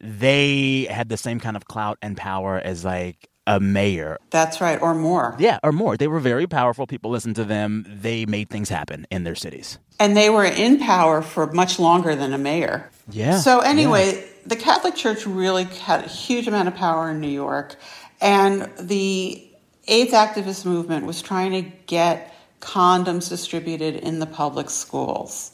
they 0.00 0.86
had 0.90 1.08
the 1.08 1.16
same 1.16 1.40
kind 1.40 1.56
of 1.56 1.66
clout 1.66 1.96
and 2.02 2.16
power 2.16 2.60
as 2.62 2.84
like 2.84 3.30
a 3.46 3.60
mayor. 3.60 4.18
That's 4.30 4.60
right, 4.60 4.80
or 4.80 4.94
more. 4.94 5.36
Yeah, 5.38 5.58
or 5.62 5.72
more. 5.72 5.96
They 5.96 6.08
were 6.08 6.20
very 6.20 6.46
powerful. 6.46 6.86
People 6.86 7.10
listened 7.10 7.36
to 7.36 7.44
them. 7.44 7.84
They 7.88 8.26
made 8.26 8.48
things 8.48 8.68
happen 8.68 9.06
in 9.10 9.24
their 9.24 9.34
cities. 9.34 9.78
And 9.98 10.16
they 10.16 10.30
were 10.30 10.44
in 10.44 10.78
power 10.78 11.22
for 11.22 11.50
much 11.52 11.78
longer 11.78 12.14
than 12.16 12.32
a 12.32 12.38
mayor. 12.38 12.90
Yeah. 13.10 13.38
So, 13.38 13.60
anyway, 13.60 14.14
yeah. 14.14 14.22
the 14.46 14.56
Catholic 14.56 14.94
Church 14.94 15.26
really 15.26 15.64
had 15.64 16.04
a 16.04 16.08
huge 16.08 16.48
amount 16.48 16.68
of 16.68 16.74
power 16.74 17.10
in 17.10 17.20
New 17.20 17.28
York. 17.28 17.76
And 18.20 18.70
the 18.78 19.46
AIDS 19.86 20.12
activist 20.12 20.64
movement 20.64 21.04
was 21.04 21.20
trying 21.20 21.52
to 21.52 21.70
get 21.86 22.34
condoms 22.60 23.28
distributed 23.28 23.96
in 23.96 24.18
the 24.18 24.26
public 24.26 24.70
schools 24.70 25.52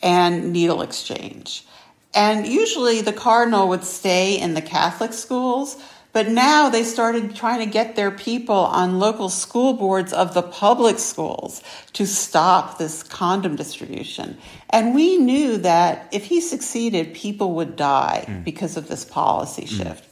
and 0.00 0.52
needle 0.52 0.82
exchange. 0.82 1.66
And 2.14 2.46
usually 2.46 3.00
the 3.00 3.12
cardinal 3.12 3.68
would 3.68 3.84
stay 3.84 4.38
in 4.38 4.54
the 4.54 4.62
Catholic 4.62 5.12
schools 5.12 5.82
but 6.12 6.28
now 6.28 6.68
they 6.68 6.84
started 6.84 7.34
trying 7.34 7.60
to 7.60 7.66
get 7.66 7.96
their 7.96 8.10
people 8.10 8.54
on 8.54 8.98
local 8.98 9.28
school 9.28 9.72
boards 9.72 10.12
of 10.12 10.34
the 10.34 10.42
public 10.42 10.98
schools 10.98 11.62
to 11.94 12.06
stop 12.06 12.78
this 12.78 13.02
condom 13.02 13.56
distribution. 13.56 14.36
And 14.70 14.94
we 14.94 15.16
knew 15.16 15.58
that 15.58 16.08
if 16.12 16.24
he 16.24 16.40
succeeded, 16.40 17.14
people 17.14 17.54
would 17.54 17.76
die 17.76 18.24
mm. 18.26 18.44
because 18.44 18.76
of 18.76 18.88
this 18.88 19.04
policy 19.04 19.64
mm. 19.64 19.76
shift. 19.78 20.08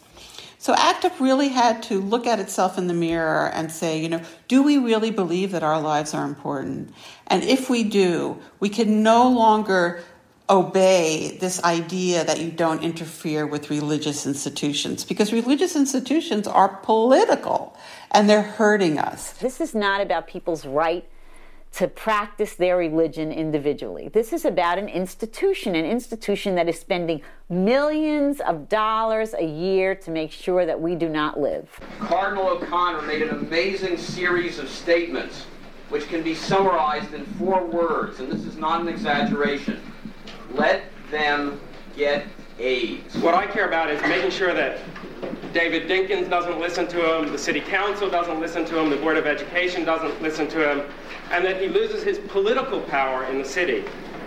So 0.61 0.75
ACT 0.75 1.07
UP 1.07 1.21
really 1.21 1.49
had 1.49 1.83
to 1.85 2.03
look 2.03 2.27
at 2.27 2.39
itself 2.39 2.77
in 2.77 2.87
the 2.87 2.93
mirror 2.93 3.51
and 3.55 3.73
say, 3.73 3.99
you 3.99 4.11
know, 4.11 4.21
do 4.47 4.63
we 4.63 4.77
really 4.77 5.11
believe 5.11 5.53
that 5.53 5.63
our 5.63 5.81
lives 5.81 6.13
are 6.13 6.27
important? 6.27 6.93
And 7.29 7.43
if 7.43 7.71
we 7.71 7.83
do, 7.83 8.39
we 8.61 8.69
can 8.69 9.03
no 9.03 9.31
longer 9.31 10.05
obey 10.51 11.39
this 11.41 11.63
idea 11.63 12.25
that 12.25 12.41
you 12.41 12.51
don't 12.51 12.83
interfere 12.83 13.47
with 13.47 13.71
religious 13.71 14.27
institutions 14.27 15.05
because 15.05 15.33
religious 15.33 15.77
institutions 15.77 16.49
are 16.49 16.69
political 16.83 17.77
and 18.11 18.29
they're 18.29 18.43
hurting 18.43 18.99
us. 18.99 19.33
This 19.35 19.61
is 19.61 19.75
not 19.75 20.01
about 20.01 20.27
people's 20.27 20.67
right 20.67 21.09
to 21.73 21.87
practice 21.87 22.55
their 22.55 22.77
religion 22.77 23.31
individually. 23.31 24.09
This 24.09 24.33
is 24.33 24.45
about 24.45 24.77
an 24.77 24.89
institution, 24.89 25.77
an 25.77 25.85
institution 25.85 26.57
that 26.57 26.69
is 26.69 26.81
spending 26.81 27.23
millions 27.49 28.41
of 28.41 28.69
dollars 28.69 29.35
a 29.35 29.45
year 29.45 29.95
to 29.95 30.11
make 30.11 30.33
sure 30.33 30.67
that 30.67 30.81
we 30.81 30.97
do 30.97 31.09
not 31.09 31.39
live. 31.39 31.69
Cardinal 32.01 32.49
O'Connor 32.49 33.03
made 33.03 33.23
an 33.23 33.31
amazing 33.31 33.99
series 33.99 34.59
of 34.59 34.69
statements 34.69 35.45
which 35.91 36.09
can 36.09 36.23
be 36.23 36.35
summarized 36.35 37.15
in 37.15 37.25
four 37.25 37.65
words, 37.65 38.19
and 38.19 38.31
this 38.31 38.45
is 38.45 38.57
not 38.57 38.81
an 38.81 38.89
exaggeration. 38.89 39.81
Let 40.55 40.85
them 41.11 41.61
get 41.97 42.27
AIDS. 42.59 43.17
What 43.17 43.35
I 43.35 43.47
care 43.47 43.67
about 43.67 43.91
is 43.91 44.01
making 44.03 44.31
sure 44.31 44.55
that 44.55 44.79
David 45.53 45.89
Dinkins 45.89 46.29
doesn't 46.31 46.61
listen 46.61 46.87
to 46.89 47.17
him, 47.17 47.33
the 47.33 47.39
city 47.39 47.61
council 47.61 48.09
doesn't 48.09 48.39
listen 48.39 48.65
to 48.67 48.79
him, 48.79 48.91
the 48.91 48.97
board 48.97 49.17
of 49.17 49.27
education 49.27 49.85
doesn't 49.85 50.23
listen 50.23 50.47
to 50.49 50.71
him, 50.71 50.83
and 51.33 51.45
that 51.45 51.61
he 51.61 51.69
loses 51.69 52.03
his 52.03 52.19
political 52.19 52.81
power 52.83 53.25
in 53.25 53.39
the 53.39 53.45
city. 53.45 53.85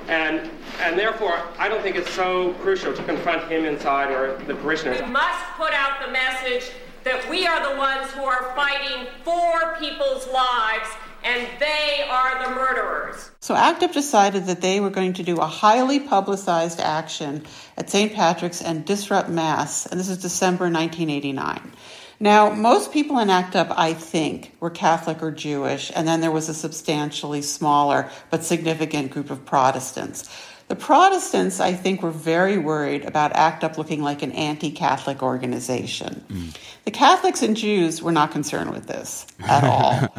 And, 0.07 0.49
and 0.81 0.99
therefore, 0.99 1.39
I 1.57 1.69
don't 1.69 1.81
think 1.81 1.95
it's 1.95 2.11
so 2.11 2.53
crucial 2.55 2.93
to 2.93 3.03
confront 3.03 3.49
him 3.49 3.63
inside 3.63 4.11
or 4.11 4.37
the 4.45 4.55
parishioners. 4.55 4.99
We 5.01 5.07
must 5.07 5.45
put 5.55 5.71
out 5.71 6.05
the 6.05 6.11
message 6.11 6.71
that 7.05 7.29
we 7.29 7.47
are 7.47 7.71
the 7.71 7.77
ones 7.77 8.11
who 8.11 8.23
are 8.23 8.53
fighting 8.55 9.07
for 9.23 9.75
people's 9.79 10.27
lives 10.27 10.89
and 11.23 11.47
they 11.59 12.05
are 12.09 12.43
the 12.43 12.55
murderers. 12.55 13.31
So 13.39 13.55
ACT 13.55 13.83
UP 13.83 13.91
decided 13.93 14.45
that 14.45 14.61
they 14.61 14.79
were 14.79 14.89
going 14.89 15.13
to 15.13 15.23
do 15.23 15.37
a 15.37 15.45
highly 15.45 15.99
publicized 15.99 16.79
action 16.79 17.45
at 17.77 17.89
St. 17.89 18.13
Patrick's 18.13 18.61
and 18.61 18.85
disrupt 18.85 19.29
Mass, 19.29 19.85
and 19.85 19.99
this 19.99 20.09
is 20.09 20.17
December 20.17 20.65
1989. 20.65 21.71
Now, 22.19 22.51
most 22.51 22.93
people 22.93 23.19
in 23.19 23.29
ACT 23.29 23.55
UP, 23.55 23.73
I 23.77 23.93
think, 23.93 24.55
were 24.59 24.69
Catholic 24.69 25.21
or 25.21 25.31
Jewish, 25.31 25.91
and 25.93 26.07
then 26.07 26.21
there 26.21 26.31
was 26.31 26.47
a 26.47 26.53
substantially 26.53 27.41
smaller 27.41 28.09
but 28.29 28.45
significant 28.45 29.11
group 29.11 29.29
of 29.29 29.45
Protestants. 29.45 30.29
The 30.67 30.75
Protestants, 30.75 31.59
I 31.59 31.73
think, 31.73 32.01
were 32.01 32.11
very 32.11 32.57
worried 32.57 33.05
about 33.05 33.33
ACT 33.33 33.63
UP 33.63 33.77
looking 33.77 34.01
like 34.01 34.21
an 34.21 34.31
anti 34.31 34.71
Catholic 34.71 35.21
organization. 35.21 36.23
Mm. 36.29 36.57
The 36.85 36.91
Catholics 36.91 37.41
and 37.41 37.55
Jews 37.55 38.01
were 38.01 38.11
not 38.11 38.31
concerned 38.31 38.71
with 38.71 38.87
this 38.87 39.27
at 39.47 39.63
all. 39.63 40.13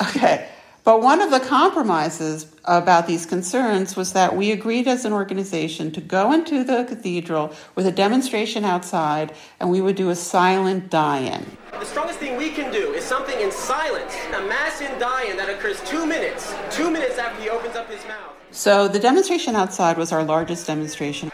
okay. 0.08 0.48
But 0.82 1.02
one 1.02 1.20
of 1.20 1.30
the 1.30 1.40
compromises 1.40 2.46
about 2.64 3.06
these 3.06 3.26
concerns 3.26 3.96
was 3.96 4.14
that 4.14 4.34
we 4.34 4.50
agreed 4.50 4.88
as 4.88 5.04
an 5.04 5.12
organization 5.12 5.92
to 5.92 6.00
go 6.00 6.32
into 6.32 6.64
the 6.64 6.84
cathedral 6.84 7.54
with 7.74 7.86
a 7.86 7.92
demonstration 7.92 8.64
outside 8.64 9.34
and 9.60 9.70
we 9.70 9.80
would 9.80 9.96
do 9.96 10.08
a 10.08 10.16
silent 10.16 10.88
die 10.88 11.18
in. 11.18 11.56
The 11.72 11.84
strongest 11.84 12.18
thing 12.18 12.36
we 12.36 12.50
can 12.50 12.72
do 12.72 12.92
is 12.92 13.04
something 13.04 13.38
in 13.40 13.52
silence, 13.52 14.16
a 14.34 14.40
mass 14.46 14.80
in 14.80 14.98
die 14.98 15.24
in 15.24 15.36
that 15.36 15.50
occurs 15.50 15.80
two 15.84 16.06
minutes, 16.06 16.54
two 16.70 16.90
minutes 16.90 17.18
after 17.18 17.42
he 17.42 17.50
opens 17.50 17.76
up 17.76 17.90
his 17.90 18.02
mouth. 18.06 18.29
So 18.52 18.88
the 18.88 18.98
demonstration 18.98 19.54
outside 19.54 19.96
was 19.96 20.12
our 20.12 20.24
largest 20.24 20.66
demonstration. 20.66 21.30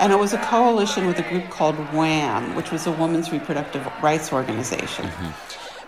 And 0.00 0.12
it 0.12 0.18
was 0.18 0.32
a 0.32 0.38
coalition 0.38 1.06
with 1.06 1.18
a 1.18 1.28
group 1.28 1.50
called 1.50 1.74
WHAM, 1.92 2.54
which 2.54 2.70
was 2.70 2.86
a 2.86 2.92
women's 2.92 3.32
reproductive 3.32 3.84
rights 4.00 4.32
organization. 4.32 5.06
Mm-hmm. 5.06 5.30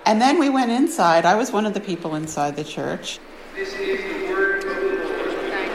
And 0.05 0.21
then 0.21 0.41
we 0.41 0.49
went 0.49 0.73
inside. 0.73 1.25
I 1.25 1.37
was 1.37 1.53
one 1.53 1.65
of 1.65 1.75
the 1.75 1.81
people 1.81 2.17
inside 2.17 2.57
the 2.57 2.65
church. 2.65 3.21
This 3.55 3.73
is 3.75 4.01
the 4.03 4.33
word 4.33 4.65
movement, 4.65 5.73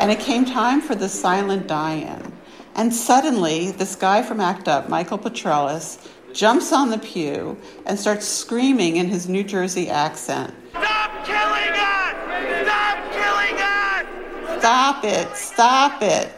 and 0.00 0.12
it 0.12 0.20
came 0.20 0.44
time 0.44 0.80
for 0.80 0.94
the 0.94 1.08
silent 1.08 1.66
die 1.66 1.94
in. 1.94 2.32
And 2.76 2.94
suddenly, 2.94 3.72
this 3.72 3.96
guy 3.96 4.22
from 4.22 4.40
ACT 4.40 4.68
UP, 4.68 4.88
Michael 4.88 5.18
Petrelis, 5.18 6.08
jumps 6.34 6.72
on 6.72 6.90
the 6.90 6.98
pew 6.98 7.56
and 7.86 7.98
starts 7.98 8.26
screaming 8.26 8.96
in 8.96 9.06
his 9.06 9.28
New 9.28 9.44
Jersey 9.44 9.88
accent 9.88 10.52
Stop 10.70 11.24
killing 11.24 11.72
us! 11.72 12.14
Stop 12.64 13.12
killing 13.12 13.56
us! 13.60 14.60
Stop 14.60 15.04
it! 15.04 15.36
Stop 15.36 16.02
it! 16.02 16.34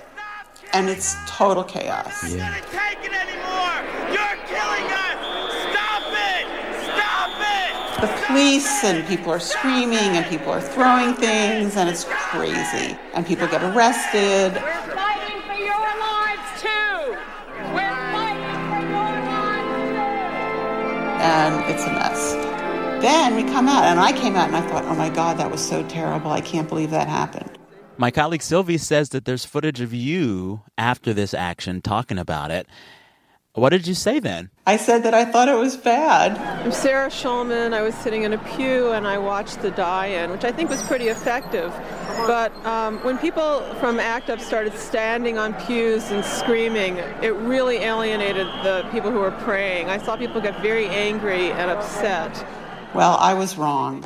and 0.77 0.91
it's 0.91 1.17
total 1.27 1.65
chaos. 1.65 2.35
Yeah. 2.35 2.53
Take 2.71 3.01
it 3.05 3.13
anymore. 3.13 3.77
You're 4.13 4.37
killing 4.45 4.87
us. 4.93 5.17
Stop 5.73 6.05
it. 6.13 6.45
Stop 6.85 7.33
it. 7.41 8.01
The 8.03 8.27
police 8.27 8.85
and 8.85 9.07
people 9.09 9.33
are 9.33 9.41
screaming 9.41 10.17
and 10.19 10.27
people 10.27 10.53
are 10.53 10.61
throwing 10.61 11.15
things 11.15 11.77
and 11.77 11.89
it's 11.89 12.05
crazy. 12.05 12.97
And 13.15 13.27
people 13.27 13.47
get 13.47 13.63
arrested. 13.63 14.61
We're 14.61 14.95
fighting 14.95 15.41
for 15.49 15.55
your 15.55 15.79
lives 15.79 16.06
And 21.27 21.75
it's 21.75 21.83
a 21.83 21.93
mess. 21.93 22.35
Then 23.03 23.35
we 23.35 23.43
come 23.43 23.67
out, 23.67 23.83
and 23.83 23.99
I 23.99 24.13
came 24.13 24.37
out 24.37 24.47
and 24.47 24.55
I 24.57 24.61
thought, 24.69 24.85
oh 24.85 24.95
my 24.95 25.11
God, 25.11 25.39
that 25.39 25.51
was 25.51 25.61
so 25.61 25.83
terrible. 25.89 26.31
I 26.31 26.41
can't 26.41 26.69
believe 26.69 26.91
that 26.93 27.09
happened. 27.09 27.59
My 27.99 28.13
colleague 28.13 28.43
Sylvie 28.43 28.79
says 28.79 29.09
that 29.09 29.25
there's 29.25 29.45
footage 29.45 29.81
of 29.81 29.93
you 29.93 30.63
after 30.79 31.13
this 31.13 31.35
action 31.35 31.83
talking 31.83 32.17
about 32.17 32.53
it. 32.53 32.69
What 33.55 33.71
did 33.71 33.89
you 33.89 33.95
say 33.95 34.21
then? 34.21 34.51
I 34.67 34.77
said 34.77 35.03
that 35.03 35.15
I 35.15 35.25
thought 35.25 35.49
it 35.49 35.57
was 35.57 35.77
bad. 35.77 36.39
I'm 36.65 36.71
Sarah 36.71 37.09
Schulman. 37.09 37.73
I 37.73 37.83
was 37.83 37.95
sitting 37.97 38.23
in 38.23 38.33
a 38.33 38.39
pew 38.39 38.93
and 38.93 39.07
I 39.07 39.19
watched 39.19 39.63
the 39.63 39.73
die 39.73 40.07
in, 40.07 40.31
which 40.31 40.45
I 40.45 40.53
think 40.53 40.71
was 40.71 40.83
pretty 40.83 41.09
effective. 41.09 41.73
But 42.27 42.55
um, 42.65 42.99
when 43.05 43.19
people 43.19 43.61
from 43.75 44.01
ACT 44.01 44.31
UP 44.31 44.41
started 44.41 44.75
standing 44.75 45.39
on 45.39 45.55
pews 45.67 46.11
and 46.11 46.25
screaming, 46.25 46.97
it 47.23 47.35
really 47.35 47.77
alienated 47.77 48.47
the 48.65 48.89
people 48.91 49.11
who 49.11 49.19
were 49.19 49.33
praying. 49.43 49.91
I 49.91 49.99
saw 49.99 50.17
people 50.17 50.41
get 50.41 50.61
very 50.63 50.87
angry 50.87 51.53
and 51.53 51.71
upset. 51.71 52.47
Well, 52.95 53.17
I 53.21 53.35
was 53.35 53.59
wrong 53.59 54.05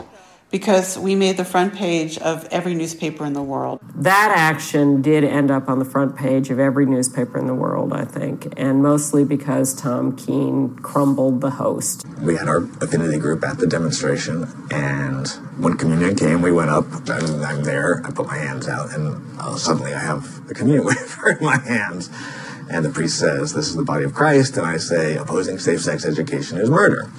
because 0.51 0.98
we 0.98 1.14
made 1.14 1.36
the 1.36 1.44
front 1.44 1.74
page 1.74 2.18
of 2.18 2.46
every 2.51 2.74
newspaper 2.74 3.24
in 3.24 3.32
the 3.32 3.42
world. 3.42 3.80
That 3.94 4.32
action 4.34 5.03
did 5.03 5.24
end 5.24 5.51
up 5.51 5.68
on 5.68 5.78
the 5.78 5.84
front 5.84 6.16
page 6.16 6.51
of 6.51 6.59
every 6.59 6.86
newspaper 6.86 7.38
in 7.38 7.46
the 7.46 7.55
world, 7.55 7.92
I 7.92 8.05
think, 8.05 8.53
and 8.57 8.82
mostly 8.82 9.24
because 9.24 9.74
Tom 9.74 10.16
Keane 10.16 10.76
crumbled 10.76 11.40
the 11.40 11.51
host. 11.51 12.05
We 12.20 12.36
had 12.36 12.48
our 12.48 12.64
affinity 12.80 13.18
group 13.18 13.44
at 13.44 13.59
the 13.59 13.66
demonstration, 13.66 14.48
and 14.70 15.28
when 15.59 15.76
communion 15.76 16.16
came, 16.16 16.42
we 16.42 16.53
went 16.53 16.70
up, 16.70 16.86
and 17.09 17.44
I'm 17.44 17.62
there, 17.62 18.03
I 18.05 18.11
put 18.11 18.26
my 18.26 18.38
hands 18.38 18.68
out, 18.68 18.92
and 18.92 19.22
uh, 19.38 19.57
suddenly 19.57 19.94
I 19.94 20.01
have 20.01 20.51
a 20.51 20.55
communion 20.55 20.84
wafer 20.86 21.30
in 21.30 21.44
my 21.44 21.59
hands. 21.59 22.11
And 22.72 22.84
the 22.84 22.90
priest 22.90 23.18
says, 23.18 23.53
This 23.53 23.66
is 23.66 23.74
the 23.74 23.82
body 23.82 24.05
of 24.05 24.14
Christ. 24.14 24.57
And 24.57 24.64
I 24.64 24.76
say, 24.76 25.16
Opposing 25.16 25.59
safe 25.59 25.80
sex 25.80 26.05
education 26.05 26.57
is 26.57 26.70
murder 26.70 27.11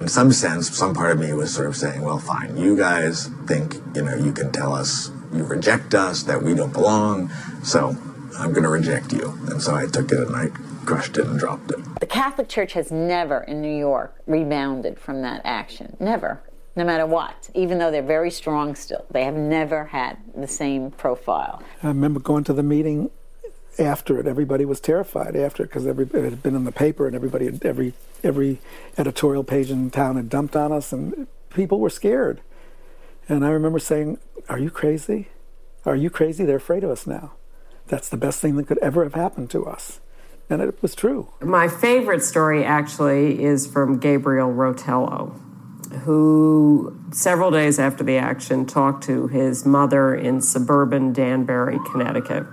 in 0.00 0.08
some 0.08 0.32
sense, 0.32 0.76
some 0.76 0.94
part 0.94 1.12
of 1.12 1.20
me 1.20 1.32
was 1.32 1.54
sort 1.54 1.66
of 1.66 1.76
saying, 1.76 2.02
well, 2.02 2.18
fine, 2.18 2.56
you 2.56 2.76
guys 2.76 3.28
think, 3.46 3.76
you 3.94 4.02
know, 4.02 4.14
you 4.14 4.32
can 4.32 4.52
tell 4.52 4.72
us 4.72 5.10
you 5.32 5.44
reject 5.44 5.94
us, 5.94 6.22
that 6.24 6.42
we 6.42 6.54
don't 6.54 6.72
belong, 6.72 7.30
so 7.62 7.96
I'm 8.38 8.52
going 8.52 8.62
to 8.62 8.68
reject 8.68 9.12
you. 9.12 9.38
And 9.48 9.60
so 9.60 9.74
I 9.74 9.86
took 9.86 10.12
it 10.12 10.20
and 10.20 10.34
I 10.36 10.48
crushed 10.84 11.18
it 11.18 11.26
and 11.26 11.38
dropped 11.38 11.70
it. 11.72 11.78
The 12.00 12.06
Catholic 12.06 12.48
Church 12.48 12.72
has 12.74 12.90
never 12.90 13.40
in 13.40 13.60
New 13.60 13.76
York 13.76 14.14
rebounded 14.26 14.98
from 14.98 15.22
that 15.22 15.42
action. 15.44 15.96
Never. 16.00 16.40
No 16.76 16.84
matter 16.84 17.06
what, 17.06 17.48
even 17.54 17.78
though 17.78 17.90
they're 17.90 18.02
very 18.02 18.30
strong 18.30 18.74
still, 18.74 19.06
they 19.10 19.24
have 19.24 19.34
never 19.34 19.86
had 19.86 20.18
the 20.36 20.46
same 20.46 20.90
profile. 20.90 21.62
I 21.82 21.88
remember 21.88 22.20
going 22.20 22.44
to 22.44 22.52
the 22.52 22.62
meeting 22.62 23.10
after 23.78 24.18
it. 24.18 24.26
Everybody 24.26 24.64
was 24.66 24.78
terrified 24.78 25.36
after 25.36 25.62
it 25.62 25.66
because 25.68 25.86
it 25.86 25.96
had 25.96 26.42
been 26.42 26.54
in 26.54 26.64
the 26.64 26.72
paper 26.72 27.06
and 27.06 27.16
everybody, 27.16 27.46
had, 27.46 27.64
every 27.64 27.94
every 28.22 28.60
editorial 28.98 29.44
page 29.44 29.70
in 29.70 29.90
town 29.90 30.16
had 30.16 30.28
dumped 30.28 30.56
on 30.56 30.72
us, 30.72 30.92
and 30.92 31.26
people 31.50 31.80
were 31.80 31.90
scared. 31.90 32.40
And 33.28 33.44
I 33.44 33.50
remember 33.50 33.78
saying, 33.78 34.18
Are 34.48 34.58
you 34.58 34.70
crazy? 34.70 35.28
Are 35.84 35.96
you 35.96 36.10
crazy? 36.10 36.44
They're 36.44 36.56
afraid 36.56 36.84
of 36.84 36.90
us 36.90 37.06
now. 37.06 37.32
That's 37.88 38.08
the 38.08 38.16
best 38.16 38.40
thing 38.40 38.56
that 38.56 38.66
could 38.66 38.78
ever 38.78 39.04
have 39.04 39.14
happened 39.14 39.50
to 39.50 39.66
us. 39.66 40.00
And 40.48 40.60
it 40.60 40.80
was 40.82 40.94
true. 40.94 41.32
My 41.40 41.68
favorite 41.68 42.22
story 42.22 42.64
actually 42.64 43.42
is 43.42 43.66
from 43.66 43.98
Gabriel 43.98 44.50
Rotello, 44.50 45.32
who 46.00 47.00
several 47.12 47.50
days 47.50 47.78
after 47.78 48.04
the 48.04 48.16
action 48.16 48.66
talked 48.66 49.04
to 49.04 49.28
his 49.28 49.66
mother 49.66 50.14
in 50.14 50.40
suburban 50.40 51.12
Danbury, 51.12 51.78
Connecticut, 51.90 52.44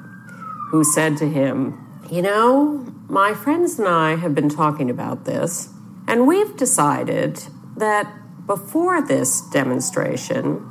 who 0.71 0.83
said 0.83 1.17
to 1.17 1.29
him, 1.29 1.82
You 2.13 2.21
know, 2.21 2.85
my 3.09 3.33
friends 3.33 3.79
and 3.79 3.87
I 3.87 4.17
have 4.17 4.35
been 4.35 4.47
talking 4.47 4.91
about 4.91 5.25
this, 5.25 5.69
and 6.07 6.27
we've 6.27 6.55
decided 6.55 7.45
that 7.75 8.45
before 8.45 9.01
this 9.01 9.41
demonstration, 9.41 10.63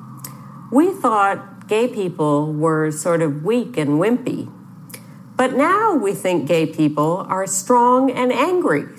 we 0.70 0.92
thought 0.92 1.66
gay 1.66 1.88
people 1.88 2.52
were 2.52 2.92
sort 2.92 3.22
of 3.22 3.42
weak 3.42 3.76
and 3.76 4.00
wimpy. 4.00 4.52
But 5.34 5.54
now 5.54 5.96
we 5.96 6.14
think 6.14 6.46
gay 6.46 6.64
people 6.64 7.26
are 7.28 7.48
strong 7.48 8.12
and 8.12 8.32
angry. 8.32 8.84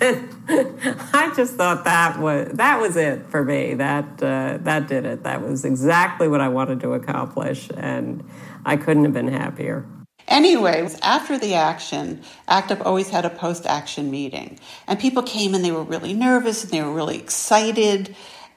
I 0.00 1.32
just 1.34 1.54
thought 1.54 1.82
that 1.86 2.20
was 2.20 2.52
that 2.52 2.80
was 2.80 2.96
it 2.96 3.26
for 3.30 3.42
me. 3.42 3.74
That 3.74 4.22
uh, 4.22 4.58
that 4.60 4.86
did 4.86 5.04
it. 5.04 5.24
That 5.24 5.42
was 5.42 5.64
exactly 5.64 6.28
what 6.28 6.40
I 6.40 6.46
wanted 6.46 6.78
to 6.82 6.92
accomplish, 6.92 7.68
and 7.76 8.22
I 8.64 8.76
couldn't 8.76 9.02
have 9.02 9.12
been 9.12 9.26
happier. 9.26 9.88
Anyway, 10.28 10.88
after 11.02 11.38
the 11.38 11.54
action, 11.54 12.20
ACT 12.48 12.72
UP 12.72 12.86
always 12.86 13.08
had 13.10 13.24
a 13.24 13.30
post 13.30 13.64
action 13.66 14.10
meeting. 14.10 14.58
And 14.86 14.98
people 14.98 15.22
came 15.22 15.54
and 15.54 15.64
they 15.64 15.70
were 15.70 15.84
really 15.84 16.14
nervous 16.14 16.64
and 16.64 16.72
they 16.72 16.82
were 16.82 16.92
really 16.92 17.18
excited. 17.18 18.14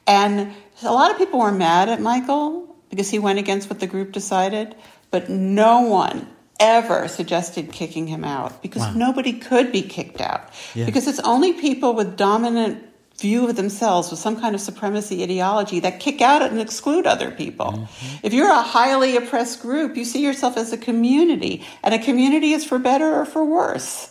And 0.08 0.54
a 0.84 0.92
lot 0.92 1.12
of 1.12 1.18
people 1.18 1.40
were 1.40 1.52
mad 1.52 1.90
at 1.90 2.02
Michael 2.02 2.76
because 2.90 3.10
he 3.10 3.20
went 3.20 3.38
against 3.40 3.70
what 3.70 3.80
the 3.80 3.88
group 3.88 4.12
decided. 4.12 4.76
But 5.12 5.30
no 5.30 5.82
one 5.82 6.28
ever 6.60 7.08
suggested 7.08 7.72
kicking 7.72 8.08
him 8.08 8.24
out 8.24 8.62
because 8.62 8.82
Wow. 8.82 8.94
nobody 8.96 9.34
could 9.34 9.72
be 9.72 9.82
kicked 9.82 10.20
out. 10.22 10.50
Yeah. 10.76 10.86
Because 10.86 11.08
it's 11.08 11.20
only 11.20 11.54
people 11.54 11.94
with 11.94 12.18
dominant 12.18 12.84
view 13.22 13.48
of 13.48 13.56
themselves 13.56 14.12
with 14.12 14.20
some 14.20 14.40
kind 14.40 14.56
of 14.56 14.62
supremacy 14.62 15.24
ideology 15.24 15.80
that 15.82 16.00
kick 16.00 16.22
out 16.22 16.42
and 16.42 16.60
exclude 16.60 17.06
other 17.06 17.32
people. 17.32 17.68
Mm-hmm. 17.68 18.26
If 18.26 18.34
you're 18.34 18.50
a 18.50 18.62
highly 18.62 19.18
oppressed 19.18 19.62
group, 19.62 19.96
you 19.98 20.06
see 20.06 20.24
yourself 20.24 20.58
as 20.58 20.74
a 20.74 20.78
community, 20.78 21.66
and 21.84 21.94
a 21.94 22.00
community 22.00 22.52
is 22.52 22.66
for 22.66 22.80
better 22.80 23.14
or 23.14 23.26
for 23.26 23.44
worse. 23.46 24.10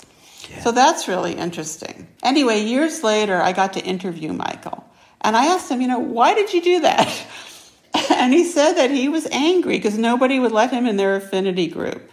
So 0.61 0.73
that's 0.73 1.09
really 1.09 1.35
interesting. 1.35 2.09
Anyway, 2.23 2.63
years 2.63 3.05
later, 3.05 3.41
I 3.41 3.53
got 3.53 3.75
to 3.75 3.81
interview 3.81 4.33
Michael, 4.33 4.85
and 5.21 5.37
I 5.37 5.47
asked 5.47 5.71
him, 5.71 5.81
you 5.81 5.89
know, 5.89 5.99
why 5.99 6.35
did 6.35 6.53
you 6.53 6.63
do 6.63 6.81
that? 6.81 7.27
and 8.11 8.33
he 8.33 8.45
said 8.45 8.75
that 8.75 8.91
he 8.91 9.09
was 9.09 9.27
angry 9.31 9.77
because 9.77 9.99
nobody 9.99 10.39
would 10.39 10.53
let 10.53 10.71
him 10.71 10.87
in 10.87 10.97
their 10.97 11.17
affinity 11.17 11.67
group. 11.67 12.11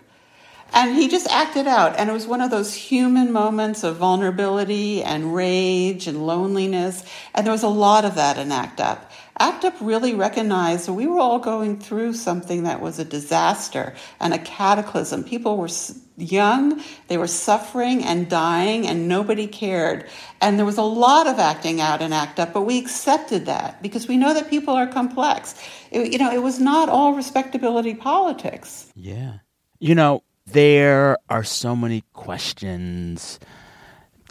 And 0.73 0.95
he 0.95 1.07
just 1.07 1.27
acted 1.27 1.67
out. 1.67 1.97
And 1.97 2.09
it 2.09 2.13
was 2.13 2.27
one 2.27 2.41
of 2.41 2.51
those 2.51 2.73
human 2.73 3.31
moments 3.31 3.83
of 3.83 3.97
vulnerability 3.97 5.03
and 5.03 5.33
rage 5.33 6.07
and 6.07 6.25
loneliness. 6.25 7.03
And 7.33 7.45
there 7.45 7.53
was 7.53 7.63
a 7.63 7.69
lot 7.69 8.03
of 8.05 8.15
that 8.15 8.37
in 8.37 8.51
ACT 8.51 8.81
UP. 8.81 9.11
ACT 9.37 9.65
UP 9.65 9.75
really 9.81 10.13
recognized 10.13 10.87
that 10.87 10.93
we 10.93 11.07
were 11.07 11.19
all 11.19 11.39
going 11.39 11.77
through 11.77 12.13
something 12.13 12.63
that 12.63 12.81
was 12.81 12.99
a 12.99 13.05
disaster 13.05 13.93
and 14.19 14.33
a 14.33 14.37
cataclysm. 14.39 15.23
People 15.23 15.57
were 15.57 15.69
young, 16.17 16.81
they 17.07 17.17
were 17.17 17.27
suffering 17.27 18.03
and 18.03 18.29
dying, 18.29 18.87
and 18.87 19.07
nobody 19.07 19.47
cared. 19.47 20.05
And 20.39 20.57
there 20.57 20.65
was 20.65 20.77
a 20.77 20.83
lot 20.83 21.27
of 21.27 21.37
acting 21.37 21.81
out 21.81 22.01
in 22.01 22.13
ACT 22.13 22.39
UP, 22.39 22.53
but 22.53 22.61
we 22.61 22.79
accepted 22.79 23.45
that 23.47 23.81
because 23.81 24.07
we 24.07 24.15
know 24.15 24.33
that 24.33 24.49
people 24.49 24.73
are 24.73 24.87
complex. 24.87 25.55
It, 25.91 26.13
you 26.13 26.17
know, 26.17 26.31
it 26.31 26.41
was 26.41 26.59
not 26.59 26.87
all 26.87 27.13
respectability 27.13 27.93
politics. 27.93 28.91
Yeah. 28.95 29.39
You 29.79 29.95
know, 29.95 30.23
there 30.45 31.17
are 31.29 31.43
so 31.43 31.75
many 31.75 32.03
questions 32.13 33.39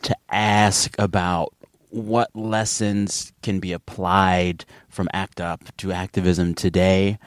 to 0.03 0.17
ask 0.31 0.95
about 0.99 1.53
what 1.91 2.35
lessons 2.35 3.33
can 3.43 3.61
be 3.61 3.73
applied 3.73 4.65
from 4.89 5.09
ACT 5.13 5.41
UP 5.41 5.77
to 5.77 5.93
activism 5.93 6.55
today. 6.55 7.19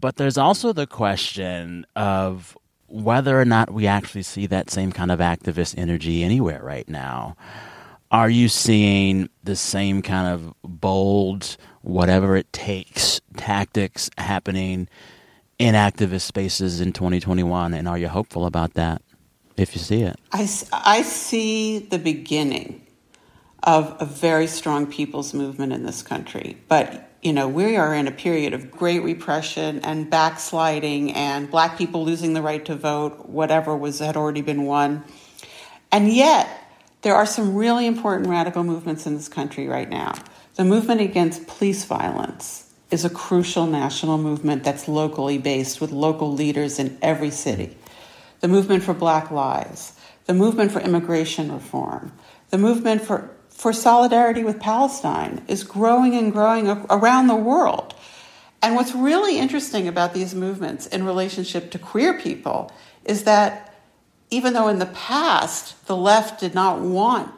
But 0.00 0.16
there's 0.16 0.38
also 0.38 0.72
the 0.72 0.86
question 0.86 1.86
of 1.94 2.56
whether 2.88 3.40
or 3.40 3.44
not 3.44 3.72
we 3.72 3.86
actually 3.86 4.22
see 4.22 4.46
that 4.46 4.70
same 4.70 4.92
kind 4.92 5.10
of 5.10 5.20
activist 5.20 5.76
energy 5.78 6.22
anywhere 6.22 6.62
right 6.62 6.88
now. 6.88 7.36
Are 8.10 8.28
you 8.28 8.48
seeing 8.48 9.30
the 9.42 9.56
same 9.56 10.02
kind 10.02 10.28
of 10.34 10.54
bold, 10.62 11.56
whatever 11.80 12.36
it 12.36 12.52
takes 12.52 13.20
tactics 13.36 14.10
happening 14.18 14.88
in 15.62 15.76
activist 15.76 16.22
spaces 16.22 16.80
in 16.80 16.92
2021? 16.92 17.72
And 17.72 17.86
are 17.86 17.96
you 17.96 18.08
hopeful 18.08 18.46
about 18.46 18.74
that 18.74 19.00
if 19.56 19.76
you 19.76 19.80
see 19.80 20.02
it? 20.02 20.18
i, 20.32 20.48
I 20.72 21.02
see 21.02 21.78
the 21.78 22.00
beginning 22.00 22.84
of 23.62 23.96
a 24.00 24.04
very 24.04 24.48
strong 24.48 24.88
people's 24.88 25.32
movement 25.32 25.72
in 25.72 25.86
this 25.86 26.02
country. 26.02 26.56
But, 26.66 27.08
you 27.22 27.32
know, 27.32 27.46
we 27.46 27.76
are 27.76 27.94
in 27.94 28.08
a 28.08 28.10
period 28.10 28.54
of 28.54 28.72
great 28.72 29.04
repression 29.04 29.78
and 29.84 30.10
backsliding 30.10 31.12
and 31.12 31.48
black 31.48 31.78
people 31.78 32.04
losing 32.04 32.34
the 32.34 32.42
right 32.42 32.64
to 32.64 32.74
vote, 32.74 33.28
whatever 33.28 33.76
was 33.76 34.00
had 34.00 34.16
already 34.16 34.42
been 34.42 34.64
won. 34.64 35.04
And 35.92 36.12
yet, 36.12 36.48
there 37.02 37.14
are 37.14 37.26
some 37.26 37.54
really 37.54 37.86
important 37.86 38.28
radical 38.28 38.64
movements 38.64 39.06
in 39.06 39.14
this 39.14 39.28
country 39.28 39.68
right 39.68 39.88
now. 39.88 40.14
The 40.56 40.64
movement 40.64 41.00
against 41.00 41.46
police 41.46 41.84
violence 41.84 42.61
is 42.92 43.04
a 43.04 43.10
crucial 43.10 43.66
national 43.66 44.18
movement 44.18 44.62
that's 44.64 44.86
locally 44.86 45.38
based 45.38 45.80
with 45.80 45.90
local 45.90 46.32
leaders 46.32 46.78
in 46.78 46.98
every 47.00 47.30
city. 47.30 47.76
The 48.40 48.48
movement 48.48 48.82
for 48.82 48.92
Black 48.92 49.30
Lives, 49.30 49.94
the 50.26 50.34
movement 50.34 50.70
for 50.72 50.80
immigration 50.80 51.50
reform, 51.50 52.12
the 52.50 52.58
movement 52.58 53.02
for, 53.02 53.30
for 53.48 53.72
solidarity 53.72 54.44
with 54.44 54.60
Palestine 54.60 55.42
is 55.48 55.64
growing 55.64 56.14
and 56.14 56.32
growing 56.32 56.68
around 56.90 57.28
the 57.28 57.36
world. 57.36 57.94
And 58.60 58.76
what's 58.76 58.94
really 58.94 59.38
interesting 59.38 59.88
about 59.88 60.12
these 60.12 60.34
movements 60.34 60.86
in 60.86 61.04
relationship 61.04 61.70
to 61.72 61.78
queer 61.78 62.20
people 62.20 62.70
is 63.04 63.24
that 63.24 63.74
even 64.30 64.52
though 64.52 64.68
in 64.68 64.78
the 64.78 64.86
past 64.86 65.86
the 65.86 65.96
left 65.96 66.40
did 66.40 66.54
not 66.54 66.80
want 66.80 67.32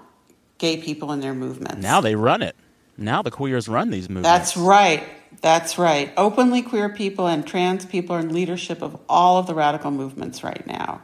gay 0.59 0.77
people 0.79 1.13
in 1.13 1.21
their 1.21 1.35
movements, 1.35 1.83
Now 1.83 2.01
they 2.01 2.15
run 2.15 2.43
it. 2.43 2.57
Now 2.97 3.23
the 3.23 3.31
queers 3.31 3.69
run 3.69 3.91
these 3.91 4.09
movements. 4.09 4.29
that's 4.29 4.57
right. 4.57 5.03
That's 5.41 5.79
right. 5.79 6.13
Openly 6.17 6.63
queer 6.63 6.89
people 6.89 7.27
and 7.27 7.47
trans 7.47 7.85
people 7.85 8.17
are 8.17 8.21
in 8.21 8.33
leadership 8.33 8.83
of 8.83 8.99
all 9.09 9.39
of 9.39 9.47
the 9.47 9.55
radical 9.55 9.91
movements 9.91 10.43
right 10.43 10.67
now. 10.67 11.03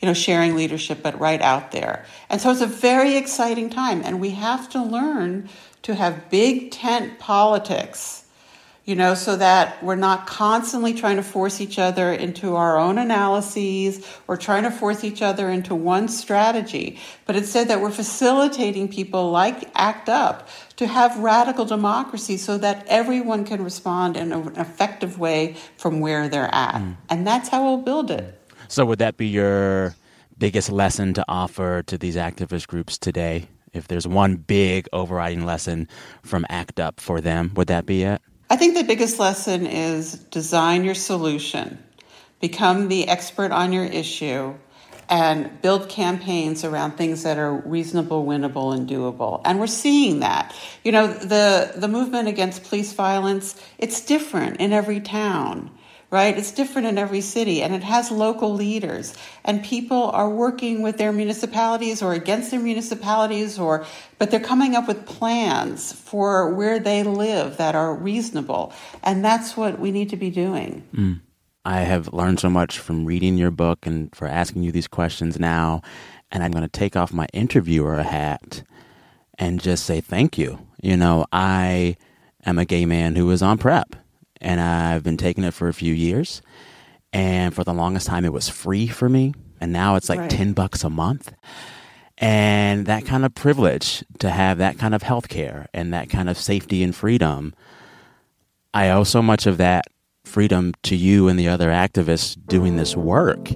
You 0.00 0.06
know, 0.06 0.14
sharing 0.14 0.54
leadership, 0.54 1.02
but 1.02 1.20
right 1.20 1.42
out 1.42 1.72
there. 1.72 2.06
And 2.30 2.40
so 2.40 2.50
it's 2.50 2.62
a 2.62 2.66
very 2.66 3.16
exciting 3.16 3.68
time. 3.68 4.00
And 4.02 4.20
we 4.20 4.30
have 4.30 4.68
to 4.70 4.82
learn 4.82 5.48
to 5.82 5.94
have 5.94 6.30
big 6.30 6.70
tent 6.70 7.18
politics, 7.18 8.19
you 8.90 8.96
know, 8.96 9.14
so 9.14 9.36
that 9.36 9.80
we're 9.84 9.94
not 9.94 10.26
constantly 10.26 10.92
trying 10.92 11.14
to 11.14 11.22
force 11.22 11.60
each 11.60 11.78
other 11.78 12.12
into 12.12 12.56
our 12.56 12.76
own 12.76 12.98
analyses 12.98 14.04
or 14.26 14.36
trying 14.36 14.64
to 14.64 14.70
force 14.72 15.04
each 15.04 15.22
other 15.22 15.48
into 15.48 15.76
one 15.76 16.08
strategy, 16.08 16.98
but 17.24 17.36
instead 17.36 17.68
that 17.68 17.80
we're 17.80 17.92
facilitating 17.92 18.88
people 18.88 19.30
like 19.30 19.70
ACT 19.76 20.08
UP 20.08 20.48
to 20.74 20.88
have 20.88 21.16
radical 21.18 21.64
democracy 21.64 22.36
so 22.36 22.58
that 22.58 22.84
everyone 22.88 23.44
can 23.44 23.62
respond 23.62 24.16
in 24.16 24.32
an 24.32 24.56
effective 24.56 25.20
way 25.20 25.54
from 25.76 26.00
where 26.00 26.28
they're 26.28 26.52
at. 26.52 26.80
Hmm. 26.80 26.92
And 27.08 27.24
that's 27.24 27.48
how 27.48 27.62
we'll 27.62 27.84
build 27.84 28.10
it. 28.10 28.42
So 28.66 28.84
would 28.86 28.98
that 28.98 29.16
be 29.16 29.28
your 29.28 29.94
biggest 30.36 30.68
lesson 30.68 31.14
to 31.14 31.24
offer 31.28 31.84
to 31.84 31.96
these 31.96 32.16
activist 32.16 32.66
groups 32.66 32.98
today? 32.98 33.46
If 33.72 33.86
there's 33.86 34.08
one 34.08 34.34
big 34.34 34.88
overriding 34.92 35.46
lesson 35.46 35.86
from 36.24 36.44
ACT 36.50 36.80
UP 36.80 36.98
for 36.98 37.20
them, 37.20 37.52
would 37.54 37.68
that 37.68 37.86
be 37.86 38.02
it? 38.02 38.20
I 38.52 38.56
think 38.56 38.74
the 38.74 38.82
biggest 38.82 39.20
lesson 39.20 39.64
is 39.64 40.14
design 40.14 40.82
your 40.82 40.96
solution, 40.96 41.78
become 42.40 42.88
the 42.88 43.06
expert 43.06 43.52
on 43.52 43.72
your 43.72 43.84
issue, 43.84 44.54
and 45.08 45.62
build 45.62 45.88
campaigns 45.88 46.64
around 46.64 46.96
things 46.96 47.22
that 47.22 47.38
are 47.38 47.54
reasonable, 47.54 48.26
winnable, 48.26 48.74
and 48.74 48.88
doable. 48.88 49.40
And 49.44 49.60
we're 49.60 49.68
seeing 49.68 50.18
that. 50.20 50.52
You 50.82 50.90
know, 50.90 51.06
the, 51.06 51.74
the 51.76 51.86
movement 51.86 52.26
against 52.26 52.64
police 52.64 52.92
violence, 52.92 53.54
it's 53.78 54.00
different 54.04 54.56
in 54.56 54.72
every 54.72 54.98
town. 54.98 55.70
Right? 56.10 56.36
It's 56.36 56.50
different 56.50 56.88
in 56.88 56.98
every 56.98 57.20
city 57.20 57.62
and 57.62 57.72
it 57.72 57.84
has 57.84 58.10
local 58.10 58.52
leaders 58.52 59.14
and 59.44 59.62
people 59.62 60.10
are 60.10 60.28
working 60.28 60.82
with 60.82 60.96
their 60.96 61.12
municipalities 61.12 62.02
or 62.02 62.14
against 62.14 62.50
their 62.50 62.58
municipalities 62.58 63.60
or 63.60 63.86
but 64.18 64.32
they're 64.32 64.40
coming 64.40 64.74
up 64.74 64.88
with 64.88 65.06
plans 65.06 65.92
for 65.92 66.52
where 66.52 66.80
they 66.80 67.04
live 67.04 67.58
that 67.58 67.76
are 67.76 67.94
reasonable 67.94 68.72
and 69.04 69.24
that's 69.24 69.56
what 69.56 69.78
we 69.78 69.92
need 69.92 70.10
to 70.10 70.16
be 70.16 70.30
doing. 70.30 70.82
Mm. 70.92 71.20
I 71.64 71.80
have 71.80 72.12
learned 72.12 72.40
so 72.40 72.48
much 72.48 72.78
from 72.78 73.04
reading 73.04 73.36
your 73.36 73.50
book 73.50 73.86
and 73.86 74.14
for 74.14 74.26
asking 74.26 74.62
you 74.62 74.72
these 74.72 74.88
questions 74.88 75.38
now. 75.38 75.82
And 76.32 76.42
I'm 76.42 76.52
going 76.52 76.62
to 76.62 76.68
take 76.68 76.96
off 76.96 77.12
my 77.12 77.26
interviewer 77.32 78.02
hat 78.02 78.62
and 79.38 79.60
just 79.60 79.84
say 79.84 80.00
thank 80.00 80.38
you. 80.38 80.66
You 80.82 80.96
know, 80.96 81.26
I 81.32 81.96
am 82.46 82.58
a 82.58 82.64
gay 82.64 82.86
man 82.86 83.16
who 83.16 83.30
is 83.30 83.42
on 83.42 83.58
PrEP 83.58 83.94
and 84.40 84.60
I've 84.60 85.02
been 85.02 85.16
taking 85.16 85.44
it 85.44 85.54
for 85.54 85.68
a 85.68 85.74
few 85.74 85.92
years. 85.92 86.42
And 87.12 87.54
for 87.54 87.64
the 87.64 87.74
longest 87.74 88.06
time, 88.06 88.24
it 88.24 88.32
was 88.32 88.48
free 88.48 88.86
for 88.86 89.08
me. 89.08 89.34
And 89.60 89.72
now 89.72 89.96
it's 89.96 90.08
like 90.08 90.20
Right. 90.20 90.30
10 90.30 90.52
bucks 90.52 90.84
a 90.84 90.90
month. 90.90 91.32
And 92.18 92.86
that 92.86 93.06
kind 93.06 93.24
of 93.24 93.34
privilege 93.34 94.04
to 94.18 94.30
have 94.30 94.58
that 94.58 94.78
kind 94.78 94.94
of 94.94 95.02
health 95.02 95.28
care 95.28 95.68
and 95.72 95.92
that 95.94 96.10
kind 96.10 96.28
of 96.28 96.36
safety 96.36 96.82
and 96.82 96.94
freedom, 96.94 97.54
I 98.74 98.90
owe 98.90 99.04
so 99.04 99.22
much 99.22 99.46
of 99.46 99.56
that 99.56 99.86
freedom 100.24 100.74
to 100.82 100.96
you 100.96 101.28
and 101.28 101.38
the 101.38 101.48
other 101.48 101.70
activists 101.70 102.36
doing 102.46 102.76
this 102.76 102.96
work. 102.96 103.50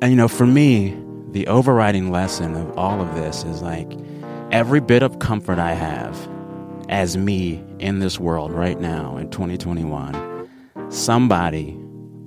And, 0.00 0.04
you 0.04 0.16
know, 0.16 0.28
for 0.28 0.46
me, 0.46 0.96
the 1.30 1.46
overriding 1.48 2.10
lesson 2.12 2.54
of 2.54 2.78
all 2.78 3.00
of 3.00 3.14
this 3.16 3.44
is 3.44 3.60
like 3.60 3.92
every 4.52 4.80
bit 4.80 5.02
of 5.02 5.18
comfort 5.18 5.58
I 5.58 5.72
have 5.72 6.16
as 6.88 7.16
me 7.16 7.62
in 7.78 7.98
this 7.98 8.18
world 8.18 8.52
right 8.52 8.78
now 8.78 9.16
in 9.16 9.30
2021, 9.30 10.48
somebody, 10.90 11.78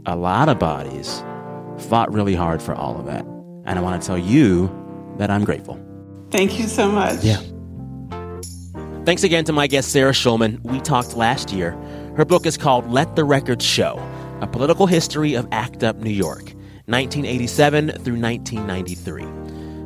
a 0.05 0.15
lot 0.15 0.49
of 0.49 0.59
bodies, 0.59 1.23
fought 1.77 2.11
really 2.11 2.35
hard 2.35 2.61
for 2.61 2.73
all 2.75 2.99
of 2.99 3.05
that. 3.05 3.25
And 3.65 3.77
I 3.77 3.81
want 3.81 4.01
to 4.01 4.07
tell 4.07 4.17
you 4.17 4.69
that 5.17 5.29
I'm 5.29 5.43
grateful. 5.43 5.79
Thank 6.31 6.59
you 6.59 6.67
so 6.67 6.89
much. 6.89 7.23
Yeah. 7.23 7.41
Thanks 9.05 9.23
again 9.23 9.45
to 9.45 9.53
my 9.53 9.67
guest, 9.67 9.91
Sarah 9.91 10.11
Schulman. 10.11 10.61
We 10.63 10.81
talked 10.81 11.15
last 11.15 11.51
year. 11.53 11.71
Her 12.17 12.25
book 12.25 12.45
is 12.45 12.57
called 12.57 12.89
Let 12.91 13.15
the 13.15 13.23
Record 13.23 13.61
Show 13.61 13.97
A 14.41 14.47
Political 14.47 14.87
History 14.87 15.35
of 15.35 15.47
ACT 15.51 15.83
UP 15.83 15.97
New 15.97 16.09
York, 16.09 16.51
1987 16.87 17.89
through 18.03 18.19
1993. 18.19 19.36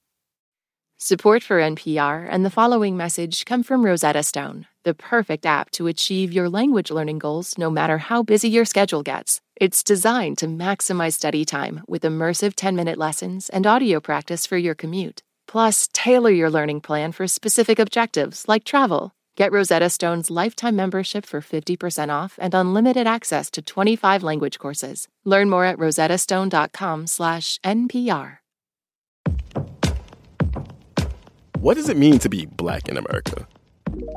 Support 0.97 1.43
for 1.43 1.61
NPR 1.61 2.27
and 2.29 2.43
the 2.43 2.49
following 2.49 2.97
message 2.97 3.45
come 3.45 3.63
from 3.63 3.85
Rosetta 3.85 4.21
Stone, 4.21 4.65
the 4.83 4.93
perfect 4.93 5.45
app 5.45 5.69
to 5.71 5.87
achieve 5.87 6.33
your 6.33 6.49
language 6.49 6.91
learning 6.91 7.19
goals 7.19 7.57
no 7.57 7.69
matter 7.69 7.97
how 7.97 8.23
busy 8.23 8.49
your 8.49 8.65
schedule 8.65 9.03
gets. 9.03 9.39
It's 9.55 9.83
designed 9.83 10.37
to 10.39 10.47
maximize 10.47 11.13
study 11.13 11.45
time 11.45 11.83
with 11.87 12.01
immersive 12.03 12.55
10 12.55 12.75
minute 12.75 12.97
lessons 12.97 13.49
and 13.49 13.67
audio 13.67 13.99
practice 13.99 14.45
for 14.45 14.57
your 14.57 14.75
commute. 14.75 15.23
Plus, 15.47 15.89
tailor 15.93 16.31
your 16.31 16.49
learning 16.49 16.81
plan 16.81 17.11
for 17.11 17.27
specific 17.27 17.79
objectives 17.79 18.45
like 18.47 18.63
travel. 18.63 19.11
Get 19.35 19.51
Rosetta 19.51 19.89
Stone's 19.89 20.29
lifetime 20.29 20.75
membership 20.75 21.25
for 21.25 21.41
50% 21.41 22.09
off 22.09 22.37
and 22.41 22.53
unlimited 22.53 23.07
access 23.07 23.49
to 23.51 23.61
25 23.61 24.21
language 24.21 24.59
courses. 24.59 25.07
Learn 25.23 25.49
more 25.49 25.65
at 25.65 25.77
rosettastone.com/npr. 25.77 28.39
What 31.59 31.73
does 31.73 31.89
it 31.89 31.97
mean 31.97 32.19
to 32.19 32.29
be 32.29 32.45
black 32.45 32.87
in 32.87 32.95
America? 32.95 33.45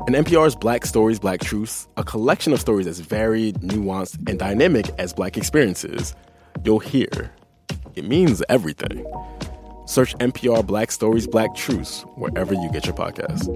In 0.06 0.14
NPR's 0.14 0.54
Black 0.54 0.84
Stories, 0.84 1.18
Black 1.18 1.40
Truths, 1.40 1.88
a 1.96 2.04
collection 2.04 2.52
of 2.52 2.60
stories 2.60 2.86
as 2.86 3.00
varied, 3.00 3.56
nuanced, 3.56 4.28
and 4.28 4.38
dynamic 4.38 4.90
as 4.98 5.12
black 5.12 5.36
experiences, 5.36 6.14
you'll 6.64 6.78
hear 6.78 7.32
it 7.94 8.04
means 8.04 8.42
everything. 8.48 9.06
Search 9.86 10.14
NPR 10.16 10.66
Black 10.66 10.90
Stories, 10.92 11.26
Black 11.26 11.54
Truths 11.54 12.02
wherever 12.16 12.54
you 12.54 12.70
get 12.72 12.86
your 12.86 12.94
podcasts. 12.94 13.46